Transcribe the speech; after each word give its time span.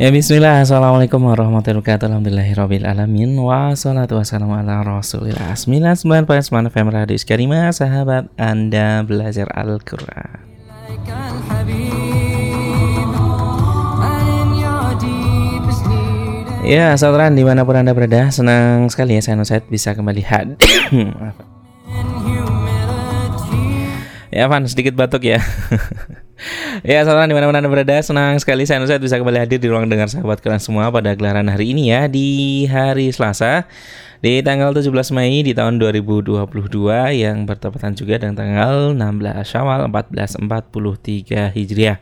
Ya 0.00 0.08
bismillah. 0.08 0.64
Assalamualaikum 0.64 1.20
warahmatullahi 1.28 1.84
wabarakatuh. 1.84 2.08
Alhamdulillahirabbil 2.08 2.88
alamin. 2.88 3.36
Wassalatu 3.36 4.16
wassalamu 4.16 4.56
ala 4.56 4.80
rasulillah. 4.80 5.52
99.9 5.52 6.72
FM 6.72 6.88
Radio 6.88 7.12
Iskarima. 7.12 7.68
Sahabat 7.68 8.32
Anda 8.40 9.04
belajar 9.04 9.52
Al-Quran. 9.52 10.40
Ya, 16.64 16.96
saudara 16.96 17.28
di 17.28 17.44
mana 17.44 17.68
pun 17.68 17.76
Anda 17.76 17.92
berada, 17.92 18.32
senang 18.32 18.88
sekali 18.88 19.20
ya 19.20 19.20
saya 19.20 19.36
Nusaid 19.36 19.68
bisa 19.68 19.92
kembali 19.92 20.24
hadir. 20.24 20.56
ya, 24.32 24.48
Van, 24.48 24.64
sedikit 24.64 24.96
batuk 24.96 25.28
ya. 25.28 25.44
ya, 26.86 27.04
saudara 27.04 27.28
di 27.28 27.34
mana 27.36 27.48
pun 27.48 27.56
Anda 27.56 27.70
berada, 27.70 27.96
senang 28.00 28.36
sekali 28.40 28.64
saya 28.64 28.80
Nusaid 28.80 29.00
bisa 29.00 29.16
kembali 29.16 29.38
hadir 29.40 29.60
di 29.60 29.68
ruang 29.68 29.88
dengar 29.88 30.08
sahabat 30.08 30.40
kalian 30.40 30.60
semua 30.60 30.88
pada 30.88 31.12
gelaran 31.12 31.48
hari 31.48 31.72
ini 31.72 31.92
ya, 31.92 32.08
di 32.08 32.64
hari 32.68 33.12
Selasa, 33.12 33.68
di 34.20 34.44
tanggal 34.44 34.76
17 34.76 34.88
Mei 35.16 35.40
di 35.40 35.56
tahun 35.56 35.80
2022 35.80 36.44
yang 37.16 37.48
bertepatan 37.48 37.96
juga 37.96 38.20
dengan 38.20 38.36
tanggal 38.36 38.92
16 38.92 39.48
Syawal 39.48 39.88
1443 39.88 41.56
Hijriah. 41.56 41.98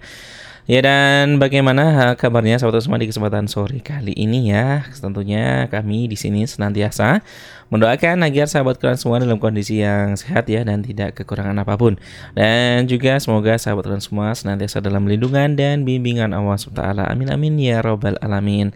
Ya 0.69 0.85
dan 0.85 1.41
bagaimana 1.41 2.13
kabarnya 2.21 2.61
sahabat 2.61 2.85
semua 2.85 3.01
di 3.01 3.09
kesempatan 3.09 3.49
sore 3.49 3.81
kali 3.81 4.13
ini 4.13 4.53
ya? 4.53 4.85
Tentunya 4.93 5.65
kami 5.73 6.13
di 6.13 6.17
sini 6.21 6.45
senantiasa 6.45 7.25
mendoakan 7.69 8.25
agar 8.25 8.49
sahabat 8.49 8.81
kalian 8.81 8.97
semua 8.97 9.21
dalam 9.21 9.37
kondisi 9.37 9.81
yang 9.85 10.17
sehat 10.17 10.49
ya 10.49 10.65
dan 10.65 10.81
tidak 10.81 11.17
kekurangan 11.17 11.57
apa 11.61 11.77
pun. 11.77 12.01
Dan 12.33 12.89
juga 12.89 13.21
semoga 13.21 13.57
sahabat 13.61 13.85
kalian 13.89 14.05
semua 14.05 14.33
senantiasa 14.33 14.81
dalam 14.81 15.05
lindungan 15.05 15.57
dan 15.57 15.85
bimbingan 15.85 16.33
Allah 16.33 16.57
SWT. 16.57 16.81
Amin 17.09 17.29
amin 17.29 17.55
ya 17.61 17.85
robbal 17.85 18.17
alamin. 18.25 18.73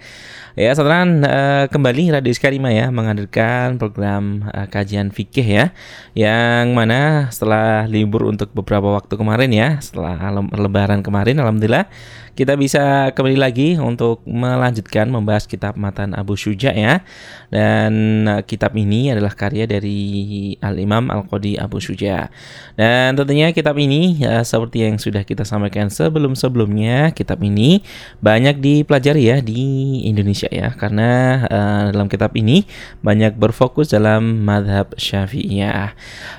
Ya, 0.53 0.77
saudara 0.77 1.09
uh, 1.09 1.65
kembali 1.73 2.13
Radio 2.13 2.29
Iskarima 2.29 2.69
ya 2.69 2.93
menghadirkan 2.93 3.81
program 3.81 4.45
uh, 4.53 4.69
kajian 4.69 5.09
fikih 5.09 5.49
ya, 5.49 5.65
yang 6.13 6.77
mana 6.77 7.33
setelah 7.33 7.89
libur 7.89 8.29
untuk 8.29 8.53
beberapa 8.53 8.93
waktu 8.93 9.17
kemarin 9.17 9.49
ya, 9.49 9.81
setelah 9.81 10.21
lebaran 10.53 11.01
kemarin, 11.01 11.41
alhamdulillah 11.41 11.89
kita 12.33 12.57
bisa 12.57 13.13
kembali 13.13 13.37
lagi 13.37 13.69
untuk 13.77 14.25
melanjutkan 14.25 15.05
membahas 15.13 15.45
kitab 15.45 15.77
Matan 15.77 16.17
Abu 16.17 16.33
Syuja 16.33 16.73
ya. 16.73 17.05
Dan 17.53 18.25
uh, 18.25 18.41
kitab 18.41 18.73
ini 18.73 19.13
adalah 19.13 19.37
karya 19.37 19.69
dari 19.69 20.57
Al-Imam 20.65 21.13
Al-Qadi 21.13 21.61
Abu 21.61 21.77
Syuja. 21.77 22.33
Dan 22.73 23.21
tentunya 23.21 23.53
kitab 23.53 23.77
ini 23.77 24.17
ya, 24.25 24.41
seperti 24.41 24.89
yang 24.89 24.97
sudah 24.97 25.29
kita 25.29 25.45
sampaikan 25.45 25.93
sebelum-sebelumnya, 25.93 27.13
kitab 27.13 27.45
ini 27.45 27.85
banyak 28.25 28.65
dipelajari 28.65 29.29
ya 29.29 29.37
di 29.45 30.01
Indonesia 30.09 30.49
ya. 30.49 30.73
Karena 30.73 31.45
uh, 31.45 31.83
dalam 31.93 32.09
kitab 32.09 32.33
ini 32.33 32.65
banyak 33.05 33.37
berfokus 33.37 33.93
dalam 33.93 34.41
madhab 34.41 34.97
syafi'iyah. 34.97 35.93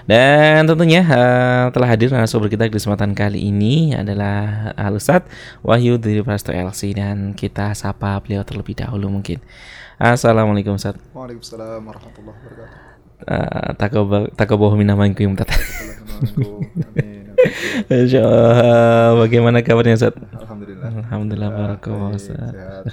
Dan 0.09 0.65
tentunya 0.65 1.05
uh, 1.05 1.69
telah 1.69 1.85
hadir 1.93 2.09
narasumber 2.09 2.49
kita 2.49 2.65
di 2.65 2.73
kesempatan 2.73 3.13
kali 3.13 3.45
ini 3.53 3.93
adalah 3.93 4.73
Al-Ustadz 4.73 5.29
Wahyu 5.61 5.82
Wahyu 5.83 5.99
dari 5.99 6.23
Prasto 6.23 6.55
LC 6.55 6.95
dan 6.95 7.35
kita 7.35 7.75
sapa 7.75 8.15
beliau 8.23 8.47
terlebih 8.47 8.71
dahulu 8.71 9.19
mungkin. 9.19 9.43
Assalamualaikum 9.99 10.79
Ustaz. 10.79 10.95
Waalaikumsalam 11.11 11.83
warahmatullahi 11.83 12.39
wabarakatuh. 12.39 13.83
Uh, 13.91 14.31
takoboh 14.39 14.71
minamangku 14.79 15.27
yang 15.27 15.35
tata. 15.35 15.51
Insya 17.91 18.23
Allah, 18.23 19.27
bagaimana 19.27 19.59
kabarnya 19.59 19.99
Ustaz? 19.99 20.15
Alhamdulillah. 20.15 20.87
Alhamdulillah 21.03 21.51
barakallah 21.51 22.15
Ustaz. 22.15 22.39
Sehat, 22.39 22.87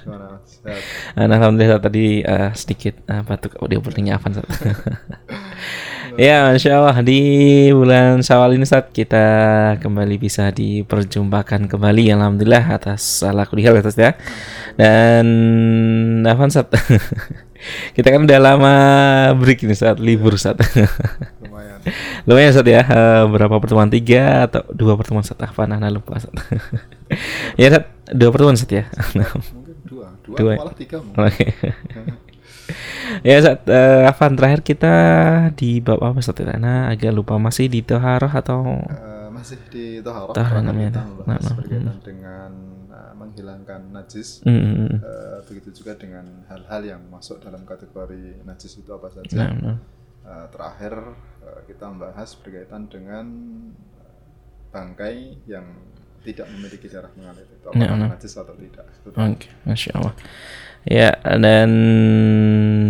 Sehat. 0.51 0.83
Alhamdulillah 1.15 1.79
tadi 1.79 2.27
uh, 2.27 2.51
sedikit 2.59 2.99
uh, 3.07 3.23
batuk 3.23 3.55
audio 3.63 3.79
bertanya 3.79 4.19
apa 4.19 4.35
Ustaz. 4.35 4.51
Ya, 6.19 6.51
Masya 6.51 6.83
Allah 6.83 6.99
di 7.07 7.21
bulan 7.71 8.25
Syawal 8.25 8.59
ini 8.59 8.67
saat 8.67 8.91
kita 8.91 9.27
kembali 9.79 10.17
bisa 10.19 10.51
diperjumpakan 10.51 11.71
kembali 11.71 12.11
Alhamdulillah 12.11 12.75
atas 12.75 13.23
salah 13.23 13.47
kuliah 13.47 13.71
atas 13.77 13.95
ya. 13.95 14.19
Dan 14.75 15.27
apa 16.27 16.43
saat 16.51 16.73
kita 17.97 18.09
kan 18.11 18.27
udah 18.27 18.41
lama 18.43 18.75
break 19.39 19.69
ini 19.69 19.77
saat 19.79 20.03
libur 20.03 20.35
saat 20.35 20.59
lumayan. 21.45 21.79
Lumayan 22.27 22.53
saat 22.57 22.67
ya. 22.67 22.83
Berapa 23.31 23.63
pertemuan? 23.63 23.93
Tiga 23.93 24.51
atau 24.51 24.67
dua 24.75 24.99
pertemuan 24.99 25.23
saat 25.23 25.39
apa 25.45 25.69
nah, 25.71 25.79
lupa 25.93 26.19
saat 26.19 26.35
ya 27.61 27.71
saat 27.71 27.87
dua 28.11 28.35
pertemuan 28.35 28.59
saat 28.59 28.73
ya? 28.73 28.85
Mungkin 29.15 29.77
dua. 29.87 30.07
Dua, 30.27 30.37
dua. 30.39 30.53
malah 30.59 30.75
tiga 30.75 30.99
oke. 30.99 31.15
okay 31.15 32.30
ya 33.27 33.37
saat 33.43 33.61
uh, 33.67 34.11
Afan 34.11 34.35
terakhir 34.39 34.61
kita 34.65 34.95
di 35.57 35.81
bab 35.83 36.01
apa 36.01 36.19
saat 36.23 36.41
Nah, 36.41 36.89
agak 36.91 37.13
lupa 37.13 37.37
masih 37.37 37.69
di 37.69 37.85
Toharoh 37.85 38.33
atau 38.33 38.81
uh, 38.81 39.29
masih 39.31 39.59
di 39.69 40.01
Toharoh. 40.01 40.35
Toharoh 40.35 40.63
namanya. 40.65 41.05
Nah, 41.25 41.37
nah, 41.39 41.53
berkaitan 41.57 41.97
hmm. 41.97 42.05
dengan 42.05 42.51
uh, 42.91 43.13
menghilangkan 43.17 43.81
najis. 43.93 44.45
Mm, 44.45 45.01
uh, 45.01 45.39
begitu 45.49 45.83
juga 45.83 45.97
dengan 45.97 46.25
hal-hal 46.49 46.97
yang 46.97 47.03
masuk 47.09 47.41
dalam 47.41 47.63
kategori 47.65 48.45
najis 48.45 48.81
itu 48.81 48.91
apa 48.93 49.09
saja. 49.13 49.37
Nah, 49.37 49.53
nah. 49.59 49.79
Uh, 50.21 50.47
terakhir 50.53 50.95
uh, 51.43 51.61
kita 51.65 51.85
membahas 51.89 52.37
berkaitan 52.39 52.87
dengan 52.93 53.27
bangkai 54.71 55.43
yang 55.51 55.67
tidak 56.21 56.47
memiliki 56.53 56.87
darah 56.87 57.09
mengalir 57.17 57.49
itu 57.49 57.65
apakah 57.65 57.97
nah, 57.97 58.13
najis 58.13 58.37
atau 58.37 58.53
tidak. 58.53 58.85
Oke, 59.09 59.17
okay. 59.17 59.51
masya 59.65 59.97
Allah. 59.97 60.15
Ya, 60.89 61.13
dan 61.21 61.71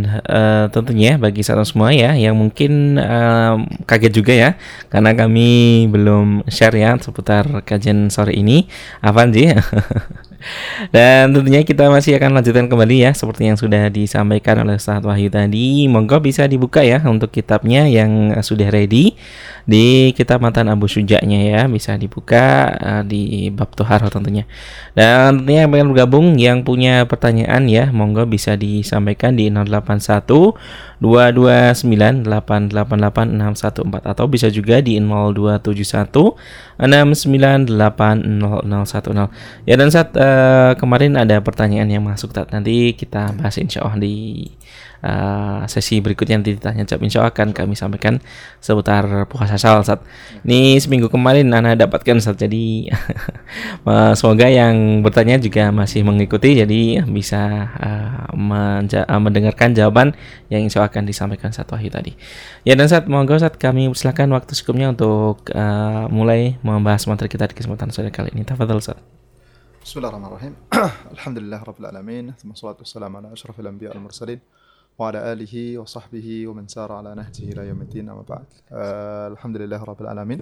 uh, 0.06 0.71
tentunya 0.71 1.19
bagi 1.19 1.43
saudara 1.43 1.67
semua 1.67 1.91
ya 1.91 2.15
yang 2.15 2.39
mungkin 2.39 2.95
uh, 3.03 3.59
kaget 3.83 4.12
juga 4.15 4.31
ya 4.31 4.51
karena 4.95 5.11
kami 5.19 5.91
belum 5.91 6.47
share 6.47 6.78
ya 6.78 6.95
seputar 7.03 7.67
kajian 7.67 8.06
sore 8.06 8.39
ini. 8.39 8.71
Apa 9.03 9.27
sih? 9.34 9.51
Dan 10.95 11.37
tentunya 11.37 11.62
kita 11.62 11.93
masih 11.93 12.17
akan 12.17 12.41
lanjutkan 12.41 12.67
kembali 12.67 13.05
ya 13.05 13.12
seperti 13.12 13.53
yang 13.53 13.59
sudah 13.61 13.93
disampaikan 13.93 14.65
oleh 14.65 14.81
Ustaz 14.81 15.05
Wahyu 15.05 15.28
tadi. 15.28 15.84
Monggo 15.87 16.17
bisa 16.21 16.49
dibuka 16.49 16.81
ya 16.81 17.05
untuk 17.05 17.31
kitabnya 17.31 17.84
yang 17.87 18.33
sudah 18.41 18.73
ready 18.73 19.15
di 19.69 20.17
kitab 20.17 20.41
Matan 20.41 20.73
Abu 20.73 20.89
Sujaknya 20.89 21.45
ya 21.45 21.61
bisa 21.69 21.95
dibuka 22.01 22.73
uh, 22.81 23.03
di 23.05 23.53
bab 23.53 23.77
Tuhar 23.77 24.01
tentunya. 24.09 24.49
Dan 24.97 25.45
tentunya 25.45 25.69
yang 25.69 25.73
ingin 25.73 25.89
bergabung 25.93 26.27
yang 26.41 26.65
punya 26.65 27.05
pertanyaan 27.05 27.69
ya 27.69 27.93
monggo 27.93 28.25
bisa 28.27 28.57
disampaikan 28.57 29.37
di 29.37 29.53
081 29.53 30.57
229 31.01 32.28
888 32.28 33.41
614 33.41 34.05
atau 34.05 34.28
bisa 34.28 34.53
juga 34.53 34.84
di 34.84 35.01
0271 35.01 36.37
6980010. 36.81 39.69
Ya 39.69 39.77
dan 39.77 39.93
saat 39.93 40.17
uh, 40.17 40.30
kemarin 40.79 41.17
ada 41.19 41.39
pertanyaan 41.41 41.89
yang 41.91 42.05
masuk 42.05 42.35
nanti 42.51 42.95
kita 42.95 43.35
bahas 43.37 43.57
insya 43.59 43.85
Allah 43.85 44.01
di 44.01 44.47
uh, 45.05 45.65
sesi 45.67 46.01
berikutnya. 46.01 46.41
Nanti 46.41 46.57
ditanya 46.57 46.85
jawab 46.87 47.03
insya 47.05 47.25
Allah 47.25 47.33
akan 47.33 47.49
kami 47.53 47.75
sampaikan 47.77 48.21
seputar 48.61 49.27
puasa 49.29 49.57
sal 49.57 49.83
saat 49.85 50.05
ini 50.45 50.77
seminggu 50.81 51.09
kemarin 51.09 51.49
Nana 51.49 51.77
dapatkan 51.77 52.21
saat 52.21 52.41
jadi 52.41 52.93
uh, 53.85 54.13
semoga 54.19 54.47
yang 54.49 55.01
bertanya 55.05 55.41
juga 55.41 55.73
masih 55.73 56.05
mengikuti. 56.05 56.57
Jadi 56.57 57.01
bisa 57.09 57.73
uh, 57.77 58.31
menja- 58.37 59.09
mendengarkan 59.09 59.73
jawaban 59.75 60.15
yang 60.53 60.65
insya 60.65 60.85
Allah 60.85 60.93
akan 60.93 61.05
disampaikan 61.09 61.51
saat 61.53 61.69
wahyu 61.73 61.91
tadi. 61.91 62.15
Ya 62.65 62.77
dan 62.77 62.89
saat 62.89 63.09
monggo 63.09 63.37
saat 63.41 63.57
kami 63.57 63.93
silakan 63.97 64.33
waktu 64.37 64.53
secukupnya 64.57 64.93
untuk 64.93 65.49
uh, 65.53 66.07
mulai 66.13 66.61
membahas 66.65 67.09
materi 67.09 67.29
kita 67.33 67.49
di 67.51 67.57
kesempatan 67.57 67.91
sore 67.93 68.13
kali 68.13 68.33
ini. 68.37 68.45
Tafadhol 68.45 68.81
saat 68.85 69.20
Bismillahirrahmanirrahim. 69.84 70.53
Alhamdulillah 71.16 71.62
rabbil 71.64 71.88
alamin. 71.88 72.26
Wassalatu 72.44 72.81
wassalamu 72.84 73.22
ala 73.22 73.28
asyrafil 73.35 73.67
anbiya 73.67 73.94
wal 73.94 74.06
mursalin. 74.09 74.41
وعلى 74.96 75.20
آله 75.32 75.78
وصحبه 75.84 76.47
ومن 76.47 76.67
سار 76.67 76.91
على 76.91 77.16
نهجه 77.16 77.52
إلى 77.52 77.67
يوم 77.67 77.82
الدين 77.84 78.09
أما 78.09 78.23
بعد 78.23 78.47
Alhamdulillah 79.35 79.79
Rabbil 79.84 80.08
Alamin 80.08 80.41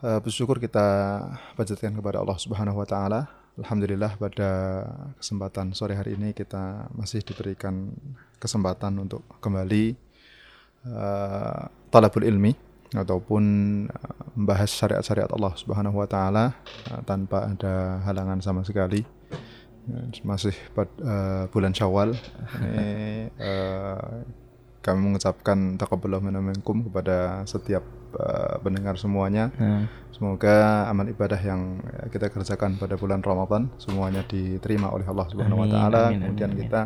uh, 0.00 0.20
Bersyukur 0.24 0.56
kita 0.56 1.20
panjatkan 1.52 1.92
kepada 1.92 2.24
Allah 2.24 2.38
Subhanahu 2.40 2.80
Wa 2.80 2.88
Taala 2.88 3.20
Alhamdulillah 3.60 4.16
pada 4.16 4.50
kesempatan 5.20 5.76
sore 5.76 6.00
hari 6.00 6.16
ini 6.16 6.32
kita 6.32 6.88
masih 6.96 7.20
diberikan 7.20 7.92
kesempatan 8.40 8.96
untuk 8.96 9.20
kembali 9.44 9.92
uh, 10.88 11.68
talabul 11.92 12.24
ilmi 12.24 12.56
ataupun 12.95 13.43
membahas 14.35 14.71
syariat-syariat 14.71 15.29
Allah 15.31 15.53
Subhanahu 15.59 15.99
wa 15.99 16.07
taala 16.07 16.55
uh, 16.91 17.01
tanpa 17.03 17.51
ada 17.51 17.99
halangan 18.07 18.39
sama 18.39 18.63
sekali 18.63 19.03
masih 20.25 20.55
uh, 21.05 21.45
bulan 21.53 21.69
Syawal 21.69 22.17
ini 22.57 23.29
uh, 23.37 24.25
kami 24.85 25.01
mengucapkan 25.01 25.81
takabbalallahu 25.81 26.29
minna 26.29 26.53
kepada 26.61 27.41
setiap 27.49 27.81
uh, 28.21 28.61
pendengar 28.61 29.01
semuanya. 29.01 29.49
Hmm. 29.57 29.89
Semoga 30.13 30.85
amal 30.85 31.09
ibadah 31.09 31.41
yang 31.41 31.81
kita 32.13 32.29
kerjakan 32.29 32.77
pada 32.77 32.93
bulan 32.93 33.25
Ramadan 33.25 33.73
semuanya 33.81 34.21
diterima 34.29 34.93
oleh 34.93 35.09
Allah 35.09 35.25
Subhanahu 35.33 35.65
wa 35.65 35.67
taala. 35.67 36.13
Kemudian 36.13 36.53
amin, 36.53 36.61
kita 36.69 36.81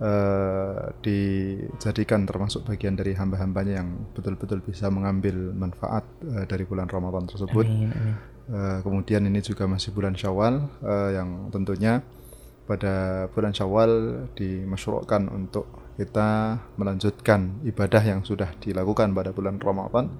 uh, 0.00 0.90
dijadikan 1.04 2.26
termasuk 2.26 2.66
bagian 2.66 2.98
dari 2.98 3.14
hamba-hambanya 3.14 3.84
yang 3.84 4.10
betul-betul 4.16 4.64
bisa 4.64 4.90
mengambil 4.90 5.54
manfaat 5.54 6.02
uh, 6.24 6.44
dari 6.48 6.64
bulan 6.66 6.90
Ramadan 6.90 7.28
tersebut. 7.28 7.66
Amin, 7.66 7.90
amin. 7.92 8.16
Uh, 8.44 8.78
kemudian 8.84 9.24
ini 9.24 9.40
juga 9.40 9.64
masih 9.64 9.96
bulan 9.96 10.12
Syawal 10.12 10.68
uh, 10.84 11.10
yang 11.16 11.48
tentunya 11.48 12.04
pada 12.64 13.26
bulan 13.32 13.52
Syawal 13.52 13.92
dimasyru'kan 14.36 15.32
untuk 15.32 15.84
kita 15.94 16.58
melanjutkan 16.74 17.62
ibadah 17.62 18.02
yang 18.02 18.20
sudah 18.26 18.50
dilakukan 18.58 19.14
pada 19.14 19.30
bulan 19.30 19.62
Ramadan 19.62 20.10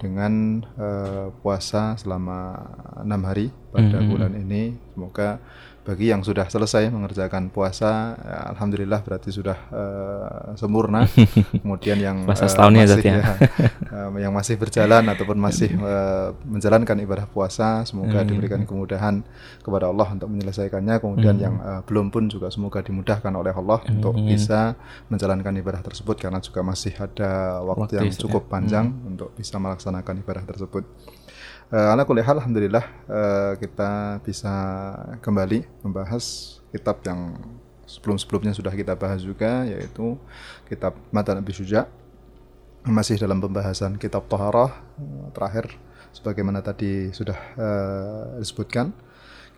dengan 0.00 0.64
uh, 0.80 1.28
puasa 1.44 2.00
selama 2.00 2.56
enam 3.04 3.22
hari 3.28 3.52
pada 3.68 3.92
mm 3.92 4.00
-hmm. 4.00 4.08
bulan 4.08 4.32
ini. 4.40 4.62
Semoga 4.96 5.38
bagi 5.88 6.12
yang 6.12 6.20
sudah 6.20 6.44
selesai 6.52 6.92
mengerjakan 6.92 7.48
puasa, 7.48 8.12
ya, 8.20 8.52
alhamdulillah 8.52 9.00
berarti 9.00 9.32
sudah 9.32 9.56
uh, 9.72 10.52
sempurna. 10.52 11.08
Kemudian 11.64 11.96
yang 11.96 12.16
puasa 12.28 12.44
uh, 12.44 12.68
masih, 12.68 13.08
ya, 13.08 13.16
ya 13.24 13.32
uh, 13.96 14.12
yang 14.20 14.36
masih 14.36 14.60
berjalan 14.60 15.00
ataupun 15.08 15.40
masih 15.40 15.72
uh, 15.80 16.36
menjalankan 16.52 16.92
ibadah 17.00 17.24
puasa, 17.24 17.88
semoga 17.88 18.20
hmm. 18.20 18.28
diberikan 18.28 18.60
kemudahan 18.68 19.24
kepada 19.64 19.88
Allah 19.88 20.12
untuk 20.12 20.28
menyelesaikannya. 20.28 21.00
Kemudian 21.00 21.40
hmm. 21.40 21.44
yang 21.48 21.54
uh, 21.56 21.80
belum 21.88 22.12
pun 22.12 22.28
juga 22.28 22.52
semoga 22.52 22.84
dimudahkan 22.84 23.32
oleh 23.32 23.56
Allah 23.56 23.80
hmm. 23.80 23.92
untuk 23.96 24.14
bisa 24.20 24.76
menjalankan 25.08 25.56
ibadah 25.56 25.80
tersebut 25.80 26.20
karena 26.20 26.44
juga 26.44 26.60
masih 26.60 26.92
ada 27.00 27.64
waktu, 27.64 27.80
waktu 27.80 27.94
yang 27.96 28.12
cukup 28.12 28.44
ya. 28.44 28.50
panjang 28.52 28.86
hmm. 28.92 29.10
untuk 29.16 29.32
bisa 29.32 29.56
melaksanakan 29.56 30.20
ibadah 30.20 30.44
tersebut. 30.44 30.84
Uh, 31.68 31.92
ala 31.92 32.08
kulli 32.08 32.24
hal 32.24 32.40
alhamdulillah 32.40 32.80
uh, 33.12 33.52
kita 33.60 34.24
bisa 34.24 34.48
kembali 35.20 35.68
membahas 35.84 36.56
kitab 36.72 37.04
yang 37.04 37.36
sebelum-sebelumnya 37.84 38.56
sudah 38.56 38.72
kita 38.72 38.96
bahas 38.96 39.20
juga 39.20 39.68
yaitu 39.68 40.16
kitab 40.64 40.96
Matan 41.12 41.44
Nabi 41.44 41.52
Suja 41.52 41.84
masih 42.88 43.20
dalam 43.20 43.36
pembahasan 43.36 44.00
kitab 44.00 44.24
Taharah 44.32 44.80
uh, 44.96 45.28
terakhir 45.36 45.76
sebagaimana 46.16 46.64
tadi 46.64 47.12
sudah 47.12 47.36
uh, 47.60 48.40
disebutkan 48.40 48.96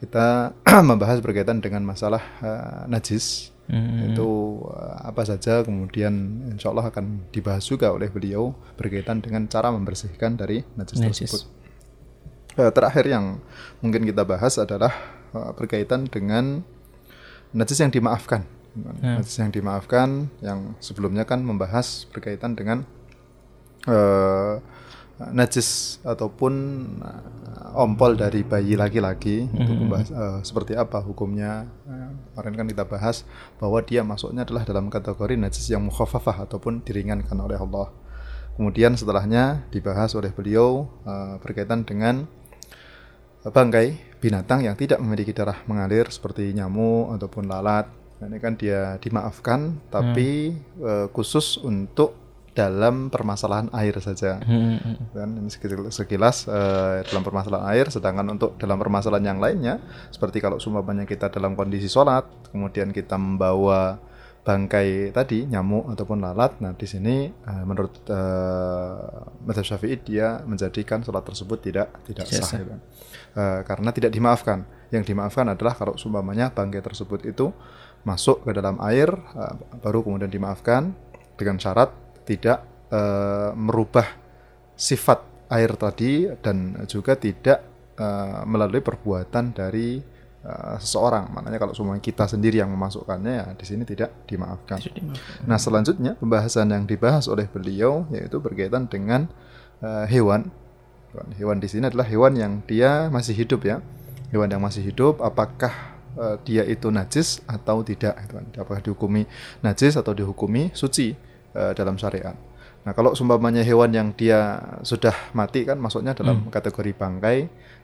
kita 0.03 0.51
membahas 0.91 1.23
berkaitan 1.23 1.63
dengan 1.63 1.87
masalah 1.87 2.27
uh, 2.43 2.91
najis 2.91 3.55
hmm. 3.71 4.11
itu 4.11 4.59
uh, 4.67 4.99
apa 5.07 5.23
saja 5.23 5.63
kemudian 5.63 6.11
insya 6.51 6.75
Allah 6.75 6.91
akan 6.91 7.31
dibahas 7.31 7.63
juga 7.71 7.95
oleh 7.95 8.11
beliau 8.11 8.51
berkaitan 8.75 9.23
dengan 9.23 9.47
cara 9.47 9.71
membersihkan 9.71 10.35
dari 10.35 10.67
najis, 10.75 10.99
najis. 10.99 11.31
tersebut 11.31 11.60
terakhir 12.57 13.07
yang 13.07 13.39
mungkin 13.79 14.03
kita 14.03 14.27
bahas 14.27 14.59
adalah 14.59 14.91
uh, 15.35 15.55
berkaitan 15.55 16.07
dengan 16.11 16.67
najis 17.55 17.83
yang 17.83 17.93
dimaafkan. 17.93 18.47
Hmm. 18.75 19.19
Najis 19.19 19.37
yang 19.43 19.51
dimaafkan 19.51 20.31
yang 20.43 20.79
sebelumnya 20.79 21.27
kan 21.27 21.43
membahas 21.43 22.07
berkaitan 22.11 22.55
dengan 22.55 22.87
uh, 23.91 24.63
najis 25.21 26.01
ataupun 26.01 26.55
ompol 27.77 28.17
dari 28.17 28.41
bayi 28.41 28.73
laki-laki 28.73 29.45
hmm. 29.45 29.77
membahas 29.85 30.09
uh, 30.15 30.39
seperti 30.41 30.79
apa 30.79 31.03
hukumnya. 31.03 31.69
Uh, 31.85 32.15
kemarin 32.33 32.55
kan 32.57 32.67
kita 32.73 32.85
bahas 32.89 33.27
bahwa 33.61 33.79
dia 33.85 34.01
masuknya 34.01 34.47
adalah 34.49 34.65
dalam 34.65 34.89
kategori 34.89 35.35
najis 35.37 35.67
yang 35.69 35.85
mukhafafah 35.85 36.49
ataupun 36.49 36.81
diringankan 36.87 37.37
oleh 37.37 37.59
Allah. 37.59 37.93
Kemudian 38.57 38.97
setelahnya 38.97 39.65
dibahas 39.73 40.13
oleh 40.17 40.33
beliau 40.33 40.89
uh, 41.05 41.37
berkaitan 41.41 41.85
dengan 41.85 42.29
bangkai 43.49 44.21
binatang 44.21 44.61
yang 44.69 44.77
tidak 44.77 45.01
memiliki 45.01 45.33
darah 45.33 45.65
mengalir 45.65 46.13
seperti 46.13 46.53
nyamuk 46.53 47.17
ataupun 47.17 47.49
lalat. 47.49 47.89
Nah, 48.21 48.29
ini 48.29 48.37
kan 48.37 48.53
dia 48.53 49.01
dimaafkan, 49.01 49.81
tapi 49.89 50.53
hmm. 50.53 50.85
uh, 50.85 51.07
khusus 51.09 51.57
untuk 51.65 52.13
dalam 52.53 53.09
permasalahan 53.09 53.73
air 53.73 53.97
saja. 54.05 54.37
Hmm. 54.45 55.09
Dan 55.17 55.41
ini 55.41 55.49
sekilas, 55.49 55.97
sekilas 55.97 56.37
uh, 56.45 57.01
dalam 57.09 57.25
permasalahan 57.25 57.73
air, 57.73 57.89
sedangkan 57.89 58.29
untuk 58.37 58.61
dalam 58.61 58.77
permasalahan 58.77 59.25
yang 59.25 59.41
lainnya, 59.41 59.81
seperti 60.13 60.45
kalau 60.45 60.61
sumpahnya 60.61 61.09
kita 61.09 61.33
dalam 61.33 61.57
kondisi 61.57 61.89
sholat, 61.89 62.29
kemudian 62.53 62.93
kita 62.93 63.17
membawa 63.17 63.97
bangkai 64.41 65.13
tadi 65.17 65.49
nyamuk 65.49 65.89
ataupun 65.93 66.21
lalat. 66.21 66.61
Nah, 66.61 66.77
di 66.77 66.85
sini 66.85 67.29
uh, 67.29 67.65
menurut 67.65 68.05
uh, 68.09 69.63
Syafi'i 69.65 69.97
dia 70.01 70.45
menjadikan 70.45 71.01
sholat 71.01 71.25
tersebut 71.25 71.59
tidak 71.61 71.89
tidak 72.09 72.29
sah 72.29 72.61
gitu. 72.61 72.77
Uh, 73.37 73.61
karena 73.67 73.91
tidak 73.91 74.11
dimaafkan. 74.15 74.65
Yang 74.91 75.15
dimaafkan 75.15 75.47
adalah 75.47 75.79
kalau 75.79 75.95
sumpamanya 75.95 76.51
bangkai 76.51 76.83
tersebut 76.83 77.23
itu 77.27 77.55
masuk 78.03 78.43
ke 78.49 78.51
dalam 78.57 78.81
air 78.81 79.13
uh, 79.13 79.55
baru 79.85 80.01
kemudian 80.03 80.33
dimaafkan 80.33 80.97
dengan 81.37 81.61
syarat 81.61 81.93
tidak 82.25 82.65
uh, 82.91 83.53
merubah 83.55 84.07
sifat 84.77 85.21
air 85.53 85.75
tadi 85.77 86.31
dan 86.41 86.87
juga 86.87 87.19
tidak 87.19 87.59
uh, 87.99 88.47
melalui 88.47 88.81
perbuatan 88.81 89.53
dari 89.53 90.01
uh, 90.47 90.77
seseorang. 90.81 91.29
Makanya 91.35 91.59
kalau 91.61 91.75
semuanya 91.77 92.01
kita 92.01 92.25
sendiri 92.31 92.63
yang 92.63 92.71
memasukkannya 92.73 93.33
ya 93.33 93.47
di 93.53 93.65
sini 93.67 93.83
tidak 93.85 94.25
dimaafkan. 94.25 94.79
dimaafkan. 94.81 95.45
Nah 95.45 95.59
selanjutnya 95.61 96.13
pembahasan 96.17 96.71
yang 96.73 96.85
dibahas 96.89 97.29
oleh 97.29 97.51
beliau 97.51 98.09
yaitu 98.15 98.41
berkaitan 98.41 98.89
dengan 98.89 99.29
uh, 99.85 100.07
hewan. 100.09 100.49
Hewan 101.11 101.59
di 101.59 101.67
sini 101.67 101.91
adalah 101.91 102.07
hewan 102.07 102.39
yang 102.39 102.53
dia 102.67 103.11
masih 103.11 103.35
hidup 103.35 103.67
ya. 103.67 103.83
Hewan 104.31 104.47
yang 104.47 104.63
masih 104.63 104.87
hidup 104.87 105.19
apakah 105.19 105.75
uh, 106.15 106.39
dia 106.47 106.63
itu 106.63 106.87
najis 106.95 107.43
atau 107.51 107.83
tidak? 107.83 108.15
Apakah 108.55 108.79
dihukumi 108.79 109.27
najis 109.59 109.99
atau 109.99 110.15
dihukumi 110.15 110.71
suci 110.71 111.19
uh, 111.59 111.75
dalam 111.75 111.99
syariat? 111.99 112.39
Nah, 112.81 112.97
kalau 112.97 113.13
sumpamanya 113.13 113.61
hewan 113.61 113.93
yang 113.93 114.09
dia 114.17 114.57
sudah 114.81 115.13
mati 115.37 115.69
kan 115.69 115.77
masuknya 115.77 116.17
dalam 116.17 116.49
hmm. 116.49 116.55
kategori 116.55 116.97
bangkai 116.97 117.39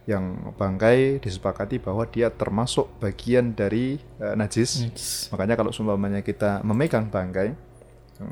yang 0.09 0.55
bangkai 0.57 1.21
disepakati 1.21 1.83
bahwa 1.83 2.09
dia 2.09 2.33
termasuk 2.33 2.89
bagian 3.03 3.53
dari 3.53 4.01
uh, 4.23 4.33
najis. 4.39 4.87
Yes. 4.87 5.29
Makanya 5.35 5.59
kalau 5.59 5.75
sumpamanya 5.75 6.23
kita 6.23 6.65
memegang 6.65 7.11
bangkai 7.13 7.67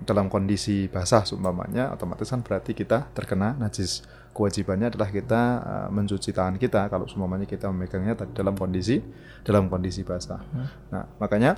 dalam 0.08 0.32
kondisi 0.32 0.88
basah 0.88 1.28
sumpamanya 1.28 1.92
otomatis 1.92 2.32
kan 2.32 2.40
berarti 2.40 2.72
kita 2.72 3.12
terkena 3.12 3.52
najis. 3.60 4.00
Kewajibannya 4.34 4.90
adalah 4.90 5.08
kita 5.14 5.42
uh, 5.62 5.88
mencuci 5.94 6.34
tangan 6.34 6.58
kita 6.58 6.90
kalau 6.90 7.06
sumpamanya 7.06 7.46
kita 7.46 7.70
memegangnya 7.70 8.18
dalam 8.34 8.58
kondisi 8.58 8.98
dalam 9.46 9.70
kondisi 9.70 10.02
basah. 10.02 10.42
Hmm. 10.50 10.66
Nah, 10.90 11.04
makanya 11.22 11.54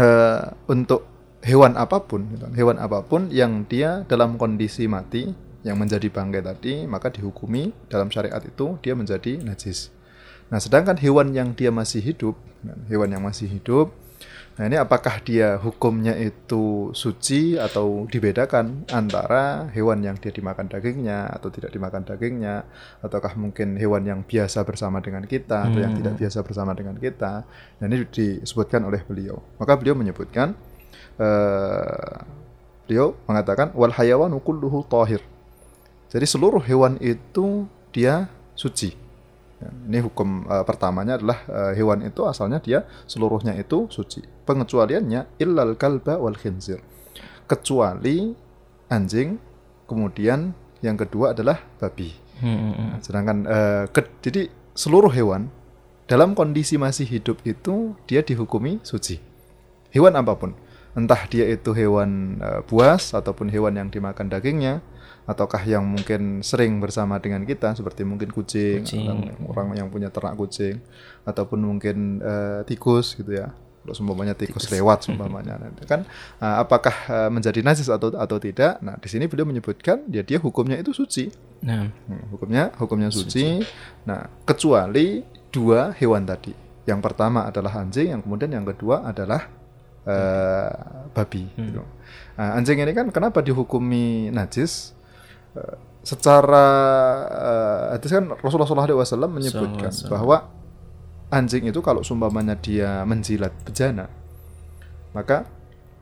uh, 0.00 0.48
untuk 0.72 1.04
hewan 1.44 1.76
apa 1.76 2.00
pun, 2.00 2.24
hewan 2.56 2.80
apa 2.80 3.04
pun 3.04 3.28
yang 3.28 3.68
dia 3.68 4.08
dalam 4.08 4.40
kondisi 4.40 4.88
mati 4.88 5.28
yang 5.60 5.76
menjadi 5.76 6.08
bangkai 6.08 6.40
tadi, 6.40 6.74
maka 6.88 7.12
dihukumi 7.12 7.68
dalam 7.92 8.08
syariat 8.08 8.40
itu 8.40 8.80
dia 8.80 8.96
menjadi 8.96 9.44
najis. 9.44 9.92
Nah, 10.48 10.56
sedangkan 10.56 10.96
hewan 10.96 11.36
yang 11.36 11.52
dia 11.52 11.68
masih 11.68 12.00
hidup, 12.00 12.34
hewan 12.88 13.12
yang 13.12 13.22
masih 13.22 13.46
hidup, 13.46 13.92
nah 14.60 14.68
ini 14.68 14.76
apakah 14.76 15.24
dia 15.24 15.56
hukumnya 15.56 16.12
itu 16.20 16.92
suci 16.92 17.56
atau 17.56 18.04
dibedakan 18.04 18.84
antara 18.92 19.72
hewan 19.72 20.04
yang 20.04 20.20
dia 20.20 20.28
dimakan 20.28 20.68
dagingnya 20.68 21.32
atau 21.32 21.48
tidak 21.48 21.72
dimakan 21.72 22.04
dagingnya, 22.04 22.68
ataukah 23.00 23.32
mungkin 23.40 23.80
hewan 23.80 24.04
yang 24.04 24.20
biasa 24.20 24.68
bersama 24.68 25.00
dengan 25.00 25.24
kita 25.24 25.64
atau 25.64 25.80
yang 25.80 25.96
tidak 25.96 26.12
hmm. 26.12 26.20
biasa 26.20 26.38
bersama 26.44 26.76
dengan 26.76 27.00
kita. 27.00 27.48
Nah, 27.80 27.84
ini 27.88 28.04
disebutkan 28.04 28.84
oleh 28.84 29.00
beliau. 29.00 29.40
Maka 29.56 29.80
beliau 29.80 29.96
menyebutkan, 29.96 30.52
uh, 31.16 32.20
beliau 32.84 33.16
mengatakan 33.24 33.72
wal 33.72 33.96
hayawanu 33.96 34.44
kulluhu 34.44 34.84
tahir 34.84 35.24
jadi 36.10 36.26
seluruh 36.26 36.58
hewan 36.66 36.98
itu 36.98 37.70
dia 37.94 38.26
suci. 38.58 38.98
Ya, 39.60 39.68
ini 39.68 40.00
hukum 40.00 40.48
uh, 40.48 40.64
pertamanya 40.64 41.20
adalah 41.20 41.44
uh, 41.44 41.72
hewan 41.76 42.00
itu 42.00 42.24
asalnya 42.24 42.64
dia 42.64 42.88
seluruhnya 43.04 43.52
itu 43.60 43.92
suci. 43.92 44.24
Pengecualiannya 44.48 45.36
illal 45.36 45.76
kalba 45.76 46.16
wal 46.16 46.32
khinzir. 46.32 46.80
Kecuali 47.44 48.32
anjing, 48.88 49.36
kemudian 49.84 50.56
yang 50.80 50.96
kedua 50.96 51.36
adalah 51.36 51.60
babi. 51.76 52.08
Hmm. 52.40 52.72
Nah, 52.72 53.00
sedangkan 53.04 53.38
uh, 53.44 53.84
ke, 53.92 54.00
jadi 54.24 54.48
seluruh 54.72 55.12
hewan 55.12 55.52
dalam 56.08 56.32
kondisi 56.32 56.80
masih 56.80 57.04
hidup 57.04 57.44
itu 57.44 57.92
dia 58.08 58.24
dihukumi 58.24 58.80
suci. 58.80 59.20
Hewan 59.92 60.16
apa 60.16 60.40
pun, 60.40 60.56
entah 60.96 61.20
dia 61.28 61.44
itu 61.52 61.76
hewan 61.76 62.40
uh, 62.40 62.64
buas 62.64 63.12
ataupun 63.12 63.52
hewan 63.52 63.76
yang 63.76 63.92
dimakan 63.92 64.32
dagingnya, 64.32 64.80
ataukah 65.28 65.62
yang 65.62 65.84
mungkin 65.84 66.40
sering 66.40 66.80
bersama 66.80 67.20
dengan 67.20 67.44
kita 67.44 67.76
seperti 67.76 68.02
mungkin 68.02 68.32
kucing, 68.32 68.82
kucing. 68.82 69.06
orang 69.48 69.76
yang 69.76 69.88
punya 69.92 70.08
ternak 70.10 70.34
kucing 70.34 70.80
ataupun 71.22 71.60
mungkin 71.60 72.18
uh, 72.24 72.60
tikus 72.66 73.14
gitu 73.14 73.32
ya 73.36 73.52
Kalau 73.80 73.96
seumpamanya 73.96 74.36
tikus 74.36 74.68
lewat 74.68 75.08
seumpamanya 75.08 75.56
kan 75.88 76.04
uh, 76.36 76.60
apakah 76.60 76.92
uh, 77.08 77.30
menjadi 77.32 77.64
najis 77.64 77.88
atau 77.88 78.12
atau 78.12 78.36
tidak? 78.36 78.76
Nah, 78.84 79.00
di 79.00 79.08
sini 79.08 79.24
beliau 79.24 79.48
menyebutkan 79.48 80.04
ya 80.12 80.20
dia 80.20 80.36
hukumnya 80.36 80.76
itu 80.76 80.92
suci. 80.92 81.32
Nah, 81.64 81.88
Hmm, 82.04 82.28
hukumnya 82.28 82.76
hukumnya 82.76 83.08
suci. 83.08 83.64
Nah, 84.04 84.28
kecuali 84.44 85.24
dua 85.48 85.96
hewan 85.96 86.28
tadi. 86.28 86.52
Yang 86.84 87.00
pertama 87.00 87.48
adalah 87.48 87.80
anjing, 87.80 88.12
yang 88.12 88.20
kemudian 88.20 88.52
yang 88.52 88.68
kedua 88.68 89.00
adalah 89.04 89.48
eh, 90.04 90.70
babi. 91.12 91.44
gitu. 91.56 91.82
Nah, 92.36 92.56
anjing 92.56 92.80
ini 92.80 92.92
kan 92.92 93.08
kenapa 93.12 93.40
dihukumi 93.44 94.28
najis? 94.32 94.92
Secara 96.00 96.66
eh, 97.28 97.82
hadis 97.98 98.08
kan 98.08 98.24
Rasulullah 98.40 98.88
SAW 98.88 99.28
menyebutkan 99.28 99.92
SAW. 99.92 100.08
bahwa 100.08 100.36
anjing 101.28 101.68
itu 101.68 101.84
kalau 101.84 102.00
sumpamanya 102.00 102.56
dia 102.56 103.04
menjilat 103.04 103.52
bejana, 103.62 104.08
maka 105.12 105.44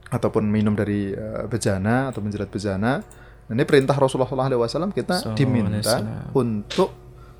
ataupun 0.08 0.46
minum 0.46 0.72
dari 0.72 1.10
eh, 1.10 1.44
bejana 1.50 2.14
atau 2.14 2.22
menjilat 2.22 2.46
bejana, 2.46 3.02
ini 3.48 3.64
perintah 3.66 3.98
Rasulullah 3.98 4.30
SAW 4.30 4.94
kita 4.94 5.18
Sallallahu 5.18 5.34
diminta 5.34 5.96
untuk 6.30 6.90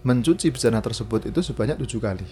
mencuci 0.03 0.51
bejana 0.51 0.83
tersebut 0.83 1.31
itu 1.31 1.39
sebanyak 1.41 1.79
tujuh 1.79 2.01
kali. 2.01 2.27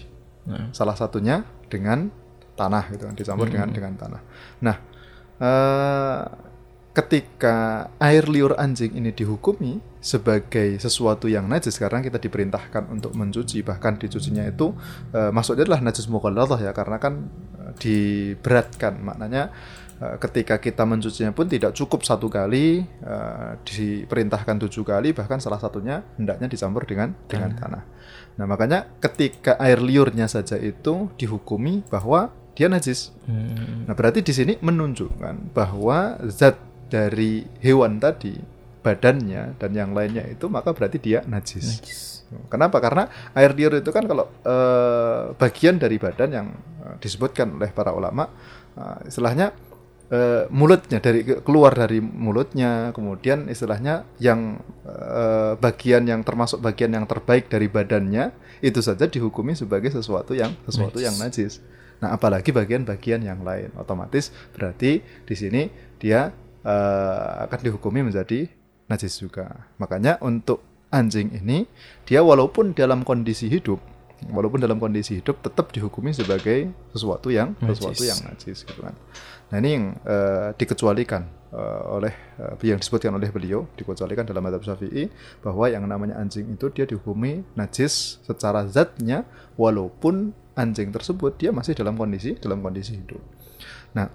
nah, 0.47 0.71
Salah 0.71 0.95
satunya 0.95 1.43
dengan 1.67 2.11
tanah 2.57 2.89
gitu 2.91 3.05
kan, 3.05 3.13
dicampur 3.15 3.47
Hmm. 3.47 3.53
dengan 3.53 3.69
dengan 3.71 3.93
tanah. 3.95 4.21
Nah, 4.59 4.75
eh, 5.37 6.21
ketika 6.97 7.87
air 8.01 8.25
liur 8.25 8.57
anjing 8.57 8.97
ini 8.97 9.13
dihukumi 9.13 9.77
sebagai 10.01 10.81
sesuatu 10.81 11.29
yang 11.29 11.45
najis 11.45 11.77
karena 11.77 12.01
kita 12.01 12.17
diperintahkan 12.17 12.89
untuk 12.89 13.13
mencuci 13.13 13.61
bahkan 13.61 14.01
dicucinya 14.01 14.41
itu 14.49 14.73
eh, 15.13 15.29
maksudnya 15.29 15.69
adalah 15.69 15.85
najis 15.85 16.09
mughalladhah 16.09 16.57
ya 16.57 16.73
karena 16.73 16.97
kan 16.97 17.29
eh, 17.61 17.73
diberatkan 17.77 18.97
maknanya 18.97 19.53
eh, 20.01 20.17
ketika 20.17 20.57
kita 20.57 20.89
mencucinya 20.89 21.29
pun 21.37 21.45
tidak 21.45 21.77
cukup 21.77 22.01
satu 22.01 22.33
kali 22.33 22.81
eh, 22.81 23.51
diperintahkan 23.61 24.57
tujuh 24.65 24.81
kali 24.81 25.13
bahkan 25.13 25.37
salah 25.37 25.61
satunya 25.61 26.01
hendaknya 26.17 26.49
dicampur 26.49 26.89
dengan 26.89 27.13
dengan 27.29 27.53
tanah. 27.53 27.83
Nah 28.41 28.45
makanya 28.49 28.89
ketika 28.97 29.53
air 29.61 29.77
liurnya 29.77 30.25
saja 30.25 30.57
itu 30.57 31.13
dihukumi 31.13 31.85
bahwa 31.93 32.33
dia 32.57 32.65
najis. 32.65 33.13
hmm, 33.29 33.85
Nah, 33.85 33.93
berarti 33.93 34.25
di 34.25 34.33
sini 34.33 34.57
menunjukkan 34.57 35.53
bahwa 35.53 36.17
zat 36.25 36.57
dari 36.87 37.43
hewan 37.59 37.99
tadi, 37.99 38.35
badannya 38.81 39.59
dan 39.59 39.71
yang 39.75 39.91
lainnya 39.91 40.23
itu 40.23 40.47
maka 40.47 40.71
berarti 40.71 40.97
dia 40.97 41.19
najis. 41.27 41.65
najis. 41.67 42.01
Kenapa? 42.51 42.83
Karena 42.83 43.07
air 43.35 43.55
liur 43.55 43.79
itu 43.79 43.91
kan 43.91 44.03
kalau 44.03 44.27
eh, 44.43 45.31
bagian 45.35 45.79
dari 45.79 45.95
badan 45.95 46.29
yang 46.31 46.47
eh, 46.83 46.95
disebutkan 46.99 47.55
oleh 47.59 47.71
para 47.71 47.95
ulama, 47.95 48.27
eh, 48.75 49.07
istilahnya 49.07 49.55
eh, 50.11 50.43
mulutnya 50.51 50.99
dari 50.99 51.23
keluar 51.23 51.71
dari 51.71 52.03
mulutnya, 52.03 52.91
kemudian 52.91 53.47
istilahnya 53.47 54.03
yang 54.19 54.59
eh, 54.83 55.55
bagian 55.55 56.03
yang 56.03 56.23
termasuk 56.27 56.59
bagian 56.59 56.95
yang 56.95 57.07
terbaik 57.07 57.47
dari 57.47 57.71
badannya 57.71 58.31
itu 58.59 58.79
saja 58.83 59.07
dihukumi 59.07 59.55
sebagai 59.55 59.91
sesuatu 59.91 60.35
yang 60.35 60.51
sesuatu 60.67 60.99
Najis. 60.99 61.07
yang 61.07 61.15
najis. 61.19 61.53
Nah, 61.97 62.13
apalagi 62.13 62.53
bagian-bagian 62.53 63.25
yang 63.25 63.41
lain, 63.41 63.73
otomatis 63.73 64.29
berarti 64.53 65.01
di 65.01 65.35
sini 65.35 65.65
dia 65.97 66.29
eh, 66.67 67.31
akan 67.47 67.59
dihukumi 67.63 68.03
menjadi 68.03 68.51
najis 68.91 69.15
juga. 69.23 69.67
Makanya 69.79 70.19
untuk 70.19 70.63
anjing 70.91 71.31
ini 71.35 71.67
dia 72.07 72.23
walaupun 72.23 72.75
dalam 72.75 73.03
kondisi 73.03 73.47
hidup, 73.51 73.79
walaupun 74.31 74.59
dalam 74.59 74.79
kondisi 74.79 75.19
hidup 75.19 75.39
tetap 75.43 75.69
dihukumi 75.71 76.15
sebagai 76.15 76.71
sesuatu 76.91 77.29
yang 77.29 77.53
Najis. 77.59 77.79
sesuatu 77.79 78.03
yang 78.07 78.19
najis 78.25 78.57
gitu 78.65 78.81
kan. 78.81 78.95
Nah, 79.47 79.57
ini 79.63 79.69
yang 79.79 79.85
eh, 80.03 80.49
dikecualikan 80.59 81.23
eh, 81.55 81.81
oleh 81.87 82.13
eh, 82.39 82.67
yang 82.67 82.79
disebutkan 82.81 83.15
oleh 83.15 83.29
beliau 83.31 83.67
dikecualikan 83.79 84.27
dalam 84.27 84.43
madhab 84.43 84.63
Syafi'i 84.63 85.07
bahwa 85.39 85.71
yang 85.71 85.87
namanya 85.87 86.19
anjing 86.19 86.47
itu 86.51 86.67
dia 86.73 86.83
dihukumi 86.83 87.47
najis 87.55 88.19
secara 88.25 88.67
zatnya 88.67 89.23
walaupun 89.55 90.35
anjing 90.57 90.89
tersebut 90.89 91.37
dia 91.37 91.53
masih 91.53 91.77
dalam 91.77 91.95
kondisi 91.95 92.35
dalam 92.41 92.59
kondisi 92.59 92.97
hidup. 92.97 93.21
Nah, 93.93 94.09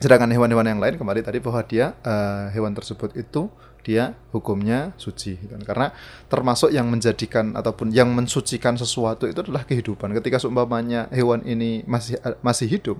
sedangkan 0.00 0.32
hewan-hewan 0.32 0.64
yang 0.64 0.80
lain 0.80 0.96
kembali 0.96 1.20
tadi 1.20 1.38
bahwa 1.44 1.60
dia 1.68 1.92
eh, 2.00 2.56
hewan 2.56 2.72
tersebut 2.72 3.12
itu 3.20 3.52
dia 3.80 4.16
hukumnya 4.32 4.92
suci 5.00 5.40
gitu 5.40 5.52
kan. 5.56 5.62
karena 5.64 5.86
termasuk 6.28 6.72
yang 6.72 6.88
menjadikan 6.88 7.56
ataupun 7.56 7.92
yang 7.92 8.12
mensucikan 8.12 8.76
sesuatu 8.76 9.28
itu 9.28 9.40
adalah 9.40 9.64
kehidupan 9.64 10.12
ketika 10.20 10.40
seumpamanya 10.40 11.08
hewan 11.12 11.44
ini 11.44 11.84
masih 11.84 12.16
masih 12.44 12.68
hidup 12.68 12.96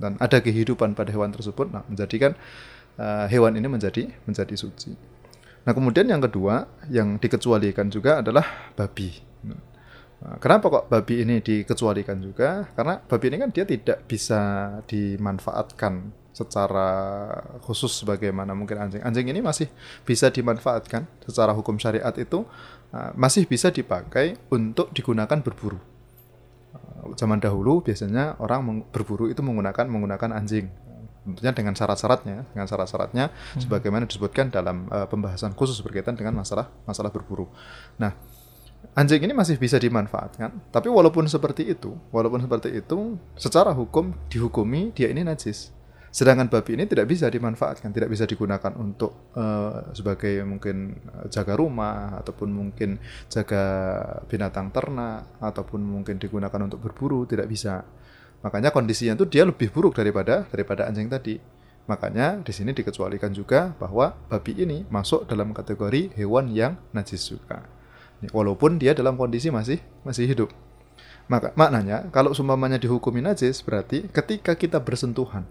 dan 0.00 0.20
ada 0.20 0.40
kehidupan 0.40 0.92
pada 0.92 1.12
hewan 1.12 1.32
tersebut 1.32 1.72
nah 1.72 1.84
menjadikan 1.88 2.36
eh, 3.00 3.26
hewan 3.32 3.56
ini 3.56 3.68
menjadi 3.68 4.12
menjadi 4.28 4.54
suci 4.56 4.92
nah 5.64 5.72
kemudian 5.72 6.04
yang 6.08 6.20
kedua 6.20 6.68
yang 6.92 7.16
dikecualikan 7.16 7.88
juga 7.88 8.20
adalah 8.20 8.44
babi 8.76 9.34
Nah, 10.24 10.40
Kenapa 10.40 10.72
kok 10.72 10.84
babi 10.88 11.20
ini 11.20 11.44
dikecualikan 11.44 12.16
juga? 12.16 12.64
Karena 12.72 12.96
babi 12.96 13.28
ini 13.28 13.36
kan 13.44 13.52
dia 13.52 13.68
tidak 13.68 14.08
bisa 14.08 14.40
dimanfaatkan 14.88 16.23
secara 16.34 16.88
khusus 17.62 17.94
sebagaimana 18.02 18.58
mungkin 18.58 18.82
anjing. 18.82 19.00
Anjing 19.06 19.30
ini 19.30 19.38
masih 19.38 19.70
bisa 20.02 20.26
dimanfaatkan 20.34 21.06
secara 21.22 21.54
hukum 21.54 21.78
syariat 21.78 22.10
itu 22.18 22.42
uh, 22.90 23.14
masih 23.14 23.46
bisa 23.46 23.70
dipakai 23.70 24.34
untuk 24.50 24.90
digunakan 24.90 25.38
berburu. 25.38 25.78
Uh, 26.74 27.14
Zaman 27.14 27.38
dahulu 27.38 27.86
biasanya 27.86 28.34
orang 28.42 28.82
berburu 28.90 29.30
itu 29.30 29.46
menggunakan 29.46 29.86
menggunakan 29.86 30.34
anjing. 30.34 30.66
Tentunya 31.24 31.56
dengan 31.56 31.72
syarat-syaratnya, 31.72 32.44
dengan 32.52 32.66
syarat-syaratnya 32.68 33.32
sebagaimana 33.56 34.04
disebutkan 34.04 34.52
dalam 34.52 34.90
uh, 34.92 35.08
pembahasan 35.08 35.56
khusus 35.56 35.80
berkaitan 35.80 36.18
dengan 36.18 36.36
masalah 36.36 36.68
masalah 36.84 37.08
berburu. 37.08 37.48
Nah, 37.96 38.12
anjing 38.92 39.22
ini 39.22 39.32
masih 39.32 39.56
bisa 39.56 39.78
dimanfaatkan. 39.78 40.50
Tapi 40.68 40.88
walaupun 40.90 41.24
seperti 41.30 41.66
itu, 41.70 41.96
walaupun 42.10 42.42
seperti 42.42 42.76
itu, 42.76 43.16
secara 43.38 43.70
hukum 43.74 44.14
dihukumi 44.28 44.94
dia 44.94 45.08
ini 45.08 45.22
najis. 45.26 45.73
Sedangkan 46.14 46.46
babi 46.46 46.78
ini 46.78 46.86
tidak 46.86 47.10
bisa 47.10 47.26
dimanfaatkan, 47.26 47.90
tidak 47.90 48.06
bisa 48.06 48.22
digunakan 48.22 48.70
untuk 48.78 49.34
eh, 49.34 49.90
sebagai 49.98 50.46
mungkin 50.46 50.94
eh, 50.94 51.26
jaga 51.26 51.58
rumah 51.58 52.22
ataupun 52.22 52.54
mungkin 52.54 53.02
jaga 53.26 53.64
binatang 54.30 54.70
ternak 54.70 55.42
ataupun 55.42 55.82
mungkin 55.82 56.22
digunakan 56.22 56.62
untuk 56.62 56.78
berburu, 56.86 57.26
tidak 57.26 57.50
bisa. 57.50 57.82
Makanya 58.46 58.70
kondisinya 58.70 59.18
itu 59.18 59.26
dia 59.26 59.42
lebih 59.42 59.74
buruk 59.74 59.98
daripada 59.98 60.46
daripada 60.54 60.86
anjing 60.86 61.10
tadi. 61.10 61.42
Makanya 61.90 62.46
di 62.46 62.52
sini 62.54 62.70
dikecualikan 62.70 63.34
juga 63.34 63.74
bahwa 63.74 64.14
babi 64.30 64.54
ini 64.54 64.86
masuk 64.86 65.26
dalam 65.26 65.50
kategori 65.50 66.14
hewan 66.14 66.46
yang 66.54 66.78
najis 66.94 67.26
juga 67.26 67.66
walaupun 68.32 68.78
dia 68.78 68.94
dalam 68.94 69.18
kondisi 69.18 69.50
masih 69.50 69.82
masih 70.06 70.30
hidup. 70.30 70.54
Maka 71.26 71.50
maknanya 71.58 72.06
kalau 72.14 72.30
sumpamanya 72.36 72.78
dihukumi 72.78 73.18
najis 73.18 73.60
berarti 73.66 74.06
ketika 74.08 74.54
kita 74.54 74.78
bersentuhan 74.78 75.42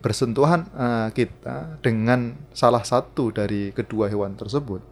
bersentuhan 0.00 0.68
eh, 0.74 1.08
kita 1.14 1.78
dengan 1.84 2.34
salah 2.52 2.82
satu 2.82 3.30
dari 3.30 3.70
kedua 3.70 4.10
hewan 4.10 4.34
tersebut 4.34 4.82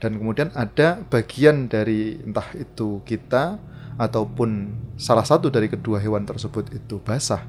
dan 0.00 0.16
kemudian 0.16 0.48
ada 0.56 1.00
bagian 1.08 1.68
dari 1.68 2.20
entah 2.20 2.48
itu 2.56 3.04
kita 3.04 3.60
ataupun 4.00 4.72
salah 4.96 5.24
satu 5.24 5.52
dari 5.52 5.68
kedua 5.68 6.00
hewan 6.00 6.24
tersebut 6.24 6.72
itu 6.72 6.96
basah 7.04 7.44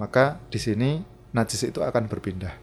maka 0.00 0.42
di 0.50 0.58
sini 0.58 0.90
najis 1.34 1.66
itu 1.66 1.82
akan 1.82 2.06
berpindah. 2.06 2.54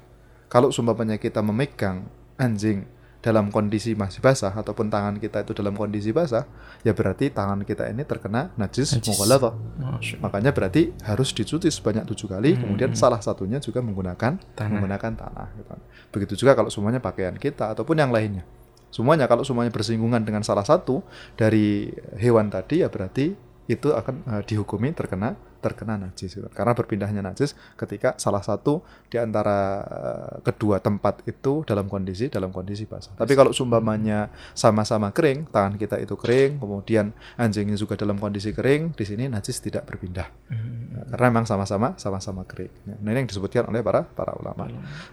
Kalau 0.51 0.71
sumpamanya 0.71 1.19
kita 1.19 1.39
memegang 1.39 2.07
anjing 2.39 2.87
dalam 3.21 3.53
kondisi 3.53 3.93
masih 3.93 4.17
basah 4.17 4.49
ataupun 4.49 4.89
tangan 4.89 5.21
kita 5.21 5.45
itu 5.45 5.53
dalam 5.53 5.77
kondisi 5.77 6.09
basah, 6.09 6.49
ya 6.81 6.89
berarti 6.91 7.29
tangan 7.29 7.61
kita 7.61 7.85
ini 7.87 8.01
terkena 8.01 8.49
najis 8.57 8.97
Najis. 8.97 9.13
mughalladhah. 9.13 9.53
Masya 9.77 10.17
Allah. 10.17 10.21
Makanya 10.25 10.51
berarti 10.51 10.89
harus 11.05 11.29
dicuci 11.29 11.69
sebanyak 11.69 12.09
tujuh 12.09 12.25
kali, 12.25 12.57
kemudian 12.57 12.97
salah 12.97 13.21
satunya 13.21 13.61
juga 13.61 13.79
menggunakan 13.79 14.41
Hmm. 14.41 14.57
Tanah. 14.57 14.69
menggunakan 14.73 15.11
tanah. 15.13 15.47
gitu. 15.53 15.73
Begitu 16.11 16.33
juga 16.41 16.57
kalau 16.57 16.73
semuanya 16.73 16.97
pakaian 16.97 17.37
kita 17.37 17.69
ataupun 17.71 17.95
yang 17.95 18.09
lainnya. 18.09 18.41
Semuanya 18.89 19.29
kalau 19.29 19.45
semuanya 19.45 19.71
bersinggungan 19.71 20.19
dengan 20.19 20.41
salah 20.41 20.65
satu 20.65 20.99
dari 21.37 21.93
hewan 22.17 22.51
tadi 22.51 22.83
ya 22.83 22.91
berarti 22.91 23.31
itu 23.69 23.87
akan 23.87 24.15
eh, 24.27 24.43
dihukumi 24.43 24.91
terkena 24.91 25.37
terkena 25.61 25.95
najis 25.95 26.33
gitu. 26.33 26.49
karena 26.51 26.73
berpindahnya 26.73 27.21
najis 27.21 27.53
ketika 27.77 28.17
salah 28.17 28.41
satu 28.41 28.81
di 29.07 29.21
antara 29.21 29.59
eh, 29.85 30.35
kedua 30.41 30.81
tempat 30.81 31.21
itu 31.29 31.61
dalam 31.63 31.85
kondisi 31.85 32.27
dalam 32.27 32.49
kondisi 32.49 32.89
basah. 32.89 33.13
Tapi 33.13 33.33
kalau 33.37 33.53
sumpamanya 33.53 34.33
sama-sama 34.57 35.13
kering, 35.13 35.47
tangan 35.53 35.77
kita 35.77 36.01
itu 36.01 36.17
kering, 36.17 36.57
kemudian 36.57 37.13
anjingnya 37.37 37.77
juga 37.77 37.93
dalam 37.93 38.17
kondisi 38.17 38.51
kering, 38.51 38.97
di 38.97 39.05
sini 39.05 39.29
najis 39.29 39.61
tidak 39.61 39.85
berpindah. 39.85 40.27
Nah, 40.51 41.03
karena 41.13 41.25
memang 41.29 41.45
sama-sama 41.45 41.95
sama-sama 41.95 42.43
kering. 42.43 42.73
Nah, 42.89 43.11
ini 43.13 43.23
yang 43.23 43.29
disebutkan 43.29 43.69
oleh 43.69 43.85
para 43.85 44.03
para 44.03 44.33
ulama. 44.35 44.67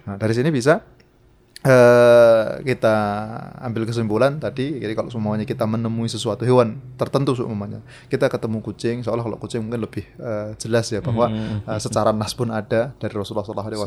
Nah, 0.09 0.17
dari 0.17 0.33
sini 0.33 0.49
bisa 0.49 0.81
eh, 1.63 2.45
kita 2.63 2.95
ambil 3.59 3.83
kesimpulan 3.83 4.39
tadi 4.39 4.79
jadi 4.79 4.95
kalau 4.95 5.11
semuanya 5.11 5.43
kita 5.43 5.67
menemui 5.67 6.07
sesuatu 6.07 6.47
hewan 6.47 6.79
tertentu 6.95 7.35
semuanya 7.35 7.83
kita 8.07 8.31
ketemu 8.31 8.63
kucing 8.63 9.03
seolah 9.03 9.23
kalau 9.23 9.37
kucing 9.37 9.67
mungkin 9.67 9.83
lebih 9.83 10.07
eh, 10.19 10.55
jelas 10.57 10.87
ya 10.89 11.03
bahwa 11.03 11.27
Hmm. 11.29 11.61
eh, 11.67 11.81
secara 11.81 12.11
nas 12.11 12.33
pun 12.33 12.49
ada 12.49 12.95
dari 12.97 13.13
Rasulullah 13.13 13.45
SAW 13.45 13.83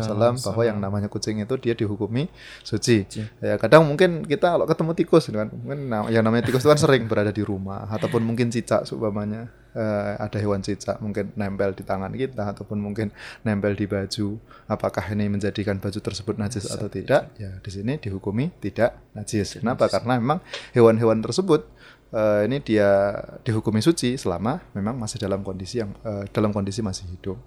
bahwa 0.52 0.64
yang 0.64 0.78
namanya 0.78 1.08
kucing 1.08 1.40
itu 1.40 1.56
dia 1.58 1.74
dihukumi 1.74 2.28
suci. 2.62 3.08
Ya 3.40 3.56
kadang 3.58 3.88
mungkin 3.88 4.24
kita 4.24 4.54
kalau 4.54 4.68
ketemu 4.68 4.92
tikus 4.94 5.26
kan 5.32 5.48
mungkin 5.50 5.88
yang 6.12 6.22
namanya 6.22 6.44
tikus 6.46 6.62
itu 6.62 6.70
kan 6.70 6.78
sering 6.78 7.08
berada 7.08 7.32
di 7.32 7.42
rumah 7.42 7.88
ataupun 7.88 8.22
mungkin 8.22 8.52
cicak 8.52 8.84
seumpamanya 8.84 9.48
eh, 9.76 10.14
ada 10.20 10.38
hewan 10.38 10.60
cicak 10.64 11.00
mungkin 11.00 11.32
nempel 11.40 11.72
di 11.76 11.84
tangan 11.84 12.12
kita 12.12 12.52
ataupun 12.56 12.78
mungkin 12.80 13.12
nempel 13.44 13.76
di 13.76 13.88
baju 13.88 14.40
apakah 14.68 15.04
ini 15.12 15.32
menjadikan 15.32 15.80
baju 15.80 16.00
tersebut 16.00 16.36
najis 16.40 16.68
atau 16.68 16.88
tidak? 16.92 17.32
Ya 17.40 17.58
di 17.60 17.72
sini 17.72 18.00
dihukumi 18.00 18.52
tidak 18.60 19.00
najis. 19.16 19.60
Kenapa? 19.60 19.88
karena 19.92 20.20
memang 20.20 20.40
hewan-hewan 20.76 21.20
tersebut 21.24 21.68
eh, 22.16 22.48
ini 22.48 22.60
dia 22.64 23.16
dihukumi 23.44 23.80
suci 23.80 24.16
selama 24.20 24.60
memang 24.76 25.00
masih 25.00 25.20
dalam 25.20 25.44
kondisi 25.44 25.80
yang 25.80 25.92
eh, 26.04 26.28
dalam 26.32 26.52
kondisi 26.52 26.84
masih 26.84 27.08
hidup. 27.12 27.38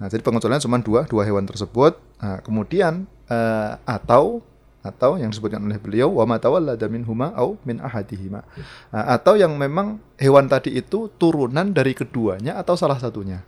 Nah 0.00 0.08
jadi 0.08 0.24
pengecualian 0.24 0.62
cuma 0.64 0.80
dua 0.80 1.04
dua 1.04 1.22
hewan 1.28 1.44
tersebut. 1.44 1.96
Nah, 2.18 2.40
kemudian 2.40 3.04
eh, 3.28 3.72
atau 3.84 4.40
atau 4.78 5.18
yang 5.18 5.34
disebutkan 5.34 5.58
oleh 5.66 5.76
beliau 5.76 6.08
wa 6.14 6.24
ma 6.24 6.38
tawallada 6.38 6.86
minhuma 6.86 7.34
au 7.34 7.58
min 7.66 7.82
ahadihima. 7.82 8.46
Nah, 8.94 9.04
atau 9.18 9.34
yang 9.34 9.52
memang 9.58 9.98
hewan 10.16 10.46
tadi 10.46 10.78
itu 10.78 11.10
turunan 11.18 11.74
dari 11.74 11.92
keduanya 11.92 12.56
atau 12.56 12.78
salah 12.78 12.96
satunya? 12.96 13.42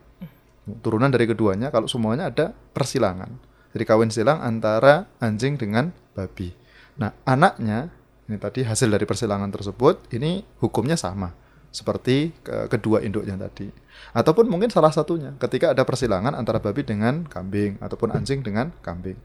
Turunan 0.82 1.10
dari 1.10 1.26
keduanya 1.30 1.70
kalau 1.70 1.86
semuanya 1.86 2.30
ada 2.30 2.52
persilangan. 2.74 3.30
Jadi 3.70 3.84
kawin 3.86 4.10
silang 4.10 4.42
antara 4.42 5.06
anjing 5.22 5.54
dengan 5.54 5.94
babi. 6.14 6.50
Nah 6.98 7.14
anaknya 7.22 7.90
ini 8.26 8.36
tadi 8.38 8.66
hasil 8.66 8.90
dari 8.90 9.06
persilangan 9.06 9.50
tersebut 9.50 10.10
ini 10.14 10.42
hukumnya 10.58 10.98
sama. 10.98 11.30
Seperti 11.70 12.34
ke- 12.42 12.66
kedua 12.66 12.98
induknya 13.02 13.38
tadi. 13.38 13.70
Ataupun 14.10 14.50
mungkin 14.50 14.74
salah 14.74 14.90
satunya 14.90 15.38
ketika 15.38 15.70
ada 15.70 15.86
persilangan 15.86 16.34
antara 16.34 16.58
babi 16.58 16.82
dengan 16.82 17.22
kambing 17.26 17.78
ataupun 17.78 18.10
anjing 18.10 18.42
dengan 18.42 18.74
kambing 18.82 19.18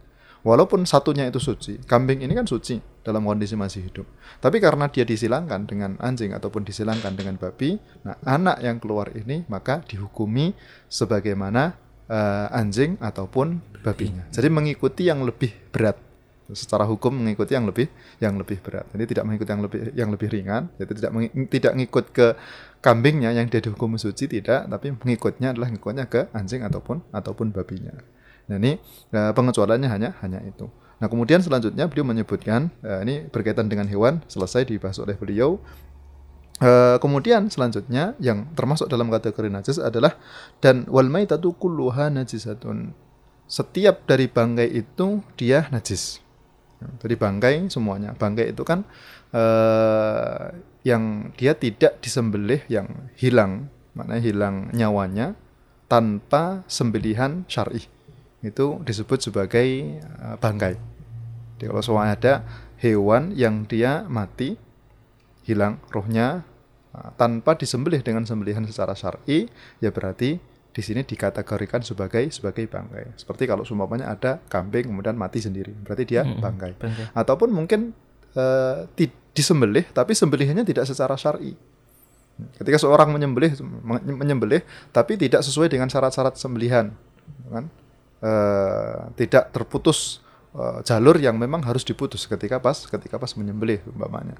Walaupun 0.46 0.86
satunya 0.86 1.25
itu 1.25 1.42
suci, 1.42 1.82
kambing 1.90 2.22
ini 2.22 2.38
kan 2.38 2.46
suci 2.46 2.78
dalam 3.02 3.25
kondisi 3.25 3.58
masih 3.58 3.90
hidup. 3.90 4.06
Tapi 4.38 4.62
karena 4.62 4.86
dia 4.94 5.02
disilangkan 5.02 5.66
dengan 5.66 5.98
anjing 5.98 6.38
ataupun 6.38 6.62
disilangkan 6.62 7.18
dengan 7.18 7.34
babi, 7.42 7.82
nah 8.06 8.14
anak 8.22 8.62
yang 8.62 8.78
keluar 8.78 9.10
ini 9.18 9.42
maka 9.50 9.82
dihukumi 9.90 10.54
sebagaimana 10.86 11.74
eh, 12.06 12.48
anjing 12.62 13.02
ataupun 13.02 13.58
babinya. 13.82 14.30
Jadi 14.30 14.54
mengikuti 14.54 15.10
yang 15.10 15.25
lebih 15.25 15.50
berat. 15.74 15.98
Secara 16.46 16.86
hukum 16.86 17.25
mengikuti 17.25 17.58
yang 17.58 17.66
lebih 17.66 17.90
yang 18.22 18.38
lebih 18.38 18.62
berat. 18.62 18.86
Jadi 18.94 19.18
tidak 19.18 19.25
mengikuti 19.25 19.50
yang 19.50 19.64
lebih 19.66 19.80
yang 19.98 20.10
lebih 20.14 20.28
ringan, 20.30 20.70
jadi 20.78 20.92
tidak 20.94 21.12
tidak 21.50 21.74
ngikut 21.74 22.06
ke 22.14 22.28
kambingnya 22.86 23.34
yang 23.34 23.50
dia 23.50 23.66
dihukum 23.66 23.98
suci 23.98 24.30
tidak, 24.30 24.70
tapi 24.70 24.94
mengikutnya 24.94 25.58
adalah 25.58 25.74
ngikutnya 25.74 26.06
ke 26.06 26.30
anjing 26.38 26.62
ataupun 26.62 27.02
ataupun 27.10 27.50
babinya. 27.50 27.98
Nah 28.46 28.58
ini 28.62 28.78
eh, 29.12 29.32
pengecualiannya 29.34 29.90
hanya 29.90 30.10
hanya 30.22 30.40
itu. 30.46 30.70
Nah 31.02 31.08
kemudian 31.12 31.42
selanjutnya 31.42 31.90
beliau 31.90 32.06
menyebutkan 32.08 32.70
eh, 32.86 33.00
ini 33.04 33.16
berkaitan 33.28 33.68
dengan 33.68 33.90
hewan 33.90 34.22
selesai 34.30 34.70
dibahas 34.70 35.02
oleh 35.02 35.18
beliau. 35.18 35.58
Eh, 36.62 36.98
kemudian 37.04 37.52
selanjutnya 37.52 38.16
yang 38.22 38.48
termasuk 38.56 38.88
dalam 38.88 39.12
kategori 39.12 39.52
najis 39.52 39.78
adalah 39.82 40.16
dan 40.64 40.88
wal 40.88 41.10
maitatu 41.10 41.58
kulluha 41.58 42.14
najisatun. 42.14 42.96
Setiap 43.46 44.06
dari 44.10 44.30
bangkai 44.30 44.70
itu 44.72 45.22
dia 45.38 45.68
najis. 45.70 46.22
Jadi 47.02 47.16
bangkai 47.18 47.68
semuanya. 47.68 48.14
Bangkai 48.14 48.54
itu 48.54 48.62
kan 48.62 48.86
eh, 49.34 50.54
yang 50.86 51.34
dia 51.34 51.58
tidak 51.58 51.98
disembelih 51.98 52.62
yang 52.70 53.10
hilang, 53.18 53.74
maknanya 53.98 54.22
hilang 54.22 54.56
nyawanya 54.70 55.34
tanpa 55.90 56.62
sembelihan 56.70 57.42
syar'i 57.50 57.95
itu 58.46 58.80
disebut 58.86 59.20
sebagai 59.25 59.68
eh, 60.00 60.36
bangkai. 60.38 60.78
Jadi 61.58 61.66
kalau 61.66 61.82
soalnya 61.82 62.14
ada 62.14 62.34
hewan 62.80 63.34
yang 63.34 63.66
dia 63.66 64.06
mati, 64.06 64.54
hilang 65.44 65.82
rohnya 65.90 66.46
eh, 66.94 67.10
tanpa 67.18 67.58
disembelih 67.58 68.06
dengan 68.06 68.24
sembelihan 68.24 68.64
secara 68.70 68.94
syar'i, 68.94 69.50
ya 69.82 69.90
berarti 69.90 70.38
di 70.75 70.82
sini 70.84 71.08
dikategorikan 71.08 71.82
sebagai 71.82 72.28
sebagai 72.30 72.68
bangkai. 72.68 73.18
Seperti 73.18 73.48
kalau 73.48 73.64
seumpamanya 73.64 74.12
ada 74.12 74.44
kambing 74.52 74.92
kemudian 74.92 75.16
mati 75.16 75.40
sendiri, 75.40 75.72
berarti 75.72 76.04
dia 76.04 76.28
bangkai. 76.28 76.75
Bangkai. 76.75 77.05
Ataupun 77.16 77.48
mungkin 77.55 77.96
ti- 79.00 79.16
disembelih 79.31 79.88
tapi 79.96 80.12
sembelihannya 80.12 80.68
tidak 80.68 80.84
secara 80.84 81.16
syar'i. 81.16 81.55
Ketika 82.60 82.75
seorang 82.75 83.16
menyembelih 83.16 83.55
menyembelih 84.03 84.68
tapi 84.92 85.16
tidak 85.16 85.40
sesuai 85.48 85.72
dengan 85.72 85.88
syarat-syarat 85.88 86.36
sembelihan, 86.36 86.92
kan? 87.48 87.72
Eh, 88.24 89.00
tidak 89.20 89.51
terputus 89.51 90.24
eh, 90.56 90.80
jalur 90.88 91.20
yang 91.20 91.36
memang 91.36 91.60
harus 91.68 91.84
diputus 91.84 92.24
ketika 92.24 92.64
pas 92.64 92.88
ketika 92.88 93.20
pas 93.20 93.36
menyembelih 93.36 93.84
umpamanya. 93.92 94.40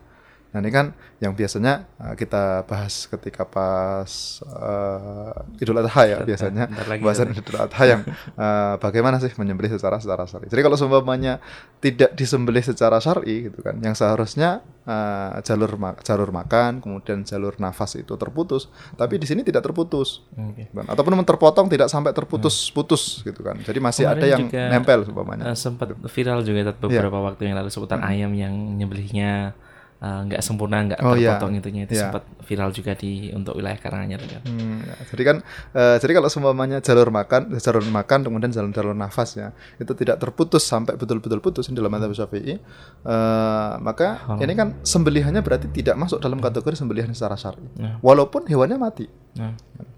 Nah 0.56 0.64
ini 0.64 0.72
kan 0.72 0.96
yang 1.20 1.36
biasanya 1.36 1.84
eh, 2.00 2.16
kita 2.16 2.64
bahas 2.64 3.12
ketika 3.12 3.44
pas 3.44 4.40
eh, 4.40 5.60
Idul 5.60 5.84
Adha 5.84 6.02
ya 6.08 6.18
biasanya 6.24 6.72
bahasan 7.04 7.36
Idul 7.36 7.60
Adha 7.60 7.84
yang 7.84 8.02
eh, 8.40 8.74
bagaimana 8.80 9.20
sih 9.20 9.36
menyembelih 9.36 9.76
secara 9.76 10.00
secara 10.00 10.24
syar'i. 10.24 10.48
Jadi 10.48 10.64
kalau 10.64 10.80
seumpamanya 10.80 11.44
tidak 11.84 12.16
disembelih 12.16 12.64
secara 12.64 13.04
syar'i 13.04 13.52
gitu 13.52 13.60
kan, 13.60 13.76
yang 13.84 14.00
seharusnya 14.00 14.64
eh, 14.88 15.44
jalur 15.44 15.76
ma- 15.76 16.00
jalur 16.00 16.32
makan 16.32 16.80
kemudian 16.80 17.28
jalur 17.28 17.60
nafas 17.60 18.00
itu 18.00 18.16
terputus, 18.16 18.72
tapi 18.96 19.20
di 19.20 19.28
sini 19.28 19.44
tidak 19.44 19.60
terputus. 19.60 20.24
Oke. 20.40 20.72
Kan? 20.72 20.88
Ataupun 20.88 21.20
terpotong 21.28 21.68
tidak 21.68 21.92
sampai 21.92 22.16
terputus-putus 22.16 23.28
gitu 23.28 23.44
kan. 23.44 23.60
Jadi 23.60 23.80
masih 23.84 24.08
Kemarin 24.08 24.24
ada 24.24 24.28
yang 24.32 24.44
nempel 24.72 25.04
umpamanya. 25.04 25.52
Eh, 25.52 25.58
sempat 25.60 25.92
viral 25.92 26.48
juga 26.48 26.72
Tat, 26.72 26.80
beberapa 26.80 27.20
waktu 27.20 27.52
yang 27.52 27.60
lalu 27.60 27.68
seputar 27.68 28.00
ayam 28.00 28.32
yang 28.32 28.56
nyembelihnya 28.56 29.52
eh, 29.96 30.22
nggak 30.26 30.42
sempurna 30.42 30.84
nggak 30.84 31.00
Oh, 31.00 31.14
iya. 31.14 31.36
terpotong 31.36 31.56
itunya 31.56 31.84
itu 31.84 31.96
Iya. 31.96 32.10
sempat 32.10 32.24
viral 32.42 32.70
juga 32.70 32.94
di 32.94 33.32
untuk 33.32 33.56
wilayah 33.56 33.76
Karanganyar 33.76 34.22
kan. 34.22 34.42
Hmm, 34.44 34.80
ya. 34.82 34.96
Jadi 35.08 35.24
kan, 35.24 35.38
eh, 35.72 35.98
jadi 35.98 36.12
kalau 36.14 36.30
semuanya 36.30 36.78
jalur 36.80 37.10
makan, 37.10 37.58
jalur 37.58 37.82
makan, 37.84 38.20
kemudian 38.22 38.52
jalur 38.52 38.70
jalur 38.70 38.94
nafas 38.94 39.34
ya, 39.34 39.50
itu 39.76 39.92
tidak 39.94 40.20
terputus 40.20 40.62
sampai 40.62 40.94
betul-betul 40.94 41.40
putus 41.40 41.66
dalam 41.68 41.90
madzhab 41.90 42.14
Syafi'i, 42.14 42.60
eh, 43.02 43.72
maka 43.80 44.08
ini 44.38 44.54
kan 44.54 44.78
sembelihannya 44.82 45.42
berarti 45.42 45.68
tidak 45.70 45.96
masuk 45.96 46.20
dalam 46.20 46.38
kategori 46.38 46.76
sembelihan 46.76 47.10
secara 47.12 47.36
syar'i, 47.36 47.66
Nah. 47.76 47.98
walaupun 48.00 48.46
hewannya 48.46 48.78
mati. 48.78 49.06
Nah, 49.36 49.54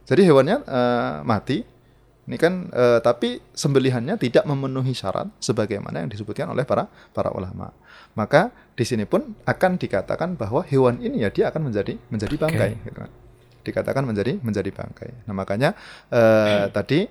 Jadi 0.08 0.24
hewannya 0.24 0.64
eh, 0.64 1.16
mati, 1.22 1.68
ini 2.28 2.36
kan, 2.36 2.68
eh, 2.76 3.00
tapi 3.00 3.40
sembelihannya 3.56 4.20
tidak 4.20 4.44
memenuhi 4.44 4.92
syarat 4.92 5.32
sebagaimana 5.40 6.04
yang 6.04 6.12
disebutkan 6.12 6.52
oleh 6.52 6.68
para 6.68 6.92
para 7.16 7.32
ulama. 7.32 7.72
Maka 8.20 8.52
di 8.76 8.84
sini 8.84 9.08
pun 9.08 9.32
akan 9.48 9.80
dikatakan 9.80 10.36
bahwa 10.36 10.60
hewan 10.68 11.00
ini 11.00 11.24
ya 11.24 11.32
dia 11.32 11.48
akan 11.48 11.72
menjadi 11.72 11.96
menjadi 12.12 12.36
bangkai. 12.36 12.72
gitu 12.84 12.92
kan. 13.00 13.10
Dikatakan 13.64 14.04
menjadi 14.04 14.44
menjadi 14.44 14.70
bangkai. 14.76 15.24
Nah 15.24 15.34
makanya 15.40 15.72
eh, 16.12 16.68
tadi 16.68 17.08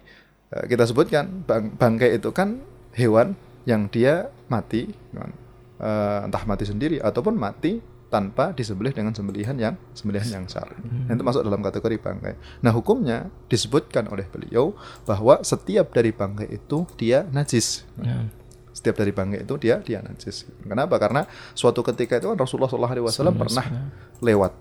eh, 0.52 0.64
kita 0.68 0.84
sebutkan 0.84 1.48
bang- 1.48 1.72
bangkai 1.72 2.20
itu 2.20 2.28
kan 2.36 2.60
hewan 2.92 3.32
yang 3.64 3.88
dia 3.88 4.28
mati, 4.52 4.92
gitu 4.92 5.16
kan. 5.16 5.32
Eh, 5.80 6.18
entah 6.28 6.44
mati 6.44 6.68
sendiri 6.68 7.00
ataupun 7.00 7.40
mati 7.40 7.80
tanpa 8.16 8.56
disembelih 8.56 8.96
dengan 8.96 9.12
sembelihan 9.12 9.52
yang 9.60 9.76
sembelihan 9.92 10.40
yang 10.40 10.44
syar'i. 10.48 10.72
Nah, 10.80 11.12
Itu 11.12 11.20
masuk 11.20 11.44
dalam 11.44 11.60
kategori 11.60 12.00
bangkai. 12.00 12.64
Nah, 12.64 12.72
hukumnya 12.72 13.28
disebutkan 13.52 14.08
oleh 14.08 14.24
beliau 14.24 14.72
bahwa 15.04 15.44
setiap 15.44 15.92
dari 15.92 16.16
bangkai 16.16 16.48
itu 16.48 16.88
dia 16.96 17.28
najis. 17.28 17.84
ya. 18.00 18.24
Setiap 18.72 18.96
dari 19.04 19.12
bangkai 19.12 19.44
itu 19.44 19.54
dia 19.60 19.84
dia 19.84 20.00
najis. 20.00 20.48
Kenapa? 20.64 20.96
Karena 20.96 21.28
suatu 21.52 21.84
ketika 21.84 22.16
itu 22.16 22.32
kan 22.32 22.40
Rasulullah 22.40 22.72
SAW 22.72 23.36
pernah 23.36 23.92
lewat 24.24 24.52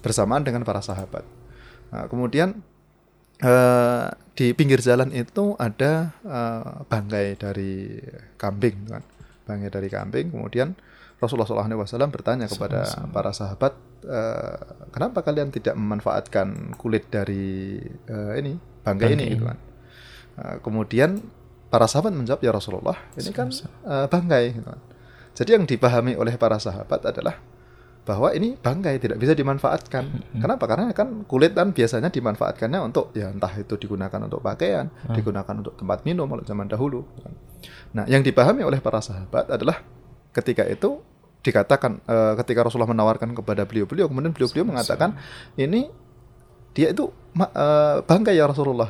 bersamaan 0.00 0.40
dengan 0.40 0.64
para 0.64 0.80
sahabat. 0.80 1.28
Nah, 1.92 2.08
kemudian 2.08 2.64
eh, 3.44 4.06
di 4.32 4.56
pinggir 4.56 4.80
jalan 4.80 5.12
itu 5.12 5.52
ada 5.60 6.16
eh, 6.24 6.72
bangkai 6.88 7.36
dari 7.36 8.00
kambing, 8.40 8.76
kan? 8.88 9.04
Bangkai 9.44 9.68
dari 9.68 9.88
kambing. 9.92 10.32
Kemudian 10.32 10.72
Rasulullah 11.22 11.46
SAW 11.46 12.10
bertanya 12.10 12.50
kepada 12.50 12.82
para 13.14 13.30
sahabat, 13.30 13.78
eh, 14.02 14.58
kenapa 14.90 15.22
kalian 15.22 15.54
tidak 15.54 15.78
memanfaatkan 15.78 16.74
kulit 16.74 17.06
dari 17.06 17.78
eh, 18.10 18.32
ini 18.42 18.58
bangkai 18.82 19.14
ini, 19.14 19.26
gitu 19.38 19.46
kan? 19.46 19.58
Eh, 20.42 20.56
kemudian 20.66 21.22
para 21.70 21.86
sahabat 21.86 22.10
menjawab 22.10 22.42
ya 22.42 22.50
Rasulullah, 22.50 22.98
ini 23.14 23.30
kan 23.30 23.54
eh, 23.86 24.06
bangkai. 24.10 24.44
Gitu 24.58 24.66
kan. 24.66 24.80
Jadi 25.32 25.50
yang 25.54 25.64
dipahami 25.64 26.18
oleh 26.18 26.34
para 26.34 26.58
sahabat 26.58 27.06
adalah 27.06 27.38
bahwa 28.02 28.34
ini 28.34 28.58
bangkai 28.58 28.98
tidak 28.98 29.14
bisa 29.22 29.30
dimanfaatkan. 29.38 30.04
Kenapa? 30.42 30.66
Karena 30.66 30.90
kan 30.90 31.22
kulit 31.22 31.54
kan 31.54 31.70
biasanya 31.70 32.10
dimanfaatkannya 32.10 32.82
untuk 32.82 33.14
ya 33.14 33.30
entah 33.30 33.54
itu 33.54 33.78
digunakan 33.78 34.18
untuk 34.26 34.42
pakaian, 34.42 34.90
digunakan 35.14 35.54
untuk 35.54 35.78
tempat 35.78 36.02
minum 36.02 36.26
kalau 36.26 36.42
zaman 36.42 36.66
dahulu. 36.66 37.06
Nah, 37.94 38.04
yang 38.10 38.26
dipahami 38.26 38.66
oleh 38.66 38.82
para 38.82 38.98
sahabat 38.98 39.46
adalah 39.46 39.86
ketika 40.34 40.66
itu 40.66 40.98
dikatakan 41.42 41.98
uh, 42.06 42.38
ketika 42.42 42.66
Rasulullah 42.66 42.90
menawarkan 42.90 43.34
kepada 43.34 43.66
beliau-beliau 43.66 44.06
kemudian 44.06 44.30
beliau-beliau 44.30 44.66
mengatakan 44.66 45.18
ini 45.58 45.90
dia 46.72 46.94
itu 46.94 47.10
uh, 47.36 48.00
bangkai 48.06 48.38
ya 48.38 48.46
Rasulullah 48.46 48.88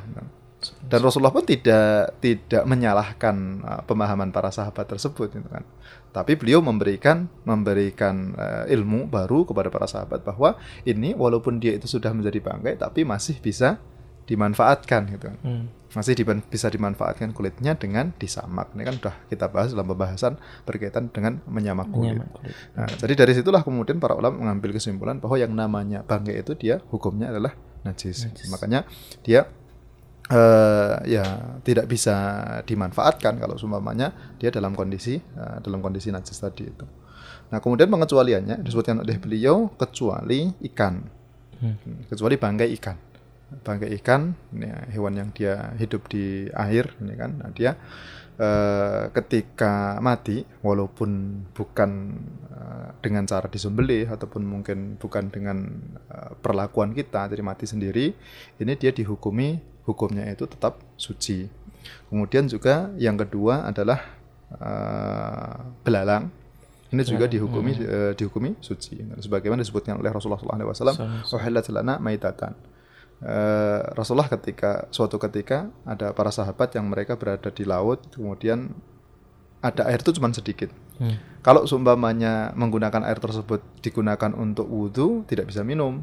dan 0.62 1.00
Rasulullah 1.02 1.34
pun 1.34 1.42
tidak 1.42 2.20
tidak 2.22 2.62
menyalahkan 2.68 3.36
uh, 3.64 3.80
pemahaman 3.88 4.30
para 4.30 4.52
sahabat 4.52 4.86
tersebut 4.86 5.32
gitu 5.32 5.48
kan 5.48 5.64
tapi 6.12 6.36
beliau 6.36 6.60
memberikan 6.60 7.26
memberikan 7.42 8.36
uh, 8.36 8.64
ilmu 8.68 9.08
baru 9.08 9.48
kepada 9.48 9.72
para 9.72 9.88
sahabat 9.88 10.20
bahwa 10.20 10.60
ini 10.84 11.16
walaupun 11.16 11.56
dia 11.56 11.72
itu 11.74 11.88
sudah 11.88 12.12
menjadi 12.12 12.38
bangkai 12.38 12.76
tapi 12.76 13.02
masih 13.02 13.40
bisa 13.40 13.80
dimanfaatkan 14.28 15.08
gitu 15.12 15.24
kan. 15.32 15.38
Hmm. 15.42 15.66
Masih 15.92 16.16
di, 16.16 16.24
bisa 16.24 16.72
dimanfaatkan 16.72 17.36
kulitnya 17.36 17.76
dengan 17.76 18.16
disamak. 18.16 18.72
Ini 18.72 18.82
kan 18.88 18.94
sudah 18.96 19.14
kita 19.28 19.46
bahas 19.52 19.76
dalam 19.76 19.84
pembahasan 19.92 20.40
berkaitan 20.64 21.12
dengan 21.12 21.44
menyamak 21.44 21.92
kulit. 21.92 22.16
Menyamak 22.16 22.30
kulit. 22.32 22.54
Nah, 22.72 22.88
jadi 22.96 23.12
dari 23.12 23.32
situlah 23.36 23.60
kemudian 23.60 24.00
para 24.00 24.16
ulama 24.16 24.40
mengambil 24.40 24.72
kesimpulan 24.72 25.20
bahwa 25.20 25.36
yang 25.36 25.52
namanya 25.52 26.00
bangkai 26.00 26.40
itu 26.40 26.56
dia 26.56 26.80
hukumnya 26.88 27.28
adalah 27.28 27.52
najis. 27.84 28.24
najis. 28.24 28.48
Makanya 28.48 28.88
dia 29.20 29.44
uh, 30.32 30.96
ya 31.04 31.60
tidak 31.60 31.84
bisa 31.92 32.16
dimanfaatkan 32.64 33.36
kalau 33.36 33.60
seumpamanya 33.60 34.36
dia 34.40 34.48
dalam 34.48 34.72
kondisi 34.72 35.20
uh, 35.20 35.60
dalam 35.60 35.84
kondisi 35.84 36.08
najis 36.08 36.40
tadi 36.40 36.72
itu. 36.72 36.86
Nah, 37.52 37.60
kemudian 37.60 37.92
pengecualiannya 37.92 38.64
disebutkan 38.64 39.04
oleh 39.04 39.20
beliau 39.20 39.68
kecuali 39.76 40.48
ikan. 40.72 41.04
Hmm. 41.60 42.08
Kecuali 42.08 42.40
bangkai 42.40 42.68
ikan 42.80 43.11
bangkai 43.60 43.92
ikan 44.00 44.32
ini 44.56 44.66
ya, 44.72 44.78
hewan 44.96 45.14
yang 45.18 45.28
dia 45.36 45.76
hidup 45.76 46.08
di 46.08 46.48
air 46.56 46.96
ini 47.04 47.14
kan 47.14 47.30
nah, 47.36 47.50
dia 47.52 47.76
eh, 48.40 49.12
ketika 49.12 50.00
mati 50.00 50.42
walaupun 50.64 51.42
bukan 51.52 51.90
eh, 52.48 52.88
dengan 53.04 53.28
cara 53.28 53.46
disembelih 53.52 54.08
ataupun 54.08 54.42
mungkin 54.42 54.96
bukan 54.96 55.28
dengan 55.28 55.68
eh, 56.08 56.32
perlakuan 56.40 56.96
kita 56.96 57.28
jadi 57.28 57.42
mati 57.44 57.68
sendiri 57.68 58.16
ini 58.58 58.72
dia 58.80 58.90
dihukumi 58.90 59.60
hukumnya 59.84 60.24
itu 60.32 60.48
tetap 60.48 60.80
suci 60.96 61.46
kemudian 62.08 62.48
juga 62.48 62.88
yang 62.96 63.18
kedua 63.18 63.66
adalah 63.68 64.20
belalang 65.80 66.28
ini 66.92 67.02
juga 67.08 67.24
ya, 67.24 67.40
dihukumi 67.40 67.72
hmm. 67.72 67.88
uh, 67.88 68.12
dihukumi 68.12 68.50
suci. 68.60 69.00
Sebagaimana 69.24 69.64
disebutkan 69.64 69.96
oleh 69.96 70.12
Rasulullah 70.12 70.36
SAW, 70.36 71.24
"Uhillat 71.24 71.64
lana 71.72 71.96
maitatan." 71.96 72.52
Uh, 73.22 73.86
Rasulullah 73.94 74.26
ketika 74.26 74.90
suatu 74.90 75.14
ketika 75.14 75.70
ada 75.86 76.10
para 76.10 76.34
sahabat 76.34 76.74
yang 76.74 76.90
mereka 76.90 77.14
berada 77.14 77.54
di 77.54 77.62
laut 77.62 78.02
kemudian 78.10 78.74
ada 79.62 79.86
air 79.86 80.02
itu 80.02 80.10
cuma 80.18 80.34
sedikit. 80.34 80.74
Hmm. 80.98 81.22
Kalau 81.38 81.62
seumpamanya 81.70 82.50
menggunakan 82.58 83.06
air 83.06 83.22
tersebut 83.22 83.62
digunakan 83.78 84.34
untuk 84.34 84.66
wudhu 84.66 85.22
tidak 85.30 85.54
bisa 85.54 85.62
minum. 85.62 86.02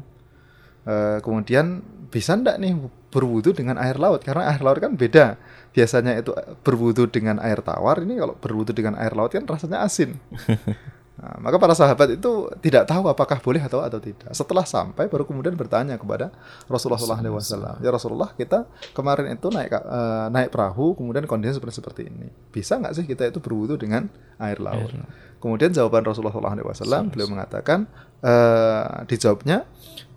Uh, 0.88 1.20
kemudian 1.20 1.84
bisa 2.08 2.40
ndak 2.40 2.56
nih 2.56 2.72
berwudhu 3.12 3.52
dengan 3.52 3.76
air 3.76 4.00
laut 4.00 4.24
karena 4.24 4.48
air 4.48 4.64
laut 4.64 4.80
kan 4.80 4.96
beda. 4.96 5.36
Biasanya 5.76 6.16
itu 6.24 6.32
berwudhu 6.64 7.04
dengan 7.12 7.36
air 7.36 7.60
tawar 7.60 8.00
ini 8.00 8.16
kalau 8.16 8.32
berwudhu 8.40 8.72
dengan 8.72 8.96
air 8.96 9.12
laut 9.12 9.28
kan 9.28 9.44
rasanya 9.44 9.84
asin. 9.84 10.16
Nah, 11.20 11.36
maka 11.36 11.60
para 11.60 11.76
sahabat 11.76 12.16
itu 12.16 12.48
tidak 12.64 12.88
tahu 12.88 13.04
apakah 13.04 13.36
boleh 13.44 13.60
atau 13.60 13.84
atau 13.84 14.00
tidak. 14.00 14.32
Setelah 14.32 14.64
sampai 14.64 15.04
baru 15.04 15.28
kemudian 15.28 15.52
bertanya 15.52 16.00
kepada 16.00 16.32
Rasulullah 16.64 16.96
SAW. 16.96 17.76
Ya 17.84 17.92
Rasulullah, 17.92 18.32
kita 18.32 18.64
kemarin 18.96 19.36
itu 19.36 19.52
naik 19.52 19.68
uh, 19.68 20.32
naik 20.32 20.48
perahu, 20.48 20.96
kemudian 20.96 21.28
kondisi 21.28 21.60
seperti 21.60 21.76
seperti 21.76 22.02
ini. 22.08 22.32
Bisa 22.48 22.80
nggak 22.80 22.96
sih 22.96 23.04
kita 23.04 23.28
itu 23.28 23.36
berwudu 23.36 23.76
dengan 23.76 24.08
air 24.40 24.64
laut? 24.64 24.96
Air. 24.96 25.04
Kemudian 25.44 25.76
jawaban 25.76 26.08
Rasulullah 26.08 26.32
SAW 26.32 27.12
beliau 27.12 27.28
mengatakan, 27.28 27.84
uh, 28.24 29.04
dijawabnya, 29.08 29.64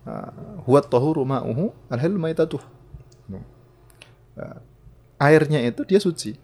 eh, 0.03 0.31
huwat 0.67 0.91
tohu 0.91 1.19
rumauhu 1.19 1.71
alhil 1.91 2.15
maitatuh. 2.15 2.63
Uh, 4.33 4.59
airnya 5.19 5.63
itu 5.63 5.83
dia 5.87 5.99
suci. 5.99 6.35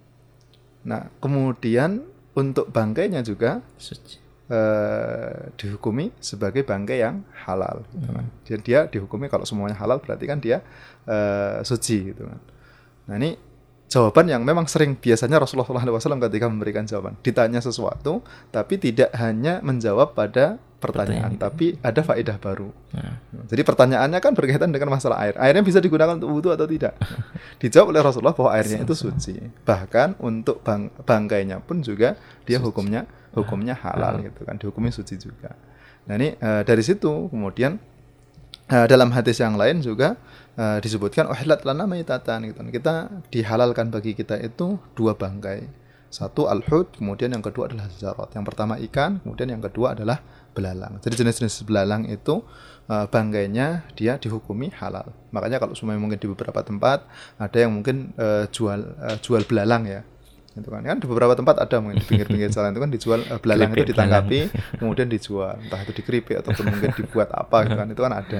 Nah, 0.84 1.12
kemudian 1.19 2.08
untuk 2.36 2.72
bangkainya 2.72 3.19
juga 3.19 3.60
suci 3.76 4.29
uh, 4.49 5.53
dihukumi 5.55 6.12
sebagai 6.19 6.65
bangkai 6.65 7.05
yang 7.05 7.23
halal. 7.47 7.85
Gitu 7.93 8.09
kan. 8.09 8.25
Hmm. 8.25 8.43
Jadi 8.43 8.62
dia 8.65 8.79
dihukumi 8.89 9.29
kalau 9.29 9.45
semuanya 9.45 9.77
halal 9.77 10.01
berarti 10.01 10.25
kan 10.25 10.41
dia 10.41 10.65
uh, 11.05 11.62
suci 11.62 12.12
gitu 12.12 12.25
kan. 12.27 12.39
Nah 13.09 13.15
ini 13.21 13.38
jawaban 13.89 14.29
yang 14.29 14.45
memang 14.45 14.69
sering 14.69 14.93
biasanya 14.93 15.41
Rasulullah 15.41 15.65
SAW 15.65 16.21
ketika 16.29 16.45
memberikan 16.45 16.85
jawaban 16.85 17.17
ditanya 17.25 17.57
sesuatu 17.57 18.21
tapi 18.53 18.77
tidak 18.77 19.09
hanya 19.17 19.65
menjawab 19.65 20.13
pada 20.13 20.62
pertanyaan, 20.79 21.35
pertanyaan 21.35 21.41
tapi 21.41 21.75
ada 21.83 22.01
faedah 22.05 22.38
baru. 22.39 22.71
Nah. 22.95 23.19
Jadi 23.51 23.62
pertanyaannya 23.67 24.19
kan 24.23 24.31
berkaitan 24.31 24.71
dengan 24.71 24.95
masalah 24.95 25.19
air. 25.27 25.35
Airnya 25.35 25.59
bisa 25.59 25.83
digunakan 25.83 26.15
untuk 26.15 26.31
wudhu 26.31 26.49
atau 26.55 26.63
tidak? 26.63 26.95
Dijawab 27.62 27.91
oleh 27.91 27.99
Rasulullah 27.99 28.31
bahwa 28.31 28.55
airnya 28.55 28.79
itu 28.88 28.95
suci. 28.95 29.35
Bahkan 29.67 30.23
untuk 30.23 30.63
bang 30.63 30.88
bangkainya 31.03 31.59
pun 31.59 31.83
juga 31.83 32.15
dia 32.47 32.63
suci. 32.63 32.65
hukumnya 32.71 33.03
hukumnya 33.34 33.78
halal 33.78 34.22
gitu 34.24 34.42
kan 34.46 34.58
dihukumi 34.58 34.89
suci 34.89 35.18
juga. 35.22 35.54
Nah 36.10 36.18
ini 36.18 36.34
uh, 36.42 36.65
dari 36.65 36.82
situ 36.82 37.30
kemudian 37.30 37.78
uh, 38.72 38.88
dalam 38.89 39.13
hadis 39.13 39.38
yang 39.38 39.58
lain 39.58 39.82
juga 39.86 40.18
uh, 40.58 40.82
disebutkan 40.82 41.30
uhillat 41.30 41.62
lana 41.65 41.86
maitatan 41.86 42.50
gitu. 42.50 42.60
Kita 42.74 43.10
dihalalkan 43.30 43.94
bagi 43.94 44.18
kita 44.18 44.39
itu 44.42 44.82
dua 44.98 45.13
bangkai. 45.13 45.70
Satu 46.10 46.50
al-hud 46.50 46.98
kemudian 46.98 47.30
yang 47.30 47.46
kedua 47.46 47.70
adalah 47.70 47.86
zarat 47.94 48.34
yang 48.34 48.42
pertama 48.42 48.82
ikan 48.89 49.22
kemudian 49.22 49.54
yang 49.54 49.62
kedua 49.62 49.94
adalah 49.94 50.18
belalang. 50.58 50.98
Jadi 51.06 51.22
jenis-jenis 51.22 51.70
belalang 51.70 52.10
itu 52.10 52.42
uh, 52.89 53.06
bangkainya 53.06 53.86
dia 53.94 54.18
dihukumi 54.18 54.74
halal. 54.74 55.13
Makanya 55.30 55.62
kalau 55.62 55.78
semuanya 55.78 56.02
mungkin 56.02 56.18
di 56.18 56.26
beberapa 56.26 56.65
tempat 56.65 57.06
ada 57.38 57.58
yang 57.62 57.78
mungkin 57.78 58.18
uh, 58.18 58.50
jual 58.50 58.82
uh, 58.98 59.18
jual 59.22 59.46
belalang 59.46 59.86
ya 59.86 60.02
itu 60.57 60.69
kan. 60.69 60.81
Kan 60.81 60.97
di 60.97 61.05
beberapa 61.05 61.33
tempat 61.38 61.62
ada 61.62 61.77
mungkin 61.77 62.01
di 62.01 62.05
pinggir-pinggir 62.07 62.49
jalan 62.49 62.73
itu 62.73 62.81
kan 62.81 62.91
dijual 62.91 63.19
uh, 63.29 63.39
belalang 63.41 63.71
itu 63.77 63.93
ditangkapi 63.93 64.39
kemudian 64.81 65.07
dijual. 65.12 65.59
Entah 65.62 65.79
itu 65.85 65.93
dikeripik 65.93 66.41
ataupun 66.41 66.63
mungkin 66.73 66.89
dibuat 66.97 67.29
apa 67.33 67.69
gitu 67.69 67.75
kan. 67.77 67.88
Itu 67.91 68.01
kan 68.01 68.13
ada. 68.13 68.39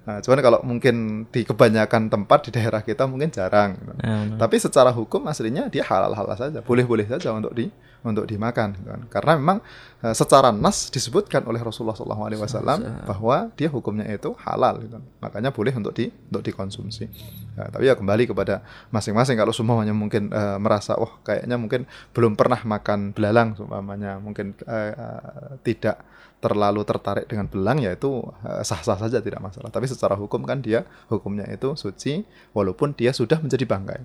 Nah, 0.00 0.16
cuman 0.24 0.38
kalau 0.40 0.58
mungkin 0.64 1.26
di 1.28 1.44
kebanyakan 1.44 2.08
tempat 2.08 2.48
di 2.48 2.50
daerah 2.56 2.80
kita 2.80 3.04
mungkin 3.04 3.28
jarang 3.28 3.76
gitu. 3.76 3.92
ya, 4.00 4.16
tapi 4.40 4.56
secara 4.56 4.90
hukum 4.90 5.28
aslinya 5.28 5.68
dia 5.68 5.84
halal-halal 5.84 6.36
saja. 6.38 6.64
Boleh-boleh 6.64 7.04
saja 7.04 7.36
untuk 7.36 7.52
di 7.52 7.68
untuk 8.00 8.24
dimakan 8.24 8.80
gitu 8.80 8.88
kan. 8.88 9.02
karena 9.12 9.32
memang 9.36 9.58
secara 10.00 10.48
nas 10.48 10.88
disebutkan 10.88 11.44
oleh 11.44 11.60
Rasulullah 11.60 11.92
SAW 11.92 13.04
bahwa 13.04 13.52
dia 13.52 13.68
hukumnya 13.68 14.08
itu 14.08 14.32
halal 14.40 14.80
gitu. 14.80 14.96
Kan. 14.96 15.04
makanya 15.20 15.52
boleh 15.52 15.76
untuk 15.76 15.92
di 15.92 16.08
untuk 16.32 16.40
dikonsumsi 16.40 17.04
nah, 17.52 17.68
tapi 17.68 17.84
ya 17.84 17.92
kembali 17.92 18.32
kepada 18.32 18.64
masing-masing 18.88 19.36
kalau 19.36 19.52
semuanya 19.52 19.92
mungkin 19.92 20.32
uh, 20.32 20.56
merasa 20.56 20.96
oh 20.96 21.20
kayaknya 21.20 21.60
mungkin 21.60 21.84
belum 22.16 22.32
pernah 22.32 22.64
makan 22.64 23.12
belalang 23.12 23.52
semuanya 23.60 24.16
mungkin 24.16 24.56
uh, 24.64 24.92
uh, 24.96 25.52
tidak 25.60 26.00
terlalu 26.40 26.80
tertarik 26.88 27.28
dengan 27.28 27.44
belang 27.52 27.84
ya 27.84 27.92
itu 27.92 28.24
sah-sah 28.64 28.96
saja 28.96 29.20
tidak 29.20 29.44
masalah 29.44 29.68
tapi 29.68 29.84
secara 29.84 30.16
hukum 30.16 30.40
kan 30.48 30.64
dia 30.64 30.88
hukumnya 31.12 31.44
itu 31.52 31.76
suci 31.76 32.24
walaupun 32.56 32.96
dia 32.96 33.12
sudah 33.12 33.36
menjadi 33.44 33.68
bangkai 33.68 34.00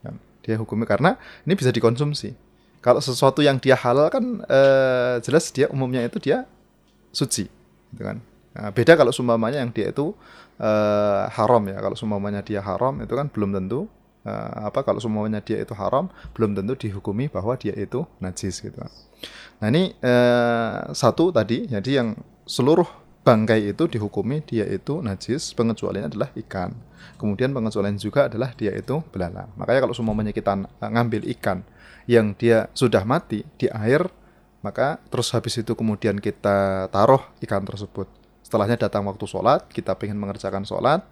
kan. 0.00 0.16
dia 0.40 0.56
hukumnya 0.56 0.88
karena 0.88 1.20
ini 1.44 1.52
bisa 1.52 1.68
dikonsumsi 1.68 2.47
kalau 2.78 3.02
sesuatu 3.02 3.42
yang 3.42 3.58
dia 3.58 3.74
halal 3.74 4.08
kan 4.08 4.42
uh, 4.46 5.18
jelas 5.24 5.50
dia 5.50 5.66
umumnya 5.68 6.02
itu 6.06 6.18
dia 6.22 6.46
suci, 7.10 7.50
gitu 7.94 8.02
kan. 8.02 8.22
Nah, 8.54 8.70
beda 8.74 8.98
kalau 8.98 9.14
sumpamanya 9.14 9.62
yang 9.62 9.70
dia 9.70 9.90
itu 9.90 10.14
uh, 10.58 11.22
haram 11.30 11.62
ya. 11.70 11.78
Kalau 11.78 11.96
sumpamanya 11.98 12.42
dia 12.42 12.58
haram 12.62 12.98
itu 12.98 13.14
kan 13.14 13.30
belum 13.30 13.54
tentu 13.54 13.86
uh, 14.26 14.66
apa 14.66 14.82
kalau 14.82 14.98
sumpamanya 14.98 15.38
dia 15.42 15.62
itu 15.62 15.74
haram 15.78 16.10
belum 16.34 16.58
tentu 16.58 16.74
dihukumi 16.74 17.30
bahwa 17.30 17.54
dia 17.54 17.74
itu 17.78 18.02
najis 18.18 18.58
gitu. 18.62 18.78
Nah 19.58 19.66
ini 19.70 19.94
uh, 20.02 20.90
satu 20.94 21.30
tadi 21.30 21.70
jadi 21.70 22.02
yang 22.02 22.18
seluruh 22.46 22.86
bangkai 23.28 23.76
itu 23.76 23.84
dihukumi 23.84 24.40
dia 24.40 24.64
itu 24.64 25.04
najis 25.04 25.52
pengecualiannya 25.52 26.08
adalah 26.08 26.32
ikan. 26.32 26.72
Kemudian 27.20 27.52
pengecualian 27.52 28.00
juga 28.00 28.32
adalah 28.32 28.56
dia 28.56 28.72
itu 28.72 29.04
belalang. 29.12 29.52
Makanya 29.60 29.84
kalau 29.84 29.92
semuanya 29.92 30.32
kita 30.32 30.56
ngambil 30.80 31.28
ikan 31.36 31.60
yang 32.08 32.32
dia 32.32 32.72
sudah 32.72 33.04
mati 33.04 33.44
di 33.60 33.68
air, 33.68 34.08
maka 34.64 34.96
terus 35.12 35.28
habis 35.36 35.60
itu 35.60 35.76
kemudian 35.76 36.16
kita 36.16 36.88
taruh 36.88 37.20
ikan 37.44 37.68
tersebut. 37.68 38.08
Setelahnya 38.40 38.80
datang 38.80 39.04
waktu 39.04 39.28
sholat, 39.28 39.68
kita 39.68 39.92
ingin 40.00 40.16
mengerjakan 40.16 40.64
sholat. 40.64 41.04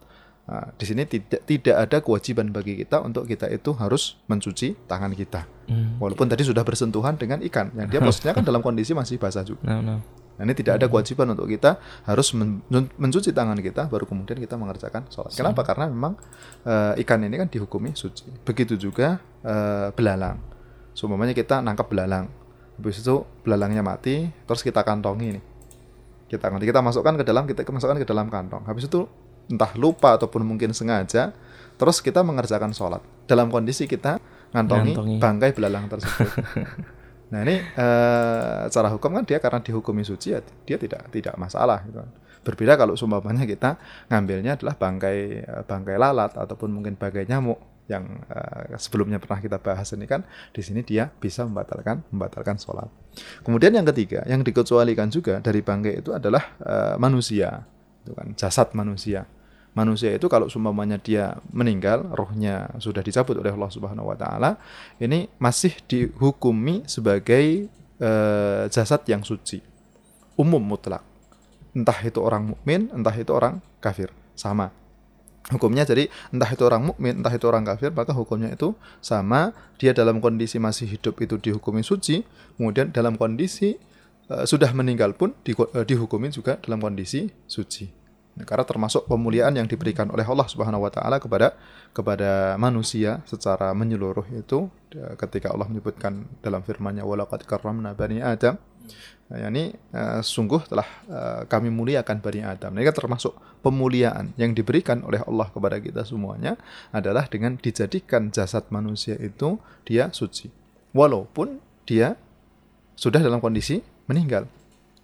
Nah, 0.46 0.72
di 0.78 0.84
sini 0.88 1.04
tidak 1.04 1.42
tidak 1.44 1.76
ada 1.76 1.98
kewajiban 2.00 2.48
bagi 2.48 2.80
kita 2.80 3.02
untuk 3.02 3.28
kita 3.28 3.50
itu 3.50 3.74
harus 3.76 4.14
mencuci 4.30 4.78
tangan 4.86 5.10
kita, 5.10 5.42
hmm. 5.66 5.98
walaupun 5.98 6.30
tadi 6.30 6.46
sudah 6.46 6.62
bersentuhan 6.62 7.18
dengan 7.18 7.42
ikan. 7.50 7.74
Yang 7.74 7.88
dia 7.90 8.00
posisinya 8.06 8.32
kan 8.38 8.46
dalam 8.46 8.62
kondisi 8.62 8.94
masih 8.94 9.18
basah 9.18 9.42
juga. 9.42 9.66
No, 9.66 9.82
no. 9.82 10.25
Nah, 10.36 10.44
ini 10.44 10.52
tidak 10.52 10.80
ada 10.80 10.86
kewajiban 10.92 11.32
untuk 11.32 11.48
kita 11.48 11.80
harus 12.04 12.36
men 12.36 12.60
mencuci 12.70 13.32
tangan 13.32 13.56
kita 13.56 13.88
baru 13.88 14.04
kemudian 14.04 14.36
kita 14.36 14.60
mengerjakan 14.60 15.08
sholat. 15.08 15.32
Kenapa? 15.32 15.64
Karena 15.64 15.88
memang 15.88 16.12
uh, 16.68 16.92
ikan 17.00 17.24
ini 17.24 17.40
kan 17.40 17.48
dihukumi 17.48 17.96
suci. 17.96 18.28
Begitu 18.44 18.76
juga 18.76 19.16
uh, 19.40 19.88
belalang. 19.96 20.36
Seumpamanya 20.92 21.32
kita 21.32 21.64
nangkap 21.64 21.88
belalang. 21.88 22.28
habis 22.76 23.00
itu 23.00 23.24
belalangnya 23.40 23.80
mati 23.80 24.28
terus 24.44 24.60
kita 24.60 24.84
kantongi 24.84 25.40
nih 25.40 25.44
kita 26.28 26.52
nanti 26.52 26.68
kita 26.68 26.84
masukkan 26.84 27.16
ke 27.16 27.24
dalam 27.24 27.48
kita 27.48 27.64
masukkan 27.64 27.96
ke 27.96 28.04
dalam 28.04 28.28
kantong 28.28 28.68
habis 28.68 28.84
itu 28.84 29.08
entah 29.48 29.72
lupa 29.80 30.12
ataupun 30.20 30.44
mungkin 30.44 30.76
sengaja 30.76 31.32
terus 31.80 32.04
kita 32.04 32.20
mengerjakan 32.20 32.76
sholat 32.76 33.00
dalam 33.24 33.48
kondisi 33.48 33.88
kita 33.88 34.20
ngantongi, 34.52 34.92
Ngantongi. 34.92 35.16
bangkai 35.16 35.50
belalang 35.56 35.88
tersebut 35.88 36.28
nah 37.36 37.44
ini 37.44 37.60
eh, 37.60 38.60
secara 38.72 38.88
hukum 38.96 39.20
kan 39.20 39.28
dia 39.28 39.36
karena 39.36 39.60
dihukumi 39.60 40.00
suci 40.08 40.32
ya 40.32 40.40
dia 40.40 40.80
tidak 40.80 41.12
tidak 41.12 41.36
masalah 41.36 41.84
gitu 41.84 42.00
kan. 42.00 42.08
berbeda 42.48 42.80
kalau 42.80 42.96
seumpamanya 42.96 43.44
kita 43.44 43.76
ngambilnya 44.08 44.56
adalah 44.56 44.72
bangkai 44.80 45.18
eh, 45.44 45.62
bangkai 45.68 46.00
lalat 46.00 46.32
ataupun 46.32 46.72
mungkin 46.72 46.96
bangkai 46.96 47.28
nyamuk 47.28 47.60
yang 47.92 48.08
eh, 48.32 48.80
sebelumnya 48.80 49.20
pernah 49.20 49.44
kita 49.44 49.60
bahas 49.60 49.92
ini 49.92 50.08
kan 50.08 50.24
di 50.56 50.64
sini 50.64 50.80
dia 50.80 51.12
bisa 51.12 51.44
membatalkan 51.44 52.08
membatalkan 52.08 52.56
sholat 52.56 52.88
kemudian 53.44 53.76
yang 53.76 53.84
ketiga 53.92 54.24
yang 54.24 54.40
dikecualikan 54.40 55.12
juga 55.12 55.44
dari 55.44 55.60
bangkai 55.60 56.00
itu 56.00 56.16
adalah 56.16 56.56
manusia 56.96 57.68
itu 58.00 58.16
kan 58.16 58.32
jasad 58.32 58.72
manusia 58.72 59.28
manusia 59.76 60.16
itu 60.16 60.24
kalau 60.32 60.48
seumpamanya 60.48 60.96
dia 60.96 61.36
meninggal 61.52 62.08
rohnya 62.16 62.72
sudah 62.80 63.04
dicabut 63.04 63.36
oleh 63.36 63.52
Allah 63.52 63.68
Subhanahu 63.68 64.08
wa 64.08 64.16
taala 64.16 64.56
ini 64.96 65.28
masih 65.36 65.76
dihukumi 65.84 66.88
sebagai 66.88 67.68
eh, 68.00 68.62
jasad 68.72 69.04
yang 69.04 69.20
suci. 69.20 69.60
Umum 70.40 70.64
mutlak. 70.64 71.04
Entah 71.76 72.00
itu 72.00 72.24
orang 72.24 72.56
mukmin 72.56 72.88
entah 72.88 73.12
itu 73.12 73.36
orang 73.36 73.60
kafir. 73.84 74.08
Sama. 74.32 74.72
Hukumnya 75.52 75.84
jadi 75.84 76.08
entah 76.32 76.48
itu 76.48 76.64
orang 76.64 76.90
mukmin 76.90 77.20
entah 77.20 77.30
itu 77.30 77.44
orang 77.44 77.68
kafir 77.68 77.92
maka 77.92 78.16
hukumnya 78.16 78.56
itu 78.56 78.72
sama. 79.04 79.52
Dia 79.76 79.92
dalam 79.92 80.24
kondisi 80.24 80.56
masih 80.56 80.88
hidup 80.88 81.20
itu 81.20 81.36
dihukumi 81.36 81.84
suci 81.84 82.24
kemudian 82.56 82.96
dalam 82.96 83.20
kondisi 83.20 83.76
eh, 84.32 84.44
sudah 84.48 84.72
meninggal 84.72 85.12
pun 85.12 85.36
di, 85.44 85.52
eh, 85.52 85.84
juga 86.32 86.56
dalam 86.64 86.80
kondisi 86.80 87.28
suci 87.44 88.05
karena 88.44 88.64
termasuk 88.68 89.08
pemuliaan 89.08 89.56
yang 89.56 89.64
diberikan 89.64 90.12
oleh 90.12 90.26
Allah 90.26 90.44
Subhanahu 90.44 90.84
wa 90.84 90.92
taala 90.92 91.16
kepada 91.16 91.56
kepada 91.96 92.60
manusia 92.60 93.24
secara 93.24 93.72
menyeluruh 93.72 94.28
itu 94.36 94.68
eh, 94.92 95.16
ketika 95.16 95.56
Allah 95.56 95.70
menyebutkan 95.72 96.28
dalam 96.44 96.60
firman-Nya 96.60 97.08
walaqad 97.08 97.48
karramna 97.48 97.96
bani 97.96 98.20
Adam 98.20 98.60
Nah, 99.26 99.50
ini 99.50 99.74
eh, 99.74 100.20
sungguh 100.22 100.70
telah 100.70 100.86
eh, 101.10 101.42
kami 101.50 101.68
muliakan 101.74 102.22
Bani 102.22 102.46
Adam. 102.46 102.70
Ini 102.78 102.86
kan 102.86 102.94
termasuk 102.94 103.34
pemuliaan 103.58 104.30
yang 104.38 104.54
diberikan 104.54 105.02
oleh 105.02 105.18
Allah 105.26 105.50
kepada 105.50 105.82
kita 105.82 106.06
semuanya 106.06 106.54
adalah 106.94 107.26
dengan 107.26 107.58
dijadikan 107.58 108.30
jasad 108.30 108.70
manusia 108.70 109.18
itu 109.18 109.58
dia 109.82 110.14
suci. 110.14 110.46
Walaupun 110.94 111.58
dia 111.82 112.14
sudah 112.94 113.18
dalam 113.18 113.42
kondisi 113.42 113.82
meninggal. 114.06 114.46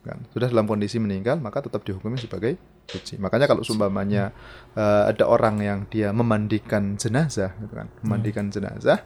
Kan? 0.06 0.22
Sudah 0.30 0.46
dalam 0.50 0.70
kondisi 0.70 1.02
meninggal 1.02 1.42
maka 1.42 1.62
tetap 1.62 1.82
dihukumi 1.82 2.18
sebagai 2.18 2.58
suci. 2.88 3.18
Makanya 3.18 3.46
kalau 3.46 3.62
sumpamanya 3.62 4.32
eh, 4.74 5.02
ada 5.12 5.24
orang 5.28 5.60
yang 5.62 5.78
dia 5.88 6.10
memandikan 6.10 6.96
jenazah 6.96 7.54
gitu 7.60 7.72
kan. 7.72 7.88
Memandikan 8.02 8.48
jenazah 8.50 9.00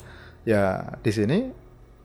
ya 0.47 0.95
di 1.03 1.11
sini 1.11 1.39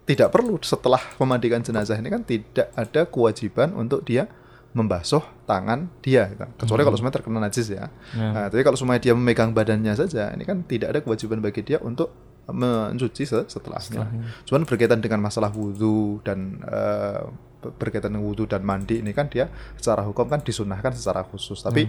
tidak 0.06 0.34
perlu 0.34 0.58
setelah 0.66 1.00
memandikan 1.22 1.62
jenazah 1.62 1.96
ini 1.96 2.10
kan 2.10 2.26
tidak 2.26 2.74
ada 2.74 3.06
kewajiban 3.06 3.72
untuk 3.78 4.02
dia 4.04 4.26
membasuh 4.72 5.20
tangan 5.44 5.92
dia 6.00 6.32
gitu. 6.32 6.48
kecuali 6.56 6.82
kalau 6.88 6.96
semuanya 6.96 7.16
terkena 7.20 7.40
najis 7.44 7.68
ya. 7.70 7.92
Ya. 8.16 8.28
Nah, 8.32 8.46
tapi 8.48 8.64
kalau 8.64 8.80
semuanya 8.80 9.04
dia 9.04 9.14
memegang 9.14 9.52
badannya 9.52 9.94
saja 10.00 10.32
ini 10.32 10.48
kan 10.48 10.64
tidak 10.64 10.96
ada 10.96 11.00
kewajiban 11.04 11.44
bagi 11.44 11.60
dia 11.62 11.78
untuk 11.84 12.12
mencuci 12.48 13.24
se- 13.28 13.48
setelahnya. 13.52 14.08
Cuman 14.48 14.64
berkaitan 14.64 15.04
dengan 15.04 15.20
masalah 15.22 15.52
wudhu 15.52 16.24
dan 16.24 16.64
eh, 16.64 17.24
berkaitan 17.62 18.18
dengan 18.18 18.26
wudhu 18.26 18.50
dan 18.50 18.66
mandi 18.66 19.00
ini 19.00 19.14
kan 19.14 19.30
dia 19.30 19.48
secara 19.78 20.02
hukum 20.04 20.26
kan 20.26 20.42
disunahkan 20.42 20.92
secara 20.98 21.22
khusus. 21.26 21.62
Tapi 21.62 21.86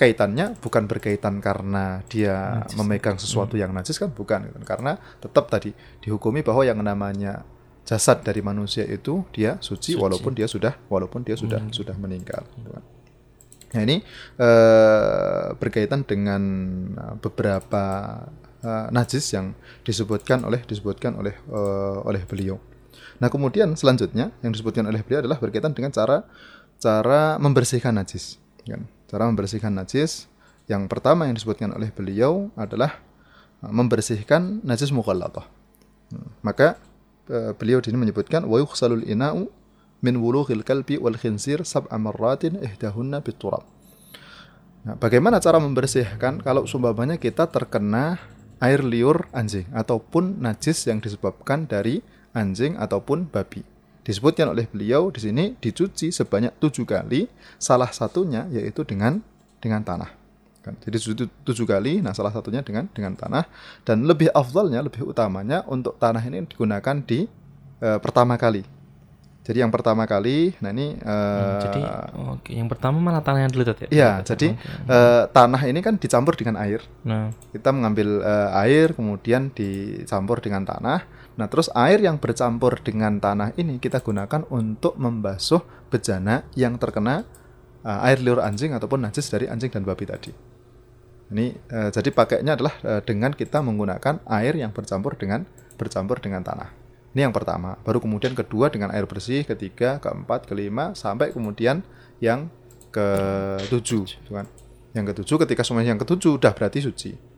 kaitannya 0.00 0.56
bukan 0.56 0.88
berkaitan 0.88 1.44
karena 1.44 2.00
dia 2.08 2.64
Najis. 2.64 2.76
memegang 2.80 3.20
sesuatu 3.20 3.60
yang 3.60 3.76
najis 3.76 4.00
kan 4.00 4.08
bukan 4.08 4.48
karena 4.64 4.96
tetap 5.20 5.52
tadi 5.52 5.76
dihukumi 6.00 6.40
bahwa 6.40 6.64
yang 6.64 6.80
namanya 6.80 7.44
jasad 7.84 8.24
dari 8.24 8.40
manusia 8.40 8.88
itu 8.88 9.28
dia 9.28 9.60
suci, 9.60 9.92
Suci. 9.92 10.00
walaupun 10.00 10.32
dia 10.32 10.48
sudah 10.48 10.72
walaupun 10.88 11.20
dia 11.20 11.36
sudah 11.36 11.60
sudah 11.68 11.92
meninggal 12.00 12.48
gitu 12.56 12.72
kan. 12.72 12.84
Nah 13.70 13.80
ini 13.84 13.96
eh, 14.40 15.46
berkaitan 15.60 16.08
dengan 16.08 16.42
eh, 16.96 17.14
beberapa 17.20 17.84
eh, 18.64 18.86
najis 18.88 19.36
yang 19.36 19.52
disebutkan 19.84 20.48
oleh 20.48 20.64
disebutkan 20.64 21.20
oleh 21.20 21.36
eh, 21.36 21.98
oleh 22.08 22.24
beliau. 22.24 22.56
Nah 23.22 23.28
kemudian 23.28 23.72
selanjutnya 23.76 24.32
yang 24.40 24.52
disebutkan 24.54 24.86
oleh 24.86 25.04
beliau 25.04 25.24
adalah 25.24 25.38
berkaitan 25.38 25.72
dengan 25.76 25.90
cara 25.92 26.26
cara 26.80 27.36
membersihkan 27.36 27.92
najis. 27.94 28.40
Kan? 28.64 28.88
Cara 29.10 29.26
membersihkan 29.28 29.72
najis 29.74 30.30
yang 30.70 30.86
pertama 30.86 31.26
yang 31.26 31.34
disebutkan 31.34 31.74
oleh 31.74 31.90
beliau 31.90 32.48
adalah 32.54 33.02
eh, 33.60 33.72
membersihkan 33.72 34.62
najis 34.62 34.94
mukhallatah. 34.94 35.44
Hmm, 36.14 36.30
Maka 36.46 36.78
eh, 37.26 37.52
beliau 37.58 37.82
di 37.82 37.90
sini 37.90 37.98
menyebutkan 37.98 38.46
wa 38.46 38.62
yughsalul 38.62 39.02
ina'u 39.02 39.50
min 40.00 40.14
wulughil 40.16 40.64
kalbi 40.64 40.96
wal 40.96 41.16
khinzir 41.18 41.66
sab'a 41.66 41.96
marratin 42.00 42.56
ihdahunna 42.56 43.20
biturab. 43.20 43.66
Nah, 44.80 44.96
bagaimana 44.96 45.44
cara 45.44 45.60
membersihkan 45.60 46.40
kalau 46.40 46.64
sumpamanya 46.64 47.20
kita 47.20 47.44
terkena 47.52 48.16
air 48.64 48.80
liur 48.80 49.28
anjing 49.36 49.68
ataupun 49.76 50.40
najis 50.40 50.88
yang 50.88 51.04
disebabkan 51.04 51.68
dari 51.68 52.00
anjing 52.32 52.78
ataupun 52.78 53.26
babi. 53.30 53.62
Disebutkan 54.00 54.50
oleh 54.50 54.64
beliau 54.66 55.12
di 55.12 55.20
sini 55.20 55.44
dicuci 55.60 56.10
sebanyak 56.10 56.56
tujuh 56.56 56.88
kali, 56.88 57.28
salah 57.60 57.92
satunya 57.92 58.48
yaitu 58.48 58.82
dengan 58.82 59.20
dengan 59.60 59.84
tanah. 59.84 60.10
Kan, 60.60 60.76
Jadi 60.84 61.00
tujuh, 61.40 61.64
kali, 61.64 62.04
nah 62.04 62.12
salah 62.12 62.28
satunya 62.28 62.60
dengan 62.60 62.84
dengan 62.92 63.16
tanah 63.16 63.48
dan 63.80 64.04
lebih 64.04 64.28
afdalnya, 64.36 64.84
lebih 64.84 65.08
utamanya 65.08 65.64
untuk 65.64 65.96
tanah 65.96 66.20
ini 66.20 66.44
digunakan 66.44 67.00
di 67.00 67.24
eh, 67.80 67.98
pertama 68.00 68.36
kali. 68.36 68.60
Jadi 69.40 69.64
yang 69.64 69.72
pertama 69.72 70.04
kali, 70.04 70.52
nah 70.60 70.68
ini 70.68 71.00
eh, 71.00 71.08
Hmm, 71.40 71.64
jadi 71.64 71.80
oke, 72.36 72.50
yang 72.52 72.68
pertama 72.68 73.00
malah 73.00 73.24
tanahnya 73.24 73.48
dulu 73.48 73.72
Tat, 73.72 73.88
ya. 73.88 73.88
ya 73.88 74.10
jadi 74.20 74.52
eh, 74.84 75.22
tanah 75.32 75.64
ini 75.64 75.80
kan 75.80 75.96
dicampur 75.96 76.36
dengan 76.36 76.60
air. 76.60 76.84
Nah, 77.08 77.32
Kita 77.56 77.72
mengambil 77.72 78.20
eh, 78.20 78.60
air 78.68 78.92
kemudian 78.92 79.48
dicampur 79.48 80.44
dengan 80.44 80.68
tanah. 80.68 81.19
Nah, 81.40 81.48
terus 81.48 81.72
air 81.72 82.04
yang 82.04 82.20
bercampur 82.20 82.84
dengan 82.84 83.16
tanah 83.16 83.56
ini 83.56 83.80
kita 83.80 84.04
gunakan 84.04 84.44
untuk 84.52 85.00
membasuh 85.00 85.64
bejana 85.88 86.44
yang 86.52 86.76
terkena 86.76 87.24
eh, 87.80 88.06
air 88.12 88.20
liur 88.20 88.44
anjing 88.44 88.76
ataupun 88.76 89.08
najis 89.08 89.32
dari 89.32 89.48
anjing 89.48 89.72
dan 89.72 89.88
babi 89.88 90.04
tadi. 90.04 90.36
Ini 91.32 91.46
eh, 91.56 91.88
jadi 91.88 92.12
pakainya 92.12 92.60
adalah 92.60 92.76
eh, 92.84 93.00
dengan 93.00 93.32
kita 93.32 93.64
menggunakan 93.64 94.20
air 94.28 94.52
yang 94.52 94.76
bercampur 94.76 95.16
dengan 95.16 95.48
bercampur 95.80 96.20
dengan 96.20 96.44
tanah. 96.44 96.76
Ini 97.16 97.24
yang 97.24 97.32
pertama. 97.32 97.80
Baru 97.80 98.04
kemudian 98.04 98.36
kedua 98.36 98.68
dengan 98.68 98.92
air 98.92 99.08
bersih, 99.08 99.48
ketiga, 99.48 99.96
keempat, 99.96 100.44
kelima, 100.44 100.92
sampai 100.92 101.32
kemudian 101.32 101.80
yang 102.20 102.52
ketujuh, 102.92 104.04
gitu 104.06 104.30
kan? 104.30 104.44
Yang 104.92 105.16
ketujuh 105.16 105.36
ketika 105.48 105.64
semuanya 105.64 105.96
yang 105.96 106.02
ketujuh 106.04 106.36
udah 106.38 106.52
berarti 106.54 106.84
suci. 106.84 107.29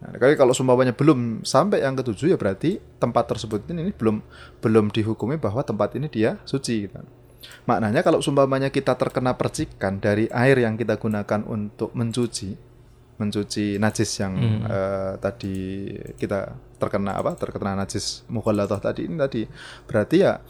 Nah, 0.00 0.16
kalau 0.16 0.56
sumpahnya 0.56 0.96
belum 0.96 1.44
sampai 1.44 1.84
yang 1.84 1.92
ketujuh 1.92 2.32
ya 2.32 2.38
berarti 2.40 2.80
tempat 2.96 3.36
tersebut 3.36 3.68
ini, 3.68 3.90
ini 3.90 3.92
belum 3.92 4.24
belum 4.64 4.88
dihukumi 4.88 5.36
bahwa 5.36 5.60
tempat 5.60 5.92
ini 6.00 6.08
dia 6.08 6.40
suci. 6.48 6.88
Gitu. 6.88 6.96
Maknanya 7.68 8.00
kalau 8.00 8.24
sumpahnya 8.24 8.72
kita 8.72 8.96
terkena 8.96 9.36
percikan 9.36 10.00
dari 10.00 10.24
air 10.32 10.56
yang 10.64 10.80
kita 10.80 10.96
gunakan 10.96 11.44
untuk 11.44 11.92
mencuci, 11.92 12.56
mencuci 13.20 13.76
najis 13.76 14.10
yang 14.24 14.32
Hmm. 14.40 14.64
eh, 14.64 15.12
tadi 15.20 15.56
kita 16.16 16.56
terkena 16.80 17.20
apa? 17.20 17.36
Terkena 17.36 17.76
najis 17.76 18.24
mukhallatah 18.32 18.80
tadi 18.80 19.04
ini 19.04 19.20
tadi 19.20 19.44
berarti 19.84 20.16
ya 20.24 20.40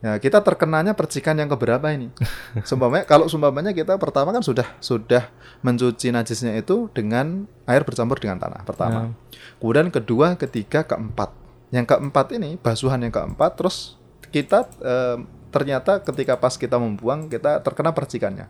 Ya, 0.00 0.16
kita 0.16 0.40
terkenanya 0.40 0.96
percikan 0.96 1.36
yang 1.36 1.52
keberapa 1.52 1.84
ini? 1.92 2.08
Sumpamanya 2.68 3.04
kalau 3.04 3.28
sumpamanya 3.28 3.76
kita 3.76 4.00
pertama 4.00 4.32
kan 4.32 4.40
sudah 4.40 4.64
sudah 4.80 5.28
mencuci 5.60 6.08
najisnya 6.08 6.56
itu 6.56 6.88
dengan 6.96 7.44
air 7.68 7.84
bercampur 7.84 8.16
dengan 8.16 8.40
tanah 8.40 8.64
pertama. 8.64 9.12
Kemudian 9.60 9.92
kedua, 9.92 10.40
ketiga, 10.40 10.88
keempat. 10.88 11.36
Yang 11.68 11.92
keempat 11.92 12.26
ini 12.32 12.56
basuhan 12.56 13.04
yang 13.04 13.12
keempat 13.12 13.60
terus 13.60 14.00
kita 14.32 14.64
eh, 14.80 15.20
ternyata 15.52 16.00
ketika 16.00 16.40
pas 16.40 16.56
kita 16.56 16.80
membuang 16.80 17.28
kita 17.28 17.60
terkena 17.60 17.92
percikannya 17.92 18.48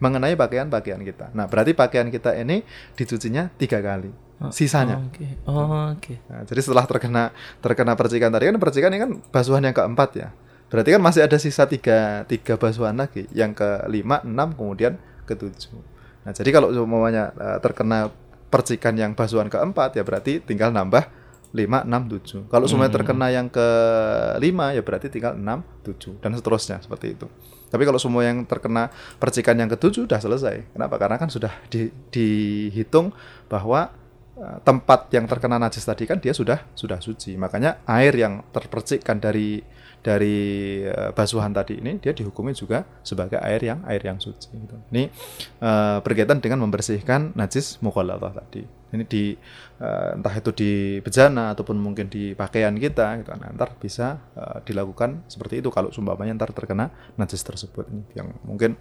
mengenai 0.00 0.32
pakaian-pakaian 0.34 1.02
kita. 1.04 1.28
Nah, 1.36 1.44
berarti 1.44 1.76
pakaian 1.76 2.08
kita 2.08 2.32
ini 2.38 2.64
dicucinya 2.96 3.52
tiga 3.60 3.84
kali. 3.84 4.08
Oh, 4.40 4.48
Sisanya. 4.48 4.96
Oke. 4.96 5.36
Oh, 5.44 5.92
oke. 5.92 6.14
Nah, 6.32 6.48
jadi 6.48 6.60
setelah 6.64 6.88
terkena 6.88 7.28
terkena 7.60 7.92
percikan 7.92 8.32
tadi 8.32 8.48
kan 8.48 8.56
percikan 8.56 8.88
ini 8.96 9.00
kan 9.04 9.10
basuhan 9.28 9.60
yang 9.68 9.76
keempat 9.76 10.10
ya. 10.16 10.28
Berarti 10.70 10.94
kan 10.94 11.02
masih 11.02 11.26
ada 11.26 11.36
sisa 11.36 11.66
tiga, 11.66 12.22
tiga 12.30 12.54
basuhan 12.54 12.94
lagi. 12.94 13.26
Yang 13.34 13.58
kelima, 13.58 14.22
enam, 14.22 14.54
kemudian 14.54 14.96
ketujuh. 15.26 15.82
Nah 16.24 16.32
jadi 16.32 16.50
kalau 16.54 16.70
umpamanya 16.70 17.34
eh, 17.34 17.58
terkena 17.58 18.14
percikan 18.50 18.94
yang 18.98 19.14
basuhan 19.14 19.46
keempat 19.46 19.94
ya 19.94 20.02
berarti 20.02 20.42
tinggal 20.42 20.74
nambah 20.74 21.06
5, 21.50 21.66
6, 21.86 22.46
7. 22.46 22.46
Kalau 22.46 22.66
semuanya 22.70 22.94
terkena 22.94 23.26
yang 23.26 23.50
ke 23.50 23.68
5 24.38 24.76
ya 24.76 24.82
berarti 24.86 25.10
tinggal 25.10 25.34
6, 25.34 25.42
7 25.82 26.22
dan 26.22 26.30
seterusnya 26.38 26.78
seperti 26.78 27.18
itu. 27.18 27.26
Tapi 27.70 27.82
kalau 27.82 27.98
semua 27.98 28.22
yang 28.22 28.46
terkena 28.46 28.90
percikan 29.18 29.58
yang 29.58 29.66
ketujuh 29.70 30.06
sudah 30.06 30.20
selesai. 30.22 30.74
Kenapa? 30.74 30.94
Karena 30.98 31.18
kan 31.18 31.26
sudah 31.26 31.50
di, 31.66 31.90
dihitung 32.10 33.10
bahwa 33.50 33.90
uh, 34.38 34.58
tempat 34.62 35.10
yang 35.10 35.26
terkena 35.26 35.58
najis 35.58 35.82
tadi 35.82 36.06
kan 36.06 36.22
dia 36.22 36.34
sudah 36.34 36.62
sudah 36.78 37.02
suci. 37.02 37.34
Makanya 37.34 37.82
air 37.86 38.14
yang 38.14 38.46
terpercikkan 38.54 39.18
dari 39.18 39.62
dari 40.00 40.80
uh, 40.88 41.12
basuhan 41.12 41.52
tadi 41.52 41.76
ini 41.80 42.00
dia 42.00 42.16
dihukumi 42.16 42.56
juga 42.56 42.88
sebagai 43.04 43.36
air 43.40 43.60
yang 43.60 43.84
air 43.84 44.00
yang 44.00 44.16
suci 44.16 44.48
gitu. 44.48 44.76
Ini 44.92 45.12
uh, 45.60 46.00
berkaitan 46.00 46.40
dengan 46.40 46.64
membersihkan 46.64 47.36
najis 47.36 47.80
mukhalatah 47.84 48.32
tadi. 48.32 48.64
Ini 48.90 49.04
di 49.06 49.36
uh, 49.78 50.16
entah 50.18 50.34
itu 50.34 50.50
di 50.50 50.72
bejana 50.98 51.54
ataupun 51.54 51.78
mungkin 51.78 52.10
di 52.10 52.34
pakaian 52.34 52.74
kita 52.74 53.22
gitu 53.22 53.30
nah, 53.38 53.54
ntar 53.54 53.78
bisa 53.78 54.18
uh, 54.34 54.58
dilakukan 54.66 55.30
seperti 55.30 55.62
itu 55.62 55.70
kalau 55.70 55.94
sumpamanya 55.94 56.34
ntar 56.34 56.50
terkena 56.50 56.90
najis 57.14 57.40
tersebut 57.46 57.86
ini 57.86 58.02
yang 58.18 58.34
mungkin 58.42 58.74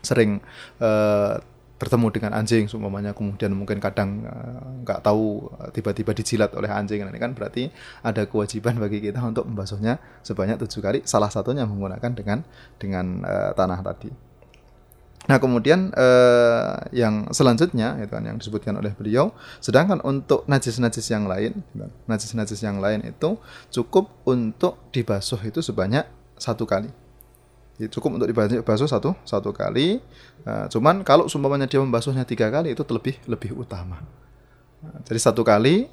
sering 0.00 0.40
uh, 0.78 1.42
bertemu 1.80 2.06
dengan 2.12 2.36
anjing 2.36 2.68
umpamanya 2.76 3.16
kemudian 3.16 3.56
mungkin 3.56 3.80
kadang 3.80 4.20
eh, 4.28 4.84
nggak 4.84 5.00
uh, 5.00 5.02
tahu 5.02 5.48
tiba-tiba 5.72 6.12
dijilat 6.12 6.52
oleh 6.52 6.68
anjing. 6.68 7.00
Nah, 7.00 7.08
ini 7.08 7.16
kan 7.16 7.32
berarti 7.32 7.72
ada 8.04 8.28
kewajiban 8.28 8.76
bagi 8.76 9.00
kita 9.00 9.18
untuk 9.24 9.48
membasuhnya 9.48 9.96
sebanyak 10.20 10.60
tujuh 10.60 10.84
kali 10.84 10.98
salah 11.08 11.32
satunya 11.32 11.64
menggunakan 11.64 12.12
dengan 12.12 12.44
dengan 12.76 13.24
uh, 13.24 13.50
tanah 13.56 13.80
tadi. 13.80 14.12
Nah 15.28 15.36
kemudian 15.36 15.92
uh, 15.92 16.90
yang 16.96 17.28
selanjutnya 17.30 18.00
itu 18.00 18.10
kan 18.10 18.24
yang 18.24 18.40
disebutkan 18.40 18.74
oleh 18.80 18.90
beliau 18.96 19.30
sedangkan 19.60 20.00
untuk 20.00 20.48
najis-najis 20.48 21.06
yang 21.12 21.28
lain 21.28 21.60
najis-najis 22.08 22.64
yang 22.64 22.80
lain 22.80 23.04
itu 23.04 23.36
cukup 23.70 24.10
untuk 24.24 24.80
dibasuh 24.90 25.38
itu 25.44 25.60
sebanyak 25.60 26.08
satu 26.40 26.64
kali 26.64 26.88
cukup 27.88 28.20
untuk 28.20 28.28
dibasuh 28.28 28.90
satu 28.90 29.16
satu 29.24 29.54
kali. 29.54 30.02
Uh, 30.44 30.66
cuman 30.68 31.00
kalau 31.06 31.30
sumpamanya 31.30 31.64
dia 31.64 31.80
membasuhnya 31.80 32.28
tiga 32.28 32.52
kali 32.52 32.76
itu 32.76 32.82
lebih 32.90 33.16
lebih 33.24 33.56
utama. 33.56 34.04
Uh, 34.84 35.00
jadi 35.08 35.20
satu 35.30 35.40
kali 35.40 35.88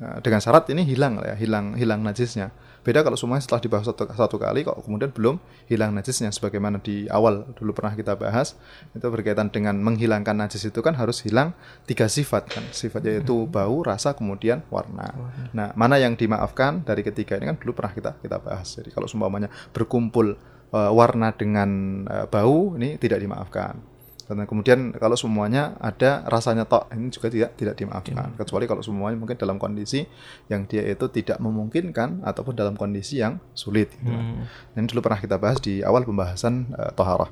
uh, 0.00 0.18
dengan 0.24 0.40
syarat 0.40 0.70
ini 0.72 0.86
hilang 0.86 1.20
ya, 1.20 1.36
hilang 1.36 1.76
hilang 1.76 2.00
najisnya. 2.00 2.54
Beda 2.86 3.02
kalau 3.02 3.18
semuanya 3.18 3.42
setelah 3.42 3.58
dibasuh 3.58 3.90
satu, 3.90 4.06
satu 4.14 4.36
kali 4.38 4.62
kok 4.62 4.78
kemudian 4.86 5.10
belum 5.10 5.42
hilang 5.66 5.90
najisnya 5.90 6.30
sebagaimana 6.30 6.78
di 6.78 7.10
awal 7.10 7.42
dulu 7.58 7.74
pernah 7.74 7.98
kita 7.98 8.14
bahas 8.14 8.54
itu 8.94 9.02
berkaitan 9.02 9.50
dengan 9.50 9.74
menghilangkan 9.82 10.46
najis 10.46 10.70
itu 10.70 10.78
kan 10.86 10.94
harus 10.94 11.18
hilang 11.26 11.50
tiga 11.82 12.06
sifat 12.06 12.46
kan 12.46 12.62
sifat 12.70 13.02
yaitu 13.02 13.34
hmm. 13.34 13.50
bau 13.50 13.82
rasa 13.82 14.14
kemudian 14.14 14.62
warna 14.70 15.10
nah 15.50 15.74
mana 15.74 15.98
yang 15.98 16.14
dimaafkan 16.14 16.86
dari 16.86 17.02
ketiga 17.02 17.34
ini 17.42 17.50
kan 17.50 17.58
dulu 17.58 17.74
pernah 17.74 17.90
kita 17.90 18.10
kita 18.22 18.38
bahas 18.38 18.78
jadi 18.78 18.94
kalau 18.94 19.10
semuanya 19.10 19.50
berkumpul 19.74 20.38
uh, 20.72 20.90
warna 20.94 21.34
dengan 21.34 22.02
uh, 22.06 22.26
bau 22.26 22.74
ini 22.78 22.96
tidak 22.96 23.22
dimaafkan. 23.22 23.78
Karena 24.26 24.42
kemudian 24.42 24.90
kalau 24.98 25.14
semuanya 25.14 25.78
ada 25.78 26.26
rasanya 26.26 26.66
tok 26.66 26.90
ini 26.90 27.14
juga 27.14 27.30
tidak 27.30 27.54
tidak 27.54 27.74
dimaafkan. 27.78 28.18
Ya. 28.18 28.26
Kecuali 28.42 28.66
kalau 28.66 28.82
semuanya 28.82 29.14
mungkin 29.14 29.38
dalam 29.38 29.54
kondisi 29.54 30.02
yang 30.50 30.66
dia 30.66 30.82
itu 30.82 31.06
tidak 31.14 31.38
memungkinkan 31.38 32.26
ataupun 32.26 32.58
dalam 32.58 32.74
kondisi 32.74 33.22
yang 33.22 33.38
sulit. 33.54 33.94
Gitu. 33.94 34.10
Hmm. 34.10 34.42
Ini 34.74 34.90
dulu 34.90 35.06
pernah 35.06 35.22
kita 35.22 35.38
bahas 35.38 35.62
di 35.62 35.78
awal 35.86 36.02
pembahasan 36.02 36.74
uh, 36.74 36.90
toharah. 36.90 37.30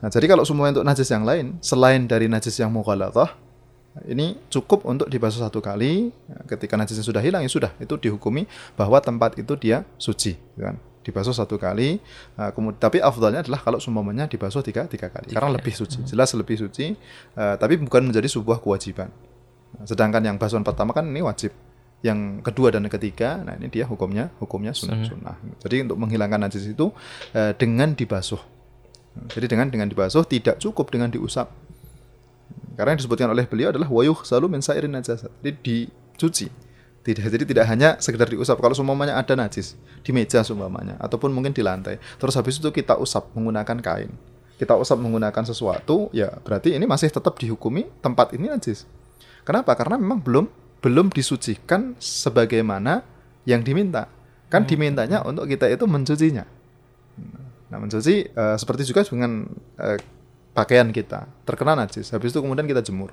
Nah 0.00 0.08
jadi 0.08 0.32
kalau 0.32 0.48
semuanya 0.48 0.80
untuk 0.80 0.88
najis 0.88 1.12
yang 1.12 1.28
lain 1.28 1.60
selain 1.60 2.08
dari 2.08 2.24
najis 2.24 2.56
yang 2.56 2.72
mughalatah 2.72 3.36
ini 4.08 4.38
cukup 4.48 4.88
untuk 4.88 5.12
dibasuh 5.12 5.44
satu 5.44 5.60
kali. 5.60 6.08
Ketika 6.48 6.80
najisnya 6.80 7.04
sudah 7.04 7.20
hilang 7.20 7.44
ya 7.44 7.52
sudah 7.52 7.76
itu 7.84 8.00
dihukumi 8.00 8.48
bahwa 8.80 8.96
tempat 9.02 9.36
itu 9.36 9.60
dia 9.60 9.84
suci, 10.00 10.40
gitu 10.40 10.62
kan? 10.64 10.80
Dibasuh 11.00 11.32
satu 11.32 11.56
kali 11.56 11.96
uh, 12.36 12.52
kemudian 12.52 12.76
tapi 12.76 13.00
afdalnya 13.00 13.40
adalah 13.40 13.60
kalau 13.64 13.80
semuanya 13.80 14.28
dibasuh 14.28 14.60
tiga 14.60 14.84
tiga 14.84 15.08
kali. 15.08 15.32
Tiga. 15.32 15.40
karena 15.40 15.56
lebih 15.56 15.72
suci 15.72 16.04
hmm. 16.04 16.08
jelas 16.08 16.28
lebih 16.36 16.56
suci 16.60 16.92
uh, 17.40 17.56
tapi 17.56 17.80
bukan 17.80 18.12
menjadi 18.12 18.28
sebuah 18.28 18.60
kewajiban. 18.60 19.08
Sedangkan 19.86 20.20
yang 20.20 20.36
basuhan 20.36 20.66
pertama 20.66 20.92
kan 20.92 21.08
ini 21.08 21.24
wajib 21.24 21.56
yang 22.00 22.40
kedua 22.40 22.72
dan 22.72 22.84
ketiga 22.88 23.40
nah 23.44 23.56
ini 23.56 23.68
dia 23.68 23.88
hukumnya 23.88 24.28
hukumnya 24.36 24.76
sunnah 24.76 25.08
sunnah. 25.08 25.36
Jadi 25.64 25.88
untuk 25.88 25.96
menghilangkan 25.96 26.40
najis 26.48 26.68
itu 26.68 26.92
uh, 27.32 27.52
dengan 27.56 27.96
dibasuh. 27.96 28.40
Jadi 29.32 29.46
dengan 29.56 29.72
dengan 29.72 29.88
dibasuh 29.88 30.22
tidak 30.28 30.60
cukup 30.60 30.92
dengan 30.92 31.08
diusap. 31.08 31.48
Karena 32.76 32.96
yang 32.96 33.00
disebutkan 33.00 33.28
oleh 33.28 33.44
beliau 33.44 33.72
adalah 33.72 33.88
wayuh 33.88 34.16
selalu 34.24 34.56
mensairin 34.56 34.92
najasa 34.92 35.28
jadi 35.44 35.56
dicuci 35.60 36.69
tidak, 37.00 37.32
jadi 37.32 37.44
tidak 37.48 37.64
hanya 37.64 37.88
sekedar 37.96 38.28
diusap. 38.28 38.60
Kalau 38.60 38.76
semuanya 38.76 39.16
ada 39.16 39.32
najis 39.32 39.72
di 40.04 40.12
meja 40.12 40.44
semuanya 40.44 41.00
ataupun 41.00 41.32
mungkin 41.32 41.56
di 41.56 41.64
lantai. 41.64 41.96
Terus 42.20 42.36
habis 42.36 42.60
itu 42.60 42.68
kita 42.68 43.00
usap 43.00 43.32
menggunakan 43.32 43.80
kain. 43.80 44.12
Kita 44.60 44.76
usap 44.76 45.00
menggunakan 45.00 45.40
sesuatu, 45.40 46.12
ya 46.12 46.28
berarti 46.44 46.76
ini 46.76 46.84
masih 46.84 47.08
tetap 47.08 47.40
dihukumi 47.40 47.88
tempat 48.04 48.36
ini 48.36 48.52
najis. 48.52 48.84
Kenapa? 49.48 49.72
Karena 49.72 49.96
memang 49.96 50.20
belum 50.20 50.44
belum 50.84 51.08
disucikan 51.08 51.96
sebagaimana 51.96 53.00
yang 53.48 53.64
diminta. 53.64 54.12
Kan 54.52 54.68
hmm. 54.68 54.68
dimintanya 54.68 55.18
untuk 55.24 55.48
kita 55.48 55.72
itu 55.72 55.88
mencucinya. 55.88 56.44
Nah, 57.70 57.78
mencuci 57.80 58.28
uh, 58.36 58.60
seperti 58.60 58.84
juga 58.84 59.08
dengan 59.08 59.48
uh, 59.80 59.96
pakaian 60.52 60.92
kita 60.92 61.24
terkena 61.48 61.80
najis. 61.80 62.12
Habis 62.12 62.36
itu 62.36 62.44
kemudian 62.44 62.68
kita 62.68 62.84
jemur 62.84 63.08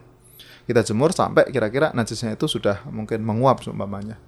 kita 0.68 0.84
jemur 0.84 1.16
sampai 1.16 1.48
kira-kira 1.48 1.96
najisnya 1.96 2.36
itu 2.36 2.46
sudah 2.46 2.84
mungkin 2.92 3.24
menguap 3.24 3.64
seumpamanya. 3.64 4.20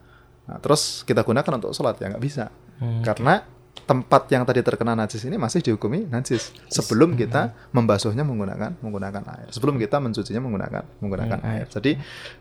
Nah, 0.49 0.57
terus 0.57 1.05
kita 1.05 1.21
gunakan 1.21 1.61
untuk 1.61 1.75
sholat 1.77 2.01
ya 2.01 2.09
nggak 2.09 2.23
bisa 2.25 2.49
hmm. 2.81 3.05
karena 3.05 3.45
tempat 3.85 4.29
yang 4.29 4.45
tadi 4.45 4.61
terkena 4.65 4.97
najis 4.97 5.21
ini 5.25 5.37
masih 5.37 5.61
dihukumi 5.61 6.09
najis 6.09 6.53
sebelum 6.69 7.13
kita 7.13 7.49
hmm. 7.49 7.73
membasuhnya 7.73 8.25
menggunakan 8.25 8.77
menggunakan 8.81 9.23
air 9.37 9.47
sebelum 9.53 9.77
kita 9.77 10.01
mencucinya 10.01 10.41
menggunakan 10.41 10.83
menggunakan 11.01 11.39
hmm. 11.41 11.49
air 11.53 11.65
jadi 11.69 11.91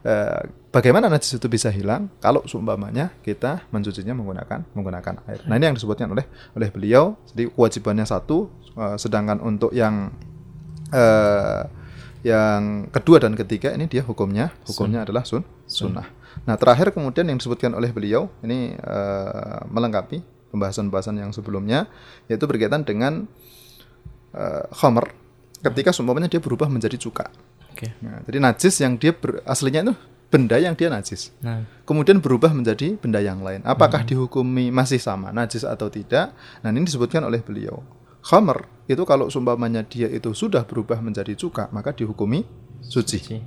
eh, 0.05 0.41
bagaimana 0.73 1.13
najis 1.13 1.37
itu 1.37 1.49
bisa 1.49 1.69
hilang 1.69 2.09
kalau 2.21 2.45
seumpamanya 2.49 3.13
kita 3.25 3.65
mencucinya 3.73 4.17
menggunakan 4.17 4.65
menggunakan 4.73 5.15
air 5.29 5.41
nah 5.45 5.57
ini 5.57 5.65
yang 5.73 5.77
disebutkan 5.77 6.09
oleh 6.13 6.25
oleh 6.57 6.69
beliau 6.73 7.17
jadi 7.33 7.49
kewajibannya 7.53 8.09
satu 8.09 8.49
eh, 8.77 8.97
sedangkan 8.97 9.41
untuk 9.41 9.73
yang 9.73 10.13
eh, 10.93 11.63
yang 12.27 12.91
kedua 12.91 13.23
dan 13.23 13.39
ketiga 13.39 13.71
ini 13.71 13.87
dia 13.87 14.03
hukumnya 14.03 14.51
hukumnya 14.67 15.03
Sun. 15.03 15.07
adalah 15.07 15.23
sun 15.25 15.43
sunnah. 15.71 16.07
Nah 16.45 16.59
terakhir 16.59 16.91
kemudian 16.91 17.27
yang 17.31 17.39
disebutkan 17.39 17.75
oleh 17.75 17.95
beliau 17.95 18.27
ini 18.43 18.75
uh, 18.75 19.63
melengkapi 19.71 20.23
pembahasan-pembahasan 20.51 21.21
yang 21.21 21.31
sebelumnya 21.31 21.87
yaitu 22.27 22.45
berkaitan 22.49 22.83
dengan 22.83 23.31
uh, 24.35 24.65
khamr 24.75 25.15
ketika 25.63 25.95
seumpamanya 25.95 26.31
dia 26.31 26.43
berubah 26.43 26.67
menjadi 26.71 26.99
cuka. 26.99 27.31
Okay. 27.75 27.95
Nah, 28.03 28.23
jadi 28.27 28.39
najis 28.43 28.75
yang 28.83 28.99
dia 28.99 29.15
ber, 29.15 29.39
aslinya 29.47 29.91
itu 29.91 29.95
benda 30.29 30.59
yang 30.59 30.75
dia 30.75 30.91
najis. 30.91 31.31
Nah. 31.39 31.63
Kemudian 31.87 32.19
berubah 32.19 32.51
menjadi 32.51 32.99
benda 32.99 33.23
yang 33.23 33.41
lain. 33.41 33.63
Apakah 33.63 34.03
hmm. 34.03 34.09
dihukumi 34.11 34.75
masih 34.75 34.99
sama 34.99 35.31
najis 35.31 35.63
atau 35.63 35.87
tidak? 35.87 36.35
Nah, 36.61 36.69
ini 36.75 36.85
disebutkan 36.85 37.23
oleh 37.23 37.39
beliau 37.39 37.81
khamr 38.25 38.67
itu 38.89 39.03
kalau 39.05 39.29
sumpamanya 39.29 39.85
dia 39.85 40.09
itu 40.09 40.33
sudah 40.33 40.65
berubah 40.65 40.99
menjadi 41.05 41.37
cuka 41.37 41.69
maka 41.71 41.93
dihukumi 41.93 42.45
suci. 42.85 43.19
suci. 43.21 43.39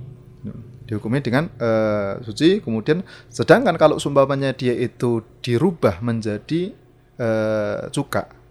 Dihukumi 0.86 1.22
dengan 1.22 1.50
uh, 1.58 2.18
suci 2.22 2.62
kemudian 2.62 3.06
sedangkan 3.30 3.78
kalau 3.78 3.98
sumpamanya 3.98 4.54
dia 4.54 4.74
itu 4.74 5.22
dirubah 5.42 6.02
menjadi 6.02 6.74
uh, 7.18 7.90
cuka 7.90 8.42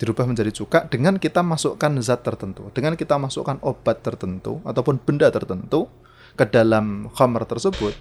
dirubah 0.00 0.24
menjadi 0.24 0.48
cuka 0.56 0.88
dengan 0.88 1.20
kita 1.20 1.44
masukkan 1.44 1.92
zat 2.00 2.24
tertentu, 2.24 2.72
dengan 2.72 2.96
kita 2.96 3.20
masukkan 3.20 3.60
obat 3.60 4.00
tertentu 4.00 4.64
ataupun 4.64 4.96
benda 4.96 5.28
tertentu 5.28 5.92
ke 6.40 6.48
dalam 6.48 7.12
khamr 7.12 7.44
tersebut 7.44 7.92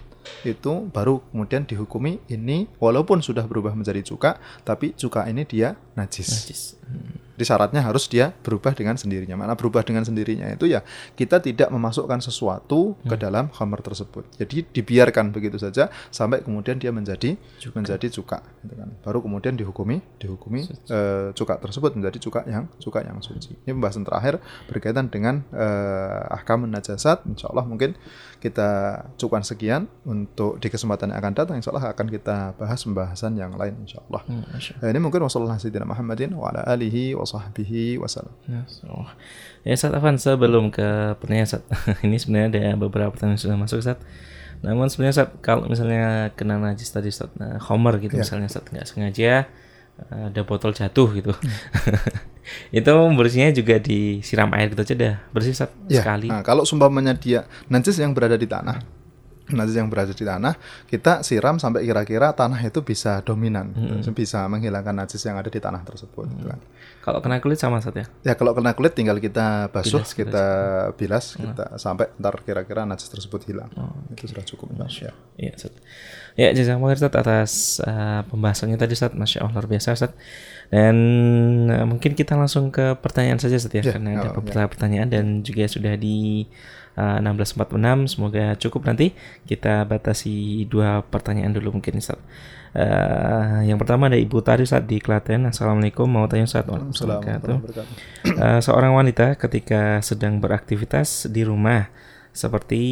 itu 0.48 0.88
baru 0.96 1.20
kemudian 1.32 1.68
dihukumi 1.68 2.24
ini 2.32 2.72
walaupun 2.80 3.20
sudah 3.20 3.44
berubah 3.44 3.76
menjadi 3.76 4.00
cuka 4.00 4.40
tapi 4.64 4.96
cuka 4.96 5.28
ini 5.28 5.44
dia 5.44 5.76
najis. 6.00 6.28
najis. 6.32 6.62
Hmm. 6.88 7.29
Jadi 7.40 7.48
syaratnya 7.48 7.80
harus 7.80 8.12
dia 8.12 8.36
berubah 8.44 8.76
dengan 8.76 9.00
sendirinya. 9.00 9.40
Mana 9.40 9.56
berubah 9.56 9.80
dengan 9.88 10.04
sendirinya 10.04 10.52
itu 10.52 10.68
ya 10.68 10.84
kita 11.16 11.40
tidak 11.40 11.72
memasukkan 11.72 12.20
sesuatu 12.20 13.00
hmm. 13.00 13.08
ke 13.08 13.16
dalam 13.16 13.48
khamar 13.48 13.80
tersebut. 13.80 14.28
Jadi 14.36 14.68
dibiarkan 14.68 15.32
begitu 15.32 15.56
saja 15.56 15.88
sampai 16.12 16.44
kemudian 16.44 16.76
dia 16.76 16.92
menjadi 16.92 17.40
cuka. 17.64 17.80
menjadi 17.80 18.08
cuka, 18.12 18.44
gitu 18.68 18.76
kan. 18.76 18.92
Baru 19.08 19.24
kemudian 19.24 19.56
dihukumi 19.56 20.04
dihukumi 20.20 20.68
uh, 20.92 21.32
cuka 21.32 21.56
tersebut 21.64 21.96
menjadi 21.96 22.20
cuka 22.20 22.44
yang 22.44 22.68
cuka 22.76 23.08
yang 23.08 23.24
suci. 23.24 23.56
Ini 23.64 23.72
pembahasan 23.72 24.04
terakhir 24.04 24.44
berkaitan 24.68 25.08
dengan 25.08 25.48
uh, 25.56 26.36
ahkam 26.36 26.68
najasat. 26.68 27.24
Insya 27.24 27.56
Allah 27.56 27.64
mungkin 27.64 27.96
kita 28.40 29.04
cukupkan 29.20 29.44
sekian 29.44 29.92
untuk 30.08 30.64
di 30.64 30.72
kesempatan 30.72 31.12
yang 31.12 31.20
akan 31.20 31.34
datang. 31.36 31.56
Insya 31.60 31.76
Allah 31.76 31.92
akan 31.92 32.08
kita 32.08 32.56
bahas 32.56 32.80
pembahasan 32.88 33.36
yang 33.36 33.52
lain. 33.60 33.76
Insya 33.84 34.00
Allah. 34.08 34.24
Hmm, 34.32 34.48
nah, 34.48 34.88
ini 34.88 35.00
mungkin 35.04 35.20
wassalamualaikum 35.28 35.84
Muhammadin 35.84 36.32
wa 36.40 36.48
ala 36.50 36.64
alihi 36.64 37.20
wa 37.20 37.28
sahbihi 37.28 38.00
wasallam. 38.00 38.32
Ya, 38.48 38.64
ya 39.68 39.74
Ustaz 39.76 39.92
Afan 39.92 40.16
sebelum 40.16 40.72
ke 40.72 41.20
pertanyaan. 41.20 41.60
Ini 42.08 42.16
sebenarnya 42.16 42.48
ada 42.48 42.62
beberapa 42.80 43.12
pertanyaan 43.12 43.36
yang 43.36 43.44
sudah 43.44 43.58
masuk 43.60 43.84
Ustaz. 43.84 44.00
Namun 44.64 44.88
sebenarnya 44.92 45.16
saat 45.24 45.32
kalau 45.44 45.68
misalnya 45.68 46.32
kena 46.36 46.60
najis 46.60 46.92
tadi 46.92 47.12
Ustaz, 47.12 47.32
nah, 47.36 47.60
homer 47.60 48.00
gitu 48.00 48.16
Ya. 48.16 48.24
misalnya 48.24 48.48
saat 48.48 48.68
nggak 48.72 48.88
sengaja 48.88 49.48
ada 50.08 50.42
botol 50.48 50.72
jatuh 50.72 51.08
gitu. 51.14 51.34
itu 52.80 52.94
bersihnya 53.14 53.54
juga 53.54 53.78
disiram 53.78 54.50
air 54.58 54.74
gitu 54.74 54.82
aja 54.82 54.96
dah 54.98 55.16
bersih 55.30 55.54
Ya, 55.90 56.02
sekali. 56.02 56.28
Nah, 56.30 56.42
kalau 56.42 56.66
sumpamanya 56.66 57.14
dia 57.14 57.46
najis 57.70 57.98
yang 58.02 58.14
berada 58.14 58.38
di 58.38 58.46
tanah, 58.50 58.82
najis 59.54 59.76
yang 59.78 59.90
berada 59.90 60.14
di 60.14 60.26
tanah, 60.26 60.54
kita 60.86 61.22
siram 61.26 61.58
sampai 61.58 61.86
kira-kira 61.86 62.34
tanah 62.34 62.58
itu 62.62 62.82
bisa 62.86 63.22
dominan, 63.26 63.74
gitu. 63.74 64.14
bisa 64.14 64.46
menghilangkan 64.50 64.94
najis 65.06 65.22
yang 65.26 65.38
ada 65.38 65.50
di 65.50 65.58
tanah 65.62 65.82
tersebut. 65.86 66.26
gitu 66.30 66.48
kan. 66.50 66.60
Kalau 67.00 67.20
kena 67.26 67.42
kulit 67.42 67.58
sama 67.58 67.82
Ustaz 67.82 67.96
ya. 67.98 68.06
Ya 68.22 68.34
kalau 68.38 68.54
kena 68.54 68.78
kulit 68.78 68.94
tinggal 68.94 69.18
kita 69.18 69.70
basuh, 69.74 70.02
Bilas, 70.06 70.12
kita 70.14 70.46
bilas, 70.94 71.26
kita 71.38 71.66
sampai 71.82 72.14
ntar 72.22 72.38
kira-kira 72.46 72.86
najis 72.86 73.10
tersebut 73.10 73.46
hilang. 73.50 73.70
Itu 74.14 74.30
sudah 74.30 74.46
cukup. 74.46 74.74
Ya. 74.78 75.14
Iya, 75.38 75.52
Ustaz. 75.58 75.74
Ya, 76.40 76.56
jazakumullah 76.56 76.96
Ustaz 76.96 77.12
atas 77.20 77.52
uh, 77.84 78.24
pembahasannya 78.32 78.80
tadi 78.80 78.96
Ustaz. 78.96 79.12
Masya 79.12 79.44
Allah 79.44 79.60
luar 79.60 79.68
biasa 79.68 79.92
Ustaz. 79.92 80.16
Dan 80.72 80.96
uh, 81.68 81.84
mungkin 81.84 82.16
kita 82.16 82.40
langsung 82.40 82.72
ke 82.72 82.96
pertanyaan 82.96 83.44
saja 83.44 83.60
Ustaz 83.60 83.76
ya, 83.76 83.84
Ya, 83.84 84.00
karena 84.00 84.16
ada 84.16 84.32
oh, 84.32 84.40
beberapa 84.40 84.72
pertanyaan 84.72 85.12
dan 85.12 85.26
juga 85.44 85.68
sudah 85.68 86.00
di 86.00 86.48
uh, 86.96 87.20
16.46. 87.20 88.16
Semoga 88.16 88.56
cukup 88.56 88.88
nanti 88.88 89.12
kita 89.44 89.84
batasi 89.84 90.64
dua 90.72 91.04
pertanyaan 91.04 91.52
dulu 91.52 91.76
mungkin 91.76 92.00
Ustaz. 92.00 92.24
Uh, 92.72 93.60
yang 93.68 93.76
pertama 93.76 94.08
ada 94.08 94.16
Ibu 94.16 94.40
Tari 94.40 94.64
Ustaz 94.64 94.88
di 94.88 95.04
Klaten. 95.04 95.44
Assalamualaikum, 95.44 96.08
mau 96.08 96.24
tanya 96.32 96.48
Ustaz. 96.48 96.64
Waalaikumsalam. 96.64 97.68
Uh, 98.40 98.60
seorang 98.64 98.96
wanita 98.96 99.36
ketika 99.36 100.00
sedang 100.00 100.40
beraktivitas 100.40 101.28
di 101.28 101.44
rumah 101.44 101.92
seperti 102.30 102.84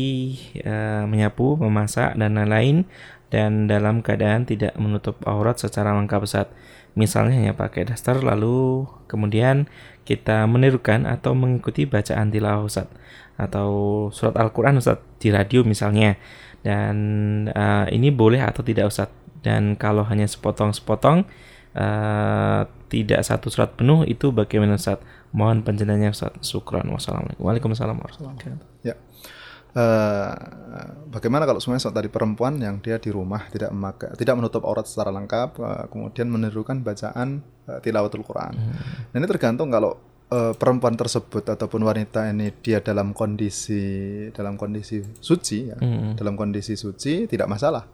uh, 0.66 1.06
menyapu, 1.08 1.56
memasak 1.56 2.18
dan 2.18 2.36
lain-lain 2.36 2.84
dan 3.28 3.67
dalam 3.67 3.99
keadaan 3.99 4.47
tidak 4.47 4.73
menutup 4.80 5.19
aurat 5.28 5.59
secara 5.59 5.91
lengkap 5.95 6.23
saat 6.23 6.47
misalnya 6.95 7.38
hanya 7.38 7.53
pakai 7.53 7.86
daster 7.86 8.23
lalu 8.23 8.88
kemudian 9.11 9.67
kita 10.07 10.47
menirukan 10.47 11.03
atau 11.03 11.36
mengikuti 11.36 11.84
bacaan 11.84 12.32
tilawah 12.32 12.63
Ustaz 12.63 12.88
atau 13.38 13.69
surat 14.09 14.34
Al-Qur'an 14.39 14.80
Ustaz 14.80 15.03
di 15.21 15.30
radio 15.30 15.67
misalnya. 15.67 16.17
Dan 16.65 16.95
uh, 17.53 17.86
ini 17.93 18.09
boleh 18.09 18.41
atau 18.41 18.65
tidak 18.65 18.88
Ustaz? 18.89 19.13
Dan 19.45 19.78
kalau 19.78 20.03
hanya 20.07 20.25
sepotong-sepotong 20.25 21.23
uh, 21.78 22.61
tidak 22.88 23.21
satu 23.23 23.47
surat 23.53 23.78
penuh 23.78 24.03
itu 24.09 24.34
bagaimana 24.34 24.75
Ustaz? 24.75 25.03
Mohon 25.32 25.67
penjelasannya 25.67 26.09
Ustaz. 26.11 26.34
Syukran. 26.41 26.89
Wassalamualaikum. 26.89 27.71
Warahmatullahi 27.71 27.99
wabarakatuh. 27.99 28.88
Ya. 28.88 28.95
Eh, 29.78 30.34
bagaimana 31.13 31.45
kalau 31.45 31.61
semuanya 31.61 31.86
saat 31.86 31.93
tadi 31.93 32.09
perempuan 32.09 32.57
yang 32.57 32.82
dia 32.82 32.97
di 32.97 33.13
rumah 33.13 33.45
tidak 33.45 33.69
memakai, 33.69 34.09
tidak 34.17 34.34
menutup 34.34 34.65
aurat 34.65 34.89
secara 34.89 35.13
lengkap, 35.13 35.49
eh, 35.61 35.86
kemudian 35.93 36.28
menirukan 36.28 36.82
bacaan 36.82 37.45
eh, 37.69 37.80
tilawatul 37.86 38.25
Quran. 38.25 38.57
Nah, 39.13 39.15
ini 39.21 39.28
tergantung 39.30 39.69
kalau 39.69 39.93
eh, 40.28 40.53
perempuan 40.57 40.97
tersebut 40.97 41.45
ataupun 41.45 41.86
wanita 41.86 42.25
ini 42.25 42.49
dia 42.57 42.82
dalam 42.82 43.13
kondisi 43.13 43.84
dalam 44.34 44.57
kondisi 44.57 44.97
suci, 45.21 45.69
ya, 45.69 45.78
Hmm. 45.78 46.17
dalam 46.17 46.34
kondisi 46.34 46.73
suci 46.73 47.30
tidak 47.30 47.45
masalah 47.45 47.86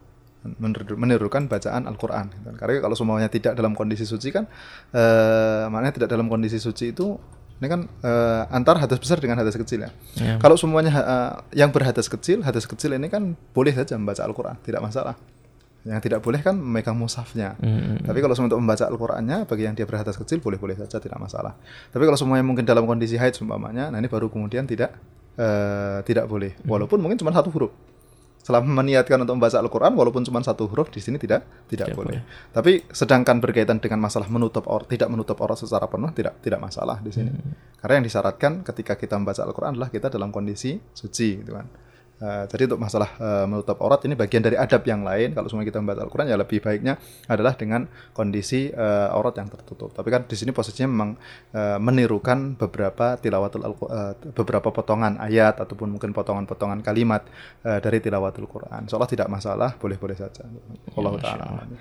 Meniru- 0.43 0.99
menirukan 0.99 1.47
bacaan 1.47 1.87
Al-Quran. 1.87 2.27
Karena 2.59 2.83
kalau 2.83 2.99
semuanya 2.99 3.31
tidak 3.31 3.55
dalam 3.55 3.71
kondisi 3.71 4.03
suci 4.03 4.27
kan, 4.27 4.43
eh, 4.91 5.63
maknanya 5.71 6.03
tidak 6.03 6.09
dalam 6.11 6.27
kondisi 6.27 6.59
suci 6.59 6.91
itu 6.91 7.15
ini 7.61 7.67
kan 7.69 7.85
eh, 7.85 8.43
antar 8.49 8.81
hadas 8.81 8.97
besar 8.97 9.21
dengan 9.21 9.39
hadas 9.39 9.53
kecil 9.53 9.85
ya. 9.85 9.91
Ya. 10.17 10.35
Kalau 10.41 10.57
semuanya 10.57 10.93
eh, 10.93 11.33
yang 11.61 11.69
berhadas 11.69 12.09
kecil, 12.09 12.41
hadas 12.41 12.65
kecil 12.65 12.95
ini 12.97 13.07
kan 13.07 13.37
boleh 13.53 13.73
saja 13.75 13.97
membaca 13.99 14.21
Al-Quran, 14.25 14.57
tidak 14.65 14.81
masalah. 14.81 15.15
Yang 15.83 15.99
tidak 16.07 16.19
boleh 16.23 16.39
kan 16.39 16.55
memegang 16.55 16.95
mushafnya. 16.95 17.59
Hmm. 17.59 17.99
Tapi 18.07 18.23
kalau 18.23 18.31
untuk 18.31 18.55
membaca 18.55 18.87
Al-Qurannya, 18.87 19.43
bagi 19.43 19.67
yang 19.67 19.75
dia 19.75 19.83
berhadas 19.83 20.15
kecil 20.15 20.39
boleh-boleh 20.39 20.79
saja, 20.79 20.95
tidak 20.95 21.19
masalah. 21.19 21.59
Tapi 21.91 22.07
kalau 22.07 22.15
semuanya 22.15 22.47
mungkin 22.47 22.63
dalam 22.63 22.87
kondisi 22.87 23.19
haid 23.19 23.35
seumpamanya, 23.35 23.91
nah 23.91 23.99
ini 23.99 24.07
baru 24.07 24.31
kemudian 24.31 24.63
tidak 24.63 24.95
eh, 25.35 25.99
tidak 26.07 26.31
boleh. 26.31 26.55
Walaupun 26.63 27.03
mungkin 27.03 27.19
cuma 27.19 27.35
satu 27.35 27.51
huruf. 27.51 27.75
Selama 28.43 28.83
meniatkan 28.83 29.23
untuk 29.23 29.39
membaca 29.39 29.55
Al-Quran, 29.55 29.95
walaupun 29.95 30.27
cuma 30.27 30.43
satu 30.43 30.67
huruf 30.67 30.91
di 30.91 30.99
sini 30.99 31.15
tidak 31.15 31.47
tidak, 31.71 31.87
Tidak 31.89 31.95
boleh. 31.95 32.19
Tapi 32.51 32.83
sedangkan 32.91 33.39
berkaitan 33.39 33.79
dengan 33.79 34.03
masalah 34.03 34.27
menutup 34.27 34.67
aurat, 34.67 34.91
tidak 34.91 35.07
menutup 35.07 35.39
aurat 35.39 35.55
secara 35.55 35.87
penuh, 35.87 36.11
tidak 36.11 36.43
tidak 36.43 36.59
masalah 36.59 36.99
di 36.99 37.15
sini. 37.15 37.31
Karena 37.79 38.03
yang 38.03 38.05
disyaratkan 38.05 38.67
ketika 38.67 38.99
kita 38.99 39.15
membaca 39.15 39.47
Al-Quran 39.47 39.79
adalah 39.79 39.87
kita 39.87 40.11
dalam 40.11 40.27
kondisi 40.29 40.75
suci, 40.91 41.39
gitu 41.39 41.55
kan. 41.55 41.71
Eh, 42.23 42.45
jadi 42.47 42.71
untuk 42.71 42.79
masalah 42.79 43.09
eh, 43.19 43.45
menutup 43.51 43.75
aurat 43.83 43.99
ini 44.07 44.15
bagian 44.15 44.39
dari 44.39 44.55
adab 44.55 44.87
yang 44.87 45.03
lain. 45.03 45.35
Kalau 45.35 45.51
semua 45.51 45.67
kita 45.67 45.83
membaca 45.83 46.07
Al-Quran 46.07 46.31
ya 46.31 46.39
lebih 46.39 46.63
baiknya 46.63 46.95
adalah 47.27 47.59
dengan 47.59 47.83
kondisi 48.15 48.71
eh, 48.71 49.07
aurat 49.11 49.35
yang 49.35 49.51
tertutup. 49.51 49.91
Tapi 49.91 50.07
kan 50.07 50.23
di 50.23 50.35
sini 50.39 50.55
posisinya 50.55 50.87
memang 50.87 51.09
eh, 51.51 51.77
menirukan 51.83 52.55
beberapa 52.55 53.19
tilawatul 53.19 53.67
Al 53.67 53.75
beberapa 54.31 54.71
potongan 54.71 55.19
ayat 55.19 55.59
ataupun 55.59 55.99
mungkin 55.99 56.15
potongan-potongan 56.15 56.79
kalimat 56.79 57.27
eh, 57.67 57.83
dari 57.83 57.99
tilawatul 57.99 58.47
Quran. 58.47 58.87
Seolah 58.87 59.09
tidak 59.11 59.27
masalah, 59.27 59.75
boleh-boleh 59.75 60.15
saja. 60.15 60.47
Allah 60.95 61.11
taala. 61.19 61.43
alam. 61.43 61.75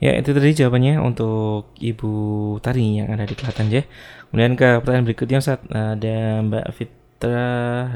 Ya 0.00 0.16
itu 0.18 0.34
tadi 0.34 0.56
jawabannya 0.56 0.98
untuk 1.04 1.76
Ibu 1.78 2.12
Tari 2.58 2.98
yang 2.98 3.12
ada 3.12 3.28
di 3.28 3.36
Klaten 3.36 3.68
ya. 3.68 3.84
Kemudian 4.32 4.56
ke 4.56 4.82
pertanyaan 4.82 5.06
berikutnya 5.06 5.38
Ustaz 5.38 5.62
ada 5.68 6.42
Mbak 6.42 6.66
Fitra 6.74 7.52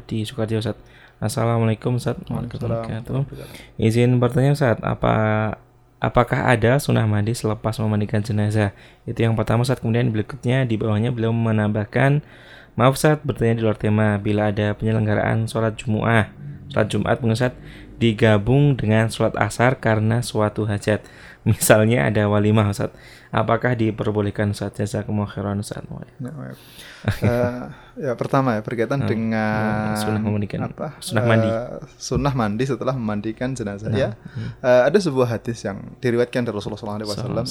di 0.07 0.22
Sukarjo 0.22 0.61
Ustaz. 0.61 0.78
Assalamualaikum 1.16 1.96
Ustaz. 1.96 2.20
Waalaikumsalam. 2.28 3.24
Izin 3.80 4.20
bertanya 4.20 4.52
Ustaz, 4.52 4.76
apa 4.84 5.14
apakah 5.96 6.52
ada 6.52 6.76
sunnah 6.76 7.08
mandi 7.08 7.32
selepas 7.32 7.80
memandikan 7.80 8.20
jenazah? 8.20 8.76
Itu 9.08 9.24
yang 9.24 9.32
pertama 9.32 9.64
Ustaz. 9.64 9.80
Kemudian 9.80 10.12
berikutnya 10.12 10.68
di 10.68 10.76
bawahnya 10.76 11.10
beliau 11.10 11.32
menambahkan 11.32 12.20
Maaf 12.76 13.00
Ustaz, 13.00 13.16
bertanya 13.24 13.56
di 13.56 13.62
luar 13.64 13.80
tema 13.80 14.20
bila 14.20 14.52
ada 14.52 14.76
penyelenggaraan 14.76 15.48
sholat 15.48 15.80
Jumu'ah, 15.80 16.28
sholat 16.68 16.88
Jumat 16.92 17.16
Ustaz, 17.24 17.56
digabung 17.96 18.76
dengan 18.76 19.08
sholat 19.08 19.32
asar 19.40 19.80
karena 19.80 20.20
suatu 20.20 20.68
hajat. 20.68 21.00
Misalnya 21.48 22.04
ada 22.04 22.28
walimah 22.28 22.68
Ustaz. 22.68 22.92
Apakah 23.37 23.76
diperbolehkan 23.76 24.51
Ustaz? 24.51 24.72
Jazakumullah 24.74 25.28
khairan 25.28 25.61
Ustaz. 25.61 25.84
Ya, 26.16 26.32
baik. 26.32 26.57
Eh, 27.07 27.62
ya 28.03 28.12
pertama 28.12 28.57
ya 28.57 28.61
berkaitan 28.61 29.05
dengan 29.05 29.93
sunnah 29.95 30.18
memandikan- 30.18 30.64
apa? 30.66 30.97
Sunnah 30.99 31.22
mandi. 31.22 31.47
eh, 31.47 31.68
sunnah 31.97 32.32
mandi 32.32 32.64
setelah 32.64 32.95
memandikan 32.95 33.53
jenazah 33.53 33.93
ya. 33.93 34.11
Eh, 34.59 34.82
ada 34.82 34.97
sebuah 34.97 35.28
hadis 35.30 35.61
yang 35.62 35.95
diriwayatkan 35.97 36.43
dari 36.43 36.57
Rasulullah 36.57 36.80
SAW 36.80 37.05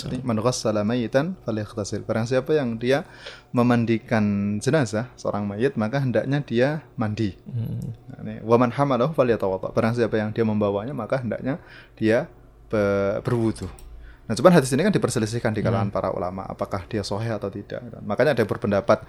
ini 0.10 0.20
man 0.22 0.38
ghassala 0.38 0.82
mayyitan 0.82 1.38
falyaghtasil 1.40 2.02
barang 2.02 2.26
siapa 2.26 2.52
yang 2.52 2.76
dia 2.76 3.06
memandikan 3.52 4.26
jenazah 4.60 5.14
seorang 5.16 5.46
mayit 5.46 5.74
maka 5.76 5.98
hendaknya 5.98 6.42
dia 6.42 6.68
mandi. 6.96 7.38
Nah, 7.48 8.20
ini, 8.22 8.42
wa 8.42 8.58
man 8.58 8.70
hamalahu 8.70 9.14
falyatawadda 9.14 9.72
barang 9.72 9.94
siapa 9.96 10.16
yang 10.16 10.30
dia 10.30 10.44
membawanya 10.44 10.92
maka 10.92 11.18
hendaknya 11.18 11.62
dia 11.96 12.26
be- 12.68 13.22
berwudu 13.22 13.70
Nah, 14.26 14.34
cuman 14.34 14.58
hadis 14.58 14.74
ini 14.74 14.82
kan 14.82 14.90
diperselisihkan 14.90 15.54
di 15.54 15.62
kalangan 15.62 15.94
para 15.94 16.10
ulama 16.10 16.50
apakah 16.50 16.82
dia 16.90 17.06
sahih 17.06 17.38
atau 17.38 17.50
tidak. 17.54 17.78
Makanya 18.02 18.34
ada 18.34 18.42
yang 18.42 18.50
berpendapat 18.50 19.06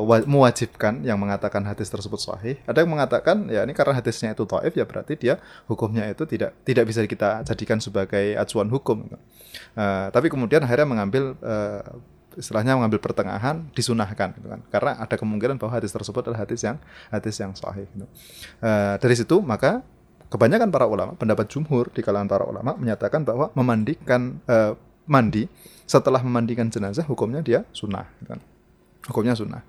wa- 0.00 0.24
mewajibkan 0.24 1.04
yang 1.04 1.20
mengatakan 1.20 1.60
hadis 1.68 1.92
tersebut 1.92 2.16
sahih. 2.16 2.56
Ada 2.64 2.80
yang 2.80 2.90
mengatakan 2.90 3.44
ya 3.52 3.60
ini 3.62 3.76
karena 3.76 3.92
hadisnya 4.00 4.32
itu 4.32 4.48
taif 4.48 4.72
ya 4.72 4.88
berarti 4.88 5.20
dia 5.20 5.36
hukumnya 5.68 6.08
itu 6.08 6.24
tidak 6.24 6.56
tidak 6.64 6.84
bisa 6.88 7.04
kita 7.04 7.44
jadikan 7.44 7.76
sebagai 7.76 8.40
acuan 8.40 8.72
hukum. 8.72 9.04
Eh, 9.76 10.06
tapi 10.08 10.32
kemudian 10.32 10.64
akhirnya 10.64 10.88
mengambil 10.88 11.36
eh, 11.44 11.84
istilahnya 12.38 12.78
mengambil 12.78 13.02
pertengahan 13.02 13.66
disunahkan 13.76 14.32
gitu 14.38 14.48
kan. 14.48 14.60
Karena 14.72 14.96
ada 14.96 15.14
kemungkinan 15.18 15.60
bahwa 15.60 15.76
hadis 15.76 15.92
tersebut 15.92 16.24
adalah 16.24 16.46
hadis 16.46 16.64
yang 16.64 16.80
hadis 17.12 17.36
yang 17.36 17.52
sahih 17.52 17.84
gitu. 17.90 18.06
Eh, 18.64 18.94
dari 18.96 19.14
situ 19.18 19.44
maka 19.44 19.84
kebanyakan 20.28 20.68
para 20.68 20.86
ulama, 20.88 21.12
pendapat 21.16 21.48
jumhur 21.48 21.88
di 21.92 22.00
kalangan 22.04 22.28
para 22.28 22.44
ulama 22.44 22.76
menyatakan 22.76 23.24
bahwa 23.24 23.52
memandikan 23.56 24.40
eh, 24.44 24.72
mandi 25.08 25.48
setelah 25.88 26.20
memandikan 26.20 26.68
jenazah 26.68 27.04
hukumnya 27.08 27.40
dia 27.40 27.64
sunnah, 27.72 28.04
gitu 28.20 28.36
kan. 28.36 28.40
hukumnya 29.08 29.34
sunnah. 29.34 29.62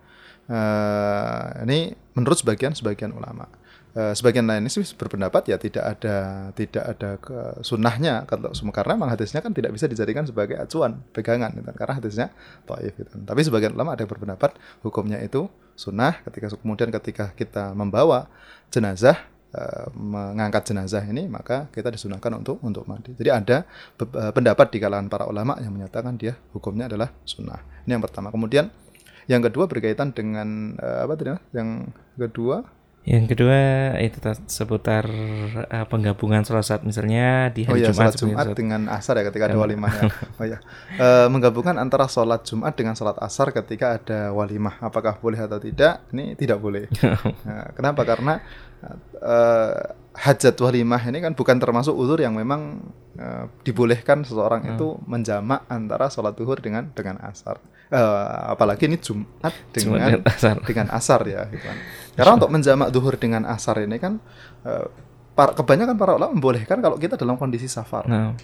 Eh, 0.50 1.46
ini 1.64 1.80
menurut 2.18 2.38
sebagian 2.42 2.76
sebagian 2.76 3.16
ulama. 3.16 3.48
Eh, 3.90 4.14
sebagian 4.14 4.46
lain 4.46 4.70
ini 4.70 4.86
berpendapat 4.94 5.50
ya 5.50 5.58
tidak 5.58 5.82
ada 5.82 6.18
tidak 6.54 6.84
ada 6.86 7.12
ke 7.18 7.40
sunnahnya 7.66 8.22
kalau 8.30 8.54
semua 8.54 8.70
karena 8.70 8.94
memang 8.94 9.18
hadisnya 9.18 9.42
kan 9.42 9.50
tidak 9.50 9.74
bisa 9.74 9.90
dijadikan 9.90 10.30
sebagai 10.30 10.62
acuan 10.62 11.02
pegangan 11.10 11.50
gitu 11.58 11.66
kan. 11.74 11.76
karena 11.76 11.94
hadisnya 11.98 12.28
taif 12.70 12.94
gitu. 12.94 13.10
kan. 13.10 13.26
Tapi 13.26 13.42
sebagian 13.42 13.74
ulama 13.74 13.98
ada 13.98 14.06
yang 14.06 14.12
berpendapat 14.14 14.62
hukumnya 14.86 15.18
itu 15.26 15.50
sunnah 15.74 16.22
ketika 16.22 16.54
kemudian 16.62 16.94
ketika 16.94 17.34
kita 17.34 17.74
membawa 17.74 18.30
jenazah 18.70 19.18
eh, 19.50 19.88
mengangkat 19.94 20.70
jenazah 20.70 21.02
ini 21.04 21.26
maka 21.26 21.70
kita 21.70 21.90
disunahkan 21.90 22.38
untuk 22.38 22.58
untuk 22.62 22.86
mandi. 22.86 23.14
Jadi 23.14 23.30
ada 23.30 23.58
eh, 23.98 24.32
pendapat 24.34 24.68
di 24.70 24.78
kalangan 24.78 25.08
para 25.08 25.26
ulama 25.26 25.58
yang 25.62 25.74
menyatakan 25.74 26.16
dia 26.16 26.38
hukumnya 26.52 26.86
adalah 26.90 27.10
sunnah. 27.26 27.62
Ini 27.86 27.98
yang 27.98 28.04
pertama. 28.04 28.30
Kemudian 28.30 28.70
yang 29.30 29.46
kedua 29.46 29.70
berkaitan 29.70 30.10
dengan 30.10 30.74
eh, 30.78 31.06
apa 31.06 31.14
tadi? 31.14 31.34
Yang 31.54 31.94
kedua 32.18 32.58
Yang 33.08 33.32
kedua 33.34 33.58
itu 34.04 34.20
ta- 34.22 34.38
seputar 34.46 35.08
uh, 35.72 35.86
penggabungan 35.88 36.44
sholat 36.46 36.68
saat 36.68 36.84
misalnya 36.84 37.48
di 37.50 37.64
Oh 37.66 37.74
hari 37.74 37.82
iya, 37.82 37.90
Jumat 37.90 38.12
sholat 38.12 38.22
Jumat 38.22 38.46
sholat- 38.52 38.58
dengan 38.60 38.82
asar 38.92 39.16
ya 39.18 39.24
ketika 39.26 39.50
ada 39.50 39.58
walimah 39.58 39.90
ya. 39.90 40.04
Oh 40.38 40.46
iya. 40.46 40.60
Eh, 41.00 41.28
menggabungkan 41.32 41.80
antara 41.80 42.06
sholat 42.12 42.44
Jumat 42.46 42.76
dengan 42.76 42.94
sholat 42.94 43.18
asar 43.24 43.50
ketika 43.56 43.98
ada 43.98 44.30
walimah, 44.36 44.78
apakah 44.84 45.16
boleh 45.18 45.40
atau 45.42 45.58
tidak? 45.58 46.06
Ini 46.12 46.36
tidak 46.38 46.60
boleh. 46.60 46.86
Nah, 47.48 47.72
kenapa? 47.74 48.04
Karena 48.04 48.44
eh, 49.20 49.74
hajat 50.20 50.56
walimah 50.60 51.00
ini 51.06 51.20
kan 51.20 51.32
bukan 51.32 51.58
termasuk 51.58 51.96
uzur 51.96 52.20
yang 52.20 52.36
memang 52.36 52.80
eh, 53.16 53.46
dibolehkan 53.64 54.24
seseorang 54.24 54.64
Hmm. 54.64 54.72
itu 54.76 54.88
menjamak 55.04 55.64
antara 55.68 56.08
sholat 56.08 56.36
duhur 56.36 56.60
dengan 56.60 56.88
dengan 56.92 57.20
asar. 57.24 57.60
Eh, 57.90 58.28
apalagi 58.48 58.86
ini 58.88 58.98
Jumat 58.98 59.52
Jumat 59.74 59.74
dengan 59.74 60.10
dan 60.10 60.22
asar. 60.28 60.56
dengan 60.70 60.88
asar 60.92 61.20
ya 61.26 61.42
gitu 61.50 61.64
kan. 61.64 61.78
Karena 62.16 62.32
untuk 62.36 62.52
menjamak 62.52 62.90
duhur 62.92 63.16
dengan 63.16 63.44
asar 63.48 63.76
ini 63.80 63.98
kan 63.98 64.20
eh, 64.64 64.88
para, 65.34 65.52
kebanyakan 65.56 65.96
para 65.96 66.16
ulama 66.16 66.32
membolehkan 66.36 66.80
kalau 66.80 66.96
kita 66.96 67.16
dalam 67.16 67.36
kondisi 67.36 67.68
safar. 67.68 68.08
Nah, 68.08 68.36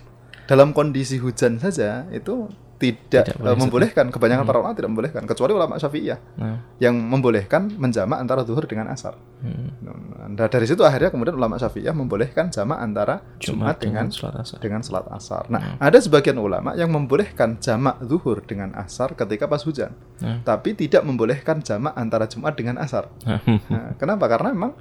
Dalam 0.46 0.78
kondisi 0.78 1.18
hujan 1.18 1.58
saja 1.58 2.06
itu 2.14 2.46
tidak, 2.76 3.24
Tidak 3.32 3.36
eh, 3.36 3.40
boleh 3.40 3.56
membolehkan. 3.56 4.06
Kebanyakan 4.12 4.44
para 4.44 4.60
ulama 4.60 4.76
tidak 4.76 4.92
membolehkan 4.92 5.24
kecuali 5.24 5.52
ulama 5.52 5.80
Syafi'iyah 5.80 6.20
nah, 6.36 6.60
yang 6.78 6.92
membolehkan 6.94 7.72
menjamak 7.72 8.20
antara 8.20 8.44
duhur 8.44 8.68
dengan 8.68 8.92
asar. 8.92 9.16
hmm. 9.16 9.88
Nah, 10.36 10.48
dari 10.48 10.66
situ 10.66 10.84
akhirnya 10.84 11.08
kemudian 11.08 11.34
ulama 11.34 11.56
Syafi'iyah 11.56 11.96
membolehkan 11.96 12.52
jamak 12.52 12.76
antara 12.78 13.24
Jumat, 13.40 13.80
dengan 13.80 14.12
asar. 14.12 14.60
dengan 14.60 14.84
salat 14.84 15.08
asar. 15.08 15.48
Nah, 15.48 15.62
Hmm. 15.62 15.78
ada 15.80 15.98
sebagian 15.98 16.36
ulama 16.36 16.76
yang 16.76 16.92
membolehkan 16.92 17.56
jamak 17.58 17.96
zuhur 18.04 18.44
dengan 18.44 18.76
asar 18.76 19.16
ketika 19.16 19.48
pas 19.48 19.64
hujan, 19.64 19.96
Hmm. 20.20 20.44
tapi 20.44 20.76
tidak 20.76 21.02
membolehkan 21.02 21.64
jamak 21.64 21.96
antara 21.96 22.28
Jumat 22.28 22.54
dengan 22.54 22.76
asar. 22.78 23.08
Nah, 23.24 23.40
Nah, 23.72 23.96
kenapa? 23.96 24.28
Karena 24.28 24.52
memang 24.52 24.76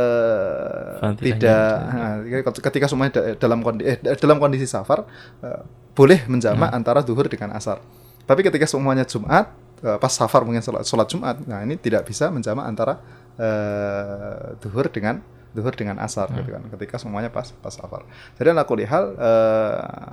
eh, 0.00 0.98
Fadilahnya 0.98 1.20
tidak 1.20 1.68
nah, 1.84 2.16
ketika 2.64 2.86
semuanya 2.86 3.12
da- 3.12 3.36
dalam 3.36 3.60
kondisi 3.60 3.86
eh, 3.92 4.16
dalam 4.16 4.38
kondisi 4.38 4.64
safar 4.64 5.04
eh, 5.42 5.62
boleh 5.96 6.20
menjamak 6.26 6.68
Hmm. 6.68 6.78
antara 6.78 7.00
zuhur 7.00 7.24
dengan 7.24 7.50
asar. 7.50 7.80
Tapi 8.22 8.40
ketika 8.42 8.64
semuanya 8.64 9.02
Jumat 9.02 9.48
eh, 9.78 9.96
pas 9.96 10.08
safar 10.08 10.40
mungkin 10.40 10.60
sholat, 10.60 10.84
sholat 10.84 11.04
Jumat, 11.06 11.36
nah 11.42 11.60
ini 11.60 11.76
tidak 11.76 12.04
bisa 12.04 12.28
menjamak 12.28 12.64
antara 12.64 13.00
eh, 13.36 14.56
zuhur 14.58 14.86
dengan 14.86 15.20
zuhur 15.50 15.72
dengan 15.72 15.96
asar 15.98 16.28
Hmm. 16.28 16.36
gitu 16.38 16.50
kan. 16.50 16.62
Ketika 16.70 16.96
semuanya 16.96 17.28
pas 17.28 17.48
pas 17.54 17.70
safar. 17.70 18.04
Jadi 18.34 18.48
ala 18.50 18.62
kulli 18.62 18.84
hal 18.84 19.04
eh, 19.12 20.10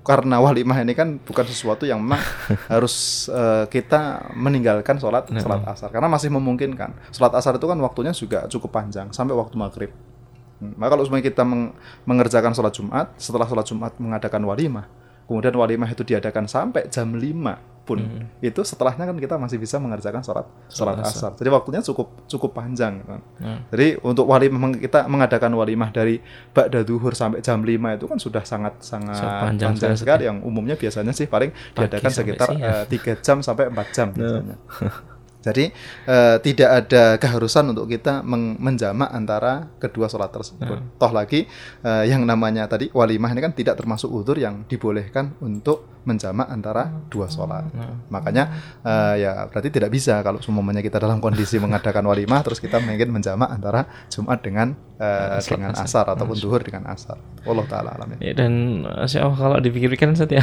karena 0.00 0.40
walimah 0.40 0.78
ini 0.78 0.92
kan 0.92 1.20
bukan 1.20 1.44
sesuatu 1.44 1.84
yang 1.84 2.00
memang 2.00 2.20
harus 2.72 2.94
eh, 3.28 3.64
kita 3.66 4.32
meninggalkan 4.34 4.96
sholat 4.96 5.28
Nah. 5.28 5.36
sholat 5.38 5.60
asar 5.66 5.88
karena 5.90 6.08
masih 6.08 6.28
memungkinkan 6.30 6.96
sholat 7.10 7.32
asar 7.34 7.56
itu 7.56 7.66
kan 7.66 7.76
waktunya 7.78 8.12
juga 8.12 8.44
cukup 8.46 8.72
panjang 8.74 9.08
sampai 9.10 9.32
waktu 9.32 9.54
maghrib 9.54 9.92
Hmm, 10.58 10.74
maka 10.74 10.90
kalau 10.90 11.06
semuanya 11.06 11.22
kita 11.22 11.46
meng- 11.46 11.70
mengerjakan 12.02 12.50
sholat 12.50 12.74
Jumat 12.74 13.14
setelah 13.14 13.46
sholat 13.46 13.62
Jumat 13.62 13.94
mengadakan 13.94 14.42
walimah 14.42 14.90
kemudian 15.28 15.52
walimah 15.52 15.92
itu 15.92 16.02
diadakan 16.02 16.48
sampai 16.48 16.88
jam 16.88 17.12
5 17.12 17.76
pun 17.84 18.04
itu 18.44 18.60
setelahnya 18.60 19.08
kan 19.08 19.16
kita 19.16 19.40
masih 19.40 19.56
bisa 19.56 19.80
mengerjakan 19.80 20.20
sholat 20.20 20.44
sholat 20.68 21.00
asar. 21.00 21.32
jadi 21.40 21.48
waktunya 21.48 21.80
cukup 21.80 22.20
cukup 22.28 22.52
panjang 22.52 23.00
kan. 23.00 23.20
nah. 23.40 23.64
Jadi 23.72 23.96
untuk 24.04 24.28
walimah 24.28 24.76
kita 24.76 25.08
mengadakan 25.08 25.56
walimah 25.56 25.88
dari 25.88 26.20
ba'da 26.52 26.84
duhur 26.84 27.16
sampai 27.16 27.40
jam 27.40 27.64
5 27.64 27.96
itu 27.96 28.04
kan 28.04 28.18
sudah 28.20 28.44
sangat 28.44 28.76
sangat 28.84 29.16
Sangat 29.16 29.40
panjang, 29.40 29.68
panjang 29.72 29.94
sekali. 29.96 30.28
yang 30.28 30.44
umumnya 30.44 30.76
biasanya 30.76 31.16
sih 31.16 31.24
paling 31.24 31.48
diadakan 31.72 32.12
sampai 32.12 32.16
sekitar 32.28 32.48
eh, 32.60 32.84
tiga 32.92 33.12
jam 33.24 33.40
sampai 33.40 33.72
4 33.72 33.96
jam 33.96 34.08
biasanya. 34.12 34.56
Jadi 35.48 35.64
eh, 36.04 36.36
tidak 36.44 36.70
ada 36.84 37.16
keharusan 37.16 37.72
untuk 37.72 37.88
kita 37.88 38.20
menjamak 38.60 39.08
antara 39.08 39.72
kedua 39.80 40.12
sholat 40.12 40.28
tersebut. 40.28 41.00
Toh 41.00 41.12
lagi 41.12 41.48
eh, 41.82 42.04
yang 42.04 42.28
namanya 42.28 42.68
tadi 42.68 42.92
walimah 42.92 43.32
ini 43.32 43.40
kan 43.40 43.52
tidak 43.56 43.80
termasuk 43.80 44.12
udur 44.12 44.36
yang 44.36 44.68
dibolehkan 44.68 45.32
untuk 45.40 46.00
menjamak 46.04 46.48
antara 46.48 46.88
dua 47.08 47.28
sholat. 47.28 47.68
Makanya 48.12 48.44
eh, 48.84 49.14
ya 49.24 49.32
berarti 49.48 49.68
tidak 49.72 49.90
bisa 49.92 50.20
kalau 50.20 50.40
semuanya 50.44 50.84
kita 50.84 51.00
dalam 51.00 51.20
kondisi 51.24 51.56
mengadakan 51.64 52.04
walimah 52.04 52.44
terus 52.44 52.60
kita 52.60 52.80
ingin 52.84 53.08
menjamak 53.08 53.48
antara 53.48 53.88
Jumat 54.12 54.44
dengan 54.44 54.76
Sholat 54.98 55.46
dengan 55.46 55.72
asar. 55.78 55.86
asar 55.86 56.04
ataupun 56.18 56.36
duhur 56.42 56.58
dengan 56.58 56.90
asar. 56.90 57.14
Allah 57.46 57.66
taala 57.70 57.94
alamin. 57.94 58.18
Ya, 58.18 58.34
dan 58.34 58.82
Masya 58.82 59.30
Allah 59.30 59.38
kalau 59.38 59.58
dipikirkan 59.62 60.10
Ustaz 60.10 60.26
ya 60.26 60.42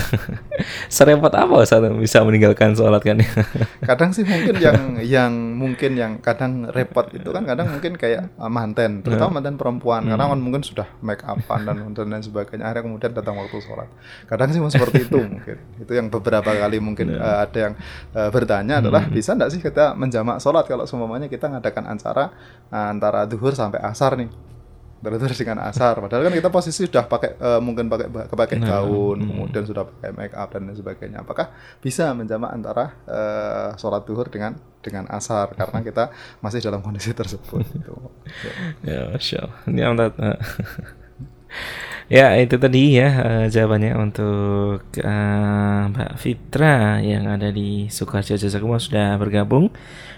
serempet 0.95 1.35
apa 1.35 1.59
Ustaz 1.59 1.83
bisa 1.99 2.23
meninggalkan 2.23 2.71
sholat 2.71 3.03
kan 3.03 3.19
kadang 3.83 4.15
sih 4.15 4.23
mungkin 4.23 4.55
yang 4.55 4.94
yang 5.01 5.31
mungkin 5.55 5.97
yang 5.99 6.11
kadang 6.19 6.67
repot 6.69 7.09
itu 7.11 7.29
kan 7.31 7.43
kadang 7.43 7.71
mungkin 7.71 7.95
kayak 7.99 8.35
uh, 8.39 8.51
manten 8.51 9.01
terutama 9.03 9.39
manten 9.39 9.55
perempuan. 9.59 10.07
Karena 10.07 10.31
kan 10.31 10.39
mungkin 10.39 10.61
sudah 10.61 10.87
make 11.03 11.23
upan 11.23 11.67
dan 11.67 11.77
dan 11.91 12.21
sebagainya 12.23 12.63
akhirnya 12.67 12.83
kemudian 12.87 13.11
datang 13.11 13.35
waktu 13.39 13.57
sholat. 13.63 13.89
Kadang 14.29 14.49
sih 14.53 14.59
mau 14.63 14.71
seperti 14.71 15.07
itu 15.09 15.19
mungkin. 15.19 15.57
Itu 15.81 15.91
yang 15.91 16.07
beberapa 16.07 16.47
kali 16.47 16.77
mungkin 16.79 17.15
uh, 17.19 17.43
ada 17.43 17.57
yang 17.71 17.73
uh, 18.15 18.29
bertanya 18.31 18.79
adalah 18.79 19.03
bisa 19.07 19.35
nggak 19.35 19.49
sih 19.51 19.59
kita 19.59 19.97
menjamak 19.97 20.39
sholat 20.39 20.67
kalau 20.69 20.87
semuanya 20.87 21.27
kita 21.27 21.51
ngadakan 21.51 21.91
acara 21.91 22.31
uh, 22.71 22.87
antara 22.91 23.23
duhur 23.25 23.51
sampai 23.51 23.81
asar 23.83 24.15
nih 24.19 24.54
Terus 25.13 25.37
dengan 25.37 25.61
asar, 25.65 26.01
padahal 26.01 26.27
kan 26.27 26.33
kita 26.33 26.49
posisi 26.49 26.89
sudah 26.89 27.05
pakai 27.05 27.37
eh, 27.37 27.59
mungkin 27.61 27.85
pakai 27.91 28.07
pakai 28.11 28.57
gaun, 28.61 29.21
kemudian 29.21 29.63
sudah 29.65 29.85
pakai 29.85 30.09
make 30.15 30.35
up 30.35 30.49
dan 30.53 30.65
lain 30.65 30.77
sebagainya. 30.77 31.21
Apakah 31.21 31.53
bisa 31.79 32.11
menjamak 32.17 32.49
antara 32.49 32.97
eh, 33.05 33.69
sholat 33.77 34.03
duhur 34.07 34.27
dengan 34.31 34.57
dengan 34.85 35.09
asar 35.09 35.57
karena 35.57 35.81
kita 35.81 36.13
masih 36.41 36.61
dalam 36.61 36.81
kondisi 36.85 37.13
tersebut? 37.13 37.65
Gitu. 37.75 37.91
ya 38.87 39.11
Masya 39.11 39.45
Allah 39.45 39.57
ini 39.67 39.81
Ustaz 39.83 40.13
eh. 40.15 40.39
ya 42.07 42.27
itu 42.39 42.55
tadi 42.55 42.83
ya 42.97 43.09
jawabannya 43.51 43.93
untuk 43.99 44.79
eh, 44.95 45.81
Mbak 45.91 46.11
Fitra 46.17 47.01
yang 47.01 47.29
ada 47.29 47.49
di 47.49 47.91
Sukarjo 47.91 48.37
Jazakumullah 48.37 48.81
sudah 48.81 49.09
bergabung 49.17 49.73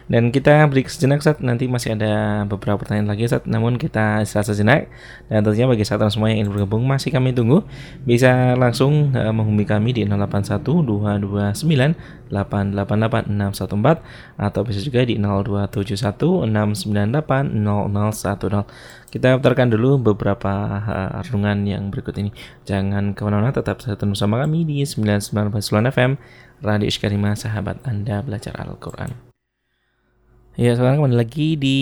dan 0.08 0.32
kita 0.32 0.64
break 0.72 0.88
sejenak 0.88 1.20
saat 1.20 1.43
nanti 1.43 1.68
masih 1.68 1.99
ada 1.99 2.43
beberapa 2.47 2.80
pertanyaan 2.80 3.12
lagi 3.12 3.28
saat 3.28 3.43
namun 3.43 3.76
kita 3.76 4.24
istirahat 4.24 4.47
sejenak. 4.47 4.82
Dan 5.28 5.43
tentunya 5.43 5.68
bagi 5.68 5.84
saat 5.84 5.99
semua 6.08 6.32
yang 6.32 6.47
ingin 6.47 6.55
bergabung 6.55 6.88
masih 6.88 7.12
kami 7.12 7.36
tunggu. 7.36 7.68
Bisa 8.08 8.55
langsung 8.55 9.12
eh, 9.12 9.32
menghubungi 9.36 9.68
kami 9.68 9.91
di 9.91 10.08
081 10.08 10.64
229 10.64 11.99
888 12.32 13.28
614 13.36 14.39
atau 14.39 14.62
bisa 14.64 14.80
juga 14.80 15.03
di 15.03 15.20
0271 15.20 16.47
698 16.47 17.51
0010 17.51 19.08
kita 19.08 19.39
putarkan 19.39 19.72
dulu 19.72 20.12
beberapa 20.12 20.51
uh, 20.84 21.24
renungan 21.24 21.64
yang 21.64 21.84
berikut 21.88 22.16
ini. 22.20 22.36
Jangan 22.68 23.16
ke 23.16 23.24
mana-mana 23.24 23.55
tetap 23.55 23.80
satu 23.80 24.03
bersama 24.03 24.43
kami 24.43 24.68
di 24.68 24.84
99.9 24.84 25.55
FM 25.95 26.20
Radio 26.60 26.88
Iskarima 26.91 27.32
Sahabat 27.36 27.80
Anda 27.88 28.20
Belajar 28.20 28.60
Al-Quran 28.60 29.26
Ya, 30.58 30.74
sekarang 30.74 30.97
kembali 30.97 31.22
lagi 31.22 31.53
di 31.53 31.78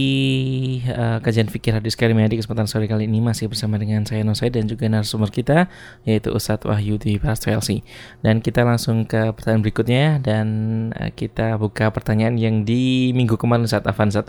uh, 0.91 1.23
kajian 1.23 1.47
fikir 1.47 1.79
hadis 1.79 1.95
karim 1.95 2.19
di 2.19 2.35
kesempatan 2.35 2.67
sore 2.67 2.91
kali 2.91 3.07
ini 3.07 3.23
masih 3.23 3.47
bersama 3.47 3.79
dengan 3.79 4.03
saya 4.03 4.27
Nosai 4.27 4.51
dan 4.51 4.67
juga 4.67 4.83
narasumber 4.91 5.31
kita 5.31 5.71
yaitu 6.03 6.35
Ustadz 6.35 6.67
Wahyu 6.67 6.99
di 6.99 7.15
Chelsea. 7.15 7.87
Dan 8.19 8.43
kita 8.43 8.67
langsung 8.67 9.07
ke 9.07 9.31
pertanyaan 9.31 9.63
berikutnya 9.63 10.03
dan 10.19 10.47
uh, 10.91 11.07
kita 11.07 11.55
buka 11.55 11.87
pertanyaan 11.87 12.35
yang 12.35 12.67
di 12.67 13.15
minggu 13.15 13.39
kemarin 13.39 13.63
saat 13.63 13.87
Afan 13.87 14.11
saat 14.11 14.27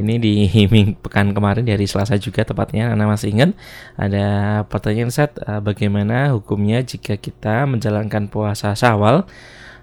ini 0.00 0.16
di 0.16 0.48
minggu 0.72 0.96
pekan 1.04 1.36
kemarin 1.36 1.60
di 1.60 1.76
hari 1.76 1.84
Selasa 1.84 2.16
juga 2.16 2.48
tepatnya 2.48 2.96
Anda 2.96 3.04
masih 3.04 3.28
ingat 3.36 3.52
ada 4.00 4.24
pertanyaan 4.72 5.12
saat 5.12 5.36
uh, 5.44 5.60
bagaimana 5.60 6.32
hukumnya 6.32 6.80
jika 6.80 7.20
kita 7.20 7.68
menjalankan 7.68 8.32
puasa 8.32 8.72
Syawal 8.72 9.28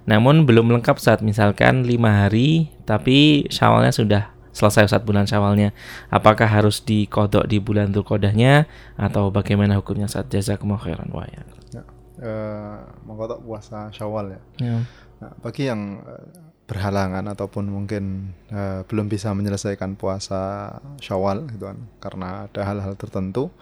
namun 0.10 0.50
belum 0.50 0.74
lengkap 0.74 0.98
saat 0.98 1.22
misalkan 1.22 1.86
lima 1.86 2.26
hari 2.26 2.74
tapi 2.90 3.46
syawalnya 3.54 3.94
sudah 3.94 4.34
selesai 4.50 4.90
saat 4.90 5.06
bulan 5.06 5.30
syawalnya 5.30 5.78
apakah 6.10 6.50
harus 6.50 6.82
dikodok 6.82 7.46
di 7.46 7.62
bulan 7.62 7.94
Dzulqa'dahnya 7.94 8.66
atau 8.98 9.30
bagaimana 9.30 9.78
hukumnya 9.78 10.10
saat 10.10 10.34
jazakumullah 10.34 10.82
khairan 10.82 11.14
wa 11.14 11.22
ya. 11.30 11.44
Ya, 11.70 11.84
eh, 12.26 12.78
mengkotak 13.06 13.46
puasa 13.46 13.94
Syawal 13.94 14.34
ya. 14.34 14.42
Ya. 14.58 14.78
Nah, 15.22 15.32
bagi 15.46 15.70
yang 15.70 16.02
eh, 16.02 16.26
berhalangan 16.66 17.30
ataupun 17.30 17.70
mungkin 17.70 18.34
eh, 18.50 18.82
belum 18.90 19.06
bisa 19.06 19.38
menyelesaikan 19.38 19.94
puasa 19.94 20.74
Syawal 20.98 21.46
gitu 21.54 21.70
kan 21.70 21.78
karena 22.02 22.50
ada 22.50 22.62
hal-hal 22.66 22.98
tertentu 22.98 23.54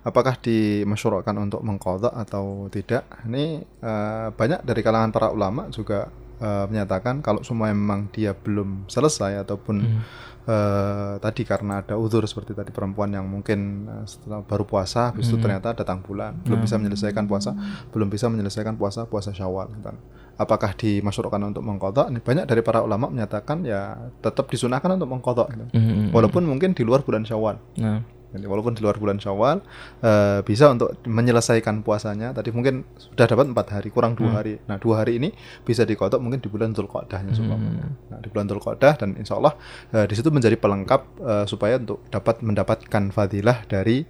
apakah 0.00 0.40
dimasyurahkan 0.40 1.36
untuk 1.36 1.60
mengkodok 1.60 2.16
atau 2.16 2.72
tidak 2.72 3.04
ini 3.28 3.60
eh, 3.60 4.28
banyak 4.32 4.64
dari 4.64 4.80
kalangan 4.80 5.12
para 5.12 5.28
ulama 5.28 5.68
juga 5.68 6.08
eh, 6.40 6.64
menyatakan 6.66 7.20
kalau 7.20 7.40
semua 7.40 7.68
memang 7.68 8.08
dia 8.08 8.32
belum 8.32 8.84
selesai 8.86 9.40
ataupun 9.40 9.76
Hmm. 9.78 10.00
eh, 10.42 11.14
tadi 11.18 11.42
karena 11.42 11.78
ada 11.78 11.94
uzur 11.94 12.24
seperti 12.24 12.52
tadi 12.52 12.70
perempuan 12.70 13.10
yang 13.10 13.24
mungkin 13.24 13.60
eh, 13.86 14.04
setelah 14.04 14.40
baru 14.40 14.64
puasa 14.64 15.12
habis 15.12 15.28
itu 15.28 15.36
Hmm. 15.36 15.44
ternyata 15.44 15.72
datang 15.74 16.00
bulan 16.00 16.40
belum 16.42 16.60
bisa 16.60 16.74
menyelesaikan 16.74 17.24
puasa 17.24 17.52
belum 17.88 18.08
bisa 18.08 18.26
menyelesaikan 18.26 18.74
puasa 18.74 19.04
puasa 19.04 19.30
Syawal 19.30 19.68
gitu 19.70 19.84
kan. 19.84 19.96
apakah 20.36 20.72
dimasukkan 20.72 21.36
untuk 21.44 21.60
mengkodok? 21.60 22.08
Banyak 22.18 22.48
dari 22.48 22.64
para 22.64 22.80
ulama 22.80 23.06
menyatakan 23.06 23.60
ya 23.60 24.00
tetap 24.18 24.48
disunahkan 24.48 24.96
untuk 24.96 25.12
mengkodok, 25.12 25.52
gitu. 25.52 25.64
Mhm. 25.76 26.16
walaupun 26.16 26.42
mungkin 26.42 26.72
di 26.72 26.80
luar 26.80 27.04
bulan 27.04 27.22
Syawal. 27.22 27.60
Nah, 27.76 28.00
Jadi, 28.00 28.19
walaupun 28.34 28.78
di 28.78 28.80
luar 28.84 28.96
bulan 28.96 29.18
Syawal 29.18 29.58
eh, 30.02 30.40
bisa 30.46 30.70
untuk 30.70 30.94
menyelesaikan 31.02 31.82
puasanya. 31.82 32.30
Tadi 32.30 32.54
mungkin 32.54 32.86
sudah 32.94 33.26
dapat 33.26 33.50
empat 33.50 33.66
hari, 33.74 33.88
kurang 33.90 34.14
dua 34.14 34.42
hari. 34.42 34.62
Nah 34.70 34.78
dua 34.78 35.02
hari 35.02 35.18
ini 35.18 35.34
bisa 35.66 35.82
dikodok 35.82 36.22
mungkin 36.22 36.38
di 36.38 36.46
bulan 36.46 36.70
Dzulqa'dahnya 36.70 37.34
seumpamanya. 37.34 37.86
Nah 38.14 38.18
di 38.22 38.28
bulan 38.30 38.46
Dzulqa'dah 38.46 38.94
dan 39.00 39.18
Insya 39.18 39.38
Allah 39.38 39.54
eh, 39.90 40.06
di 40.06 40.14
situ 40.14 40.30
menjadi 40.30 40.54
pelengkap 40.54 41.02
eh, 41.20 41.44
supaya 41.50 41.80
untuk 41.82 42.06
dapat 42.08 42.42
mendapatkan 42.44 43.10
fadilah 43.10 43.66
dari 43.66 44.06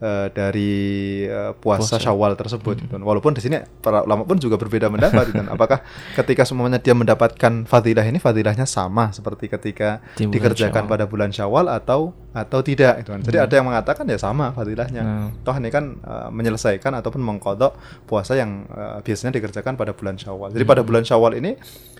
eh, 0.00 0.26
dari 0.32 0.72
eh, 1.26 1.52
puasa, 1.58 1.98
Puasa. 1.98 2.02
Syawal 2.02 2.34
tersebut. 2.34 2.74
gitu. 2.82 2.94
Walaupun 2.98 3.34
di 3.36 3.42
sini 3.42 3.60
para 3.82 4.02
ulama 4.02 4.26
pun 4.26 4.38
juga 4.38 4.58
berbeda 4.58 4.90
pendapat. 4.90 5.30
gitu. 5.30 5.42
Apakah 5.46 5.82
ketika 6.18 6.42
semuanya 6.46 6.78
dia 6.78 6.94
mendapatkan 6.94 7.66
fadilah 7.68 8.04
ini 8.06 8.18
fadilahnya 8.18 8.66
sama 8.66 9.10
seperti 9.14 9.46
ketika 9.50 10.02
Di 10.16 10.26
dikerjakan 10.26 10.86
Syawal. 10.86 10.92
pada 10.92 11.04
bulan 11.06 11.30
Syawal 11.30 11.66
atau 11.70 12.14
atau 12.34 12.58
tidak 12.66 13.04
gitu 13.04 13.14
kan. 13.14 13.20
Jadi 13.22 13.38
ada 13.38 13.54
yang 13.54 13.66
mengatakan 13.70 14.04
ya 14.10 14.18
sama 14.18 14.50
fadilahnya. 14.50 15.02
Hmm. 15.02 15.28
Toh 15.46 15.54
ini 15.54 15.70
kan 15.70 16.02
uh, 16.02 16.28
menyelesaikan 16.34 16.90
ataupun 16.98 17.22
mengkodok 17.22 17.78
puasa 18.10 18.34
yang 18.34 18.66
uh, 18.74 18.98
biasanya 19.06 19.38
dikerjakan 19.38 19.78
pada 19.78 19.94
bulan 19.94 20.18
Syawal. 20.18 20.50
Jadi 20.50 20.64
pada 20.66 20.82
bulan 20.82 21.06
Syawal 21.06 21.38
ini 21.38 21.54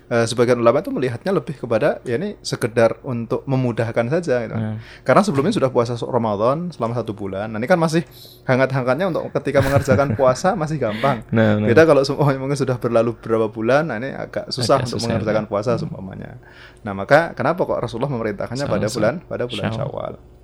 uh, 0.09 0.25
sebagian 0.25 0.57
ulama 0.61 0.81
itu 0.81 0.91
melihatnya 0.93 1.31
lebih 1.33 1.57
kepada 1.57 2.01
ya 2.05 2.17
ini 2.17 2.37
sekedar 2.41 3.01
untuk 3.05 3.41
memudahkan 3.49 4.05
saja 4.11 4.45
gitu. 4.45 4.55
Hmm. 4.55 4.77
Karena 5.01 5.21
sebelumnya 5.25 5.53
sudah 5.53 5.69
puasa 5.73 5.97
Ramadan 5.97 6.69
selama 6.69 6.93
satu 6.97 7.13
bulan. 7.17 7.53
Nah 7.53 7.57
ini 7.61 7.67
kan 7.69 7.79
masih 7.79 8.05
hangat-hangatnya 8.45 9.09
untuk 9.09 9.29
ketika 9.41 9.61
mengerjakan 9.65 10.13
puasa 10.19 10.53
masih 10.53 10.77
gampang. 10.77 11.25
Nah, 11.33 11.57
nah. 11.57 11.67
Beda 11.67 11.83
kalau 11.87 12.01
semuanya 12.05 12.39
mungkin 12.41 12.57
sudah 12.57 12.77
berlalu 12.77 13.17
beberapa 13.17 13.47
bulan, 13.49 13.89
nah 13.89 13.97
ini 13.97 14.13
agak 14.13 14.51
susah 14.53 14.81
Agak 14.81 14.91
untuk 14.91 14.99
susah, 15.01 15.09
mengerjakan 15.13 15.45
puasa 15.49 15.71
seumpamanya. 15.79 16.37
Nah 16.85 16.93
maka 16.93 17.33
kenapa 17.33 17.65
kok 17.65 17.79
Rasulullah 17.81 18.11
memerintahkannya 18.13 18.65
pada 18.65 18.87
Sama-sama. 18.87 18.95
bulan 18.97 19.15
pada 19.25 19.43
bulan 19.49 19.63
Syawal. 19.73 19.79
Syawal. 19.79 20.34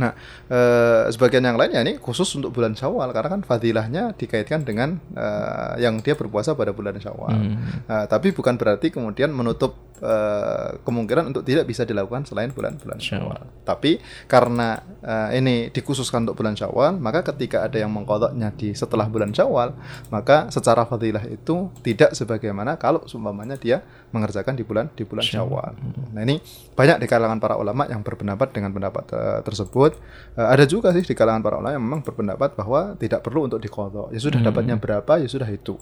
Nah, 0.00 0.16
eh, 0.48 1.12
sebagian 1.12 1.44
yang 1.44 1.60
lainnya 1.60 1.84
ini 1.84 2.00
khusus 2.00 2.28
untuk 2.32 2.56
bulan 2.56 2.72
Syawal 2.72 3.12
karena 3.12 3.28
kan 3.36 3.42
fadilahnya 3.44 4.16
dikaitkan 4.16 4.64
dengan 4.64 4.96
eh, 5.12 5.84
yang 5.84 6.00
dia 6.00 6.16
berpuasa 6.16 6.56
pada 6.56 6.72
bulan 6.72 6.96
Syawal. 6.96 7.32
Hmm. 7.36 7.56
Nah, 7.84 8.04
tapi 8.08 8.32
bukan 8.32 8.56
berarti 8.56 8.88
kemudian 8.88 9.28
menutup 9.36 9.76
eh, 10.02 10.80
kemungkinan 10.82 11.30
untuk 11.30 11.44
tidak 11.44 11.68
bisa 11.68 11.84
dilakukan 11.84 12.24
selain 12.24 12.50
bulan-bulan 12.50 12.98
Syawal. 12.98 13.44
Tapi 13.62 14.02
karena 14.26 14.80
eh, 15.04 15.38
ini 15.38 15.68
dikhususkan 15.68 16.24
untuk 16.24 16.40
bulan 16.40 16.56
Syawal, 16.56 16.96
maka 16.96 17.20
ketika 17.28 17.68
ada 17.68 17.76
yang 17.76 17.92
mengkodoknya 17.92 18.50
di 18.56 18.72
setelah 18.72 19.06
bulan 19.06 19.30
Syawal, 19.30 19.76
maka 20.08 20.48
secara 20.48 20.88
fadilah 20.88 21.22
itu 21.28 21.70
tidak 21.84 22.16
sebagaimana 22.16 22.80
kalau 22.80 23.04
seumpamanya 23.04 23.60
dia 23.60 23.84
mengerjakan 24.12 24.54
di 24.58 24.64
bulan 24.66 24.90
di 24.92 25.04
bulan 25.06 25.24
Syawal. 25.24 25.72
Nah 26.12 26.20
ini 26.24 26.42
banyak 26.76 27.00
di 27.00 27.06
kalangan 27.08 27.38
para 27.40 27.56
ulama 27.56 27.88
yang 27.88 28.04
berpendapat 28.04 28.52
dengan 28.52 28.74
pendapat 28.74 29.04
eh, 29.14 29.40
tersebut. 29.46 29.91
Eh, 30.32 30.48
ada 30.48 30.64
juga 30.64 30.90
sih 30.96 31.04
di 31.04 31.12
kalangan 31.12 31.44
para 31.44 31.56
ulama 31.60 31.76
yang 31.76 31.84
memang 31.84 32.00
berpendapat 32.00 32.56
bahwa 32.56 32.96
tidak 32.96 33.20
perlu 33.20 33.46
untuk 33.46 33.60
dikodok. 33.60 34.12
Ya 34.12 34.20
sudah 34.20 34.40
dapatnya 34.40 34.80
berapa 34.80 35.20
ya 35.20 35.28
sudah 35.28 35.48
itu. 35.48 35.76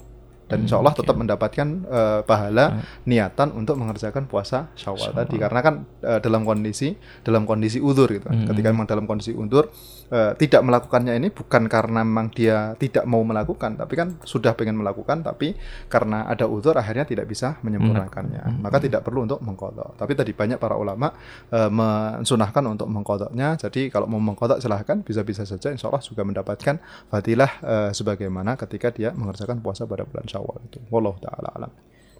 Dan 0.51 0.67
insya 0.67 0.83
Allah 0.83 0.91
tetap 0.91 1.15
mendapatkan 1.15 1.67
eh, 1.87 2.21
pahala 2.27 2.83
niatan 3.07 3.55
untuk 3.55 3.79
mengerjakan 3.79 4.27
puasa 4.27 4.67
Syawal 4.75 5.15
tadi. 5.15 5.39
Karena 5.39 5.59
kan 5.63 5.87
eh, 6.03 6.19
dalam 6.19 6.43
kondisi 6.43 6.91
dalam 7.23 7.47
kondisi 7.47 7.79
udur 7.79 8.11
gitu. 8.11 8.27
Ketika 8.27 8.67
memang 8.75 8.87
dalam 8.89 9.07
kondisi 9.07 9.31
udur 9.31 9.71
eh, 10.11 10.35
tidak 10.35 10.61
melakukannya 10.67 11.15
ini 11.15 11.31
bukan 11.31 11.71
karena 11.71 12.03
memang 12.03 12.27
dia 12.35 12.75
tidak 12.75 13.07
mau 13.07 13.23
melakukan, 13.23 13.79
tapi 13.79 13.93
kan 13.95 14.19
sudah 14.27 14.51
pengen 14.57 14.75
melakukan 14.75 15.23
tapi 15.23 15.55
karena 15.87 16.27
ada 16.27 16.49
udur 16.49 16.75
akhirnya 16.75 17.07
tidak 17.07 17.31
bisa 17.31 17.55
menyempurnakannya. 17.63 18.59
Maka 18.59 18.83
tidak 18.83 19.05
perlu 19.07 19.23
untuk 19.23 19.39
mengkodok. 19.39 19.95
Tapi 19.95 20.11
tadi 20.17 20.35
banyak 20.35 20.57
para 20.57 20.75
ulama 20.75 21.13
eh, 21.53 21.69
mensunahkan 21.71 22.63
untuk 22.67 22.91
mengkodoknya. 22.91 23.55
Jadi 23.55 23.87
kalau 23.93 24.09
mau 24.09 24.19
mengkodok 24.19 24.59
silahkan 24.59 24.99
bisa-bisa 25.05 25.47
saja. 25.47 25.69
Insya 25.71 25.87
Allah 25.87 26.03
juga 26.03 26.25
mendapatkan 26.25 26.75
fadilah 27.07 27.51
eh, 27.61 27.89
sebagaimana 27.93 28.57
ketika 28.57 28.89
dia 28.89 29.13
mengerjakan 29.13 29.61
puasa 29.61 29.85
pada 29.85 30.03
bulan 30.03 30.25
Syawal 30.25 30.40
itu. 30.65 30.79
Wallahu 30.89 31.17
taala 31.21 31.49
alam. 31.55 31.71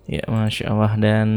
Ya, 0.10 0.26
masya 0.26 0.74
Allah 0.74 0.98
dan 0.98 1.30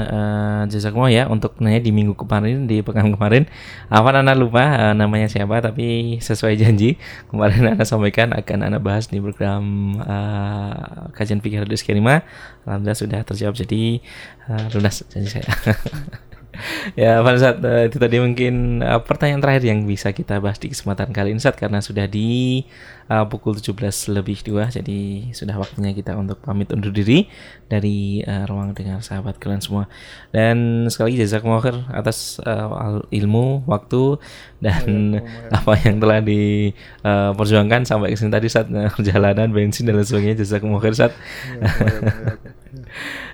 uh, 0.00 0.64
jazakumullah 0.72 1.12
ya 1.12 1.24
untuk 1.28 1.60
nanya 1.60 1.84
di 1.84 1.92
minggu 1.92 2.16
kemarin 2.16 2.64
di 2.64 2.80
pekan 2.80 3.12
kemarin. 3.12 3.44
Apa 3.92 4.08
Nana 4.08 4.32
lupa 4.32 4.64
eh, 4.72 4.94
namanya 4.96 5.28
siapa 5.28 5.60
tapi 5.60 6.16
sesuai 6.18 6.56
janji 6.56 6.96
kemarin 7.28 7.60
Nana 7.70 7.84
sampaikan 7.84 8.32
akan 8.32 8.66
Nana 8.66 8.80
bahas 8.80 9.12
di 9.12 9.20
program 9.20 9.94
eh, 10.00 11.12
kajian 11.12 11.44
fikih 11.44 11.68
hadis 11.68 11.84
kelima. 11.84 12.24
Alhamdulillah 12.64 12.98
sudah 12.98 13.20
terjawab 13.20 13.54
jadi 13.54 14.00
eh, 14.48 14.66
lunas 14.72 15.04
janji 15.12 15.28
saya. 15.36 15.46
ya 17.00 17.20
pada 17.20 17.38
saat 17.38 17.56
eh, 17.60 17.88
itu 17.88 18.00
tadi 18.00 18.16
mungkin 18.16 18.80
eh, 18.80 19.00
pertanyaan 19.04 19.42
terakhir 19.44 19.64
yang 19.68 19.84
bisa 19.84 20.12
kita 20.12 20.40
bahas 20.40 20.56
di 20.56 20.72
kesempatan 20.72 21.12
kali 21.12 21.36
ini 21.36 21.40
Ustaz, 21.40 21.56
karena 21.58 21.84
sudah 21.84 22.08
di 22.08 22.64
eh, 23.12 23.24
pukul 23.28 23.60
17 23.60 23.76
lebih 24.16 24.40
2 24.40 24.76
jadi 24.80 25.00
sudah 25.36 25.56
waktunya 25.60 25.92
kita 25.92 26.16
untuk 26.16 26.40
pamit 26.40 26.72
undur 26.72 26.92
diri 26.92 27.28
dari 27.68 28.24
eh, 28.24 28.44
ruang 28.48 28.72
dengar 28.72 29.04
sahabat 29.04 29.36
kalian 29.36 29.60
semua. 29.60 29.84
Dan 30.32 30.88
sekali 30.88 31.12
lagi 31.12 31.28
jazakumullah 31.28 31.62
khair 31.64 31.78
atas 31.92 32.40
al- 32.42 33.04
ilmu 33.12 33.66
waktu 33.68 34.16
dan 34.64 35.20
apa 35.52 35.72
yang 35.84 36.00
telah 36.00 36.24
diperjuangkan 36.24 37.84
sampai 37.84 38.14
ke 38.14 38.16
sini 38.16 38.32
tadi 38.32 38.48
saat 38.48 38.70
perjalanan 38.70 39.52
bensin 39.56 39.84
dan 39.84 40.00
lain 40.00 40.08
sebagainya. 40.08 40.40
Jazakumullah 40.40 40.82
khair 40.82 40.94
Ustaz. 40.96 41.12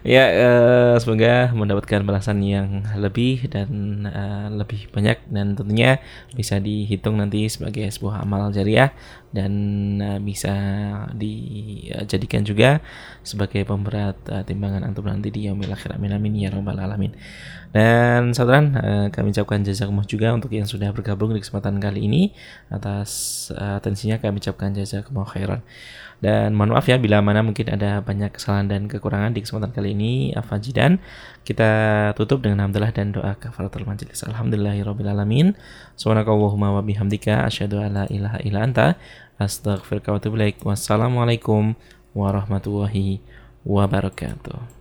Ya, 0.03 0.27
eh, 0.35 0.95
semoga 0.99 1.55
mendapatkan 1.55 2.03
balasan 2.03 2.43
yang 2.43 2.83
lebih 2.99 3.47
dan 3.47 4.03
eh, 4.03 4.51
lebih 4.51 4.91
banyak 4.91 5.31
dan 5.31 5.55
tentunya 5.55 6.03
bisa 6.35 6.59
dihitung 6.59 7.23
nanti 7.23 7.47
sebagai 7.47 7.87
sebuah 7.87 8.27
amal 8.27 8.51
jariah 8.51 8.91
dan 9.31 9.53
eh, 10.03 10.19
bisa 10.19 10.51
dijadikan 11.15 12.43
juga 12.43 12.83
sebagai 13.23 13.63
pemberat 13.63 14.19
eh, 14.27 14.43
timbangan 14.43 14.91
antum 14.91 15.07
nanti 15.07 15.31
di 15.31 15.47
yaumil 15.47 15.71
akhir 15.71 15.95
amin 15.95 16.19
amin 16.19 16.35
ya 16.35 16.51
rabbal 16.51 16.83
alamin. 16.83 17.15
Dan 17.71 18.35
saudara, 18.35 18.59
eh, 18.59 19.07
kami 19.15 19.31
ucapkan 19.33 19.63
jazakumullah 19.63 20.11
juga 20.11 20.35
untuk 20.35 20.51
yang 20.51 20.67
sudah 20.67 20.91
bergabung 20.91 21.31
di 21.31 21.41
kesempatan 21.41 21.79
kali 21.79 22.11
ini 22.11 22.23
atas 22.75 23.49
eh, 23.55 23.79
atensinya 23.79 24.19
kami 24.19 24.43
ucapkan 24.43 24.75
jazakumullah 24.75 25.31
khairan. 25.31 25.63
Dan 26.23 26.55
mohon 26.55 26.71
maaf 26.71 26.87
ya 26.87 27.03
bila 27.03 27.19
mana 27.19 27.43
mungkin 27.43 27.67
ada 27.67 27.99
banyak 27.99 28.31
kesalahan 28.31 28.71
dan 28.71 28.87
kekurangan 28.87 29.35
di 29.35 29.43
kesempatan 29.43 29.75
kali 29.75 29.91
ini 29.91 30.31
Afajidan 30.39 31.03
Kita 31.43 31.71
tutup 32.15 32.47
dengan 32.47 32.71
hamdalah 32.71 32.95
dan 32.95 33.11
doa 33.11 33.35
kafaratul 33.35 33.83
majelis 33.83 34.23
Alhamdulillahirabbil 34.23 35.11
alamin. 35.11 35.59
Subhanakallahumma 35.99 36.79
wa 36.79 36.83
bihamdika 36.87 37.43
asyhadu 37.51 37.83
an 37.83 37.91
la 37.99 38.05
ilaha 38.07 38.39
illa 38.47 38.63
anta 38.63 38.95
astaghfiruka 39.43 40.15
wa. 40.15 40.63
Wassalamualaikum 40.63 41.75
warahmatullahi 42.15 43.19
wabarakatuh. 43.67 44.79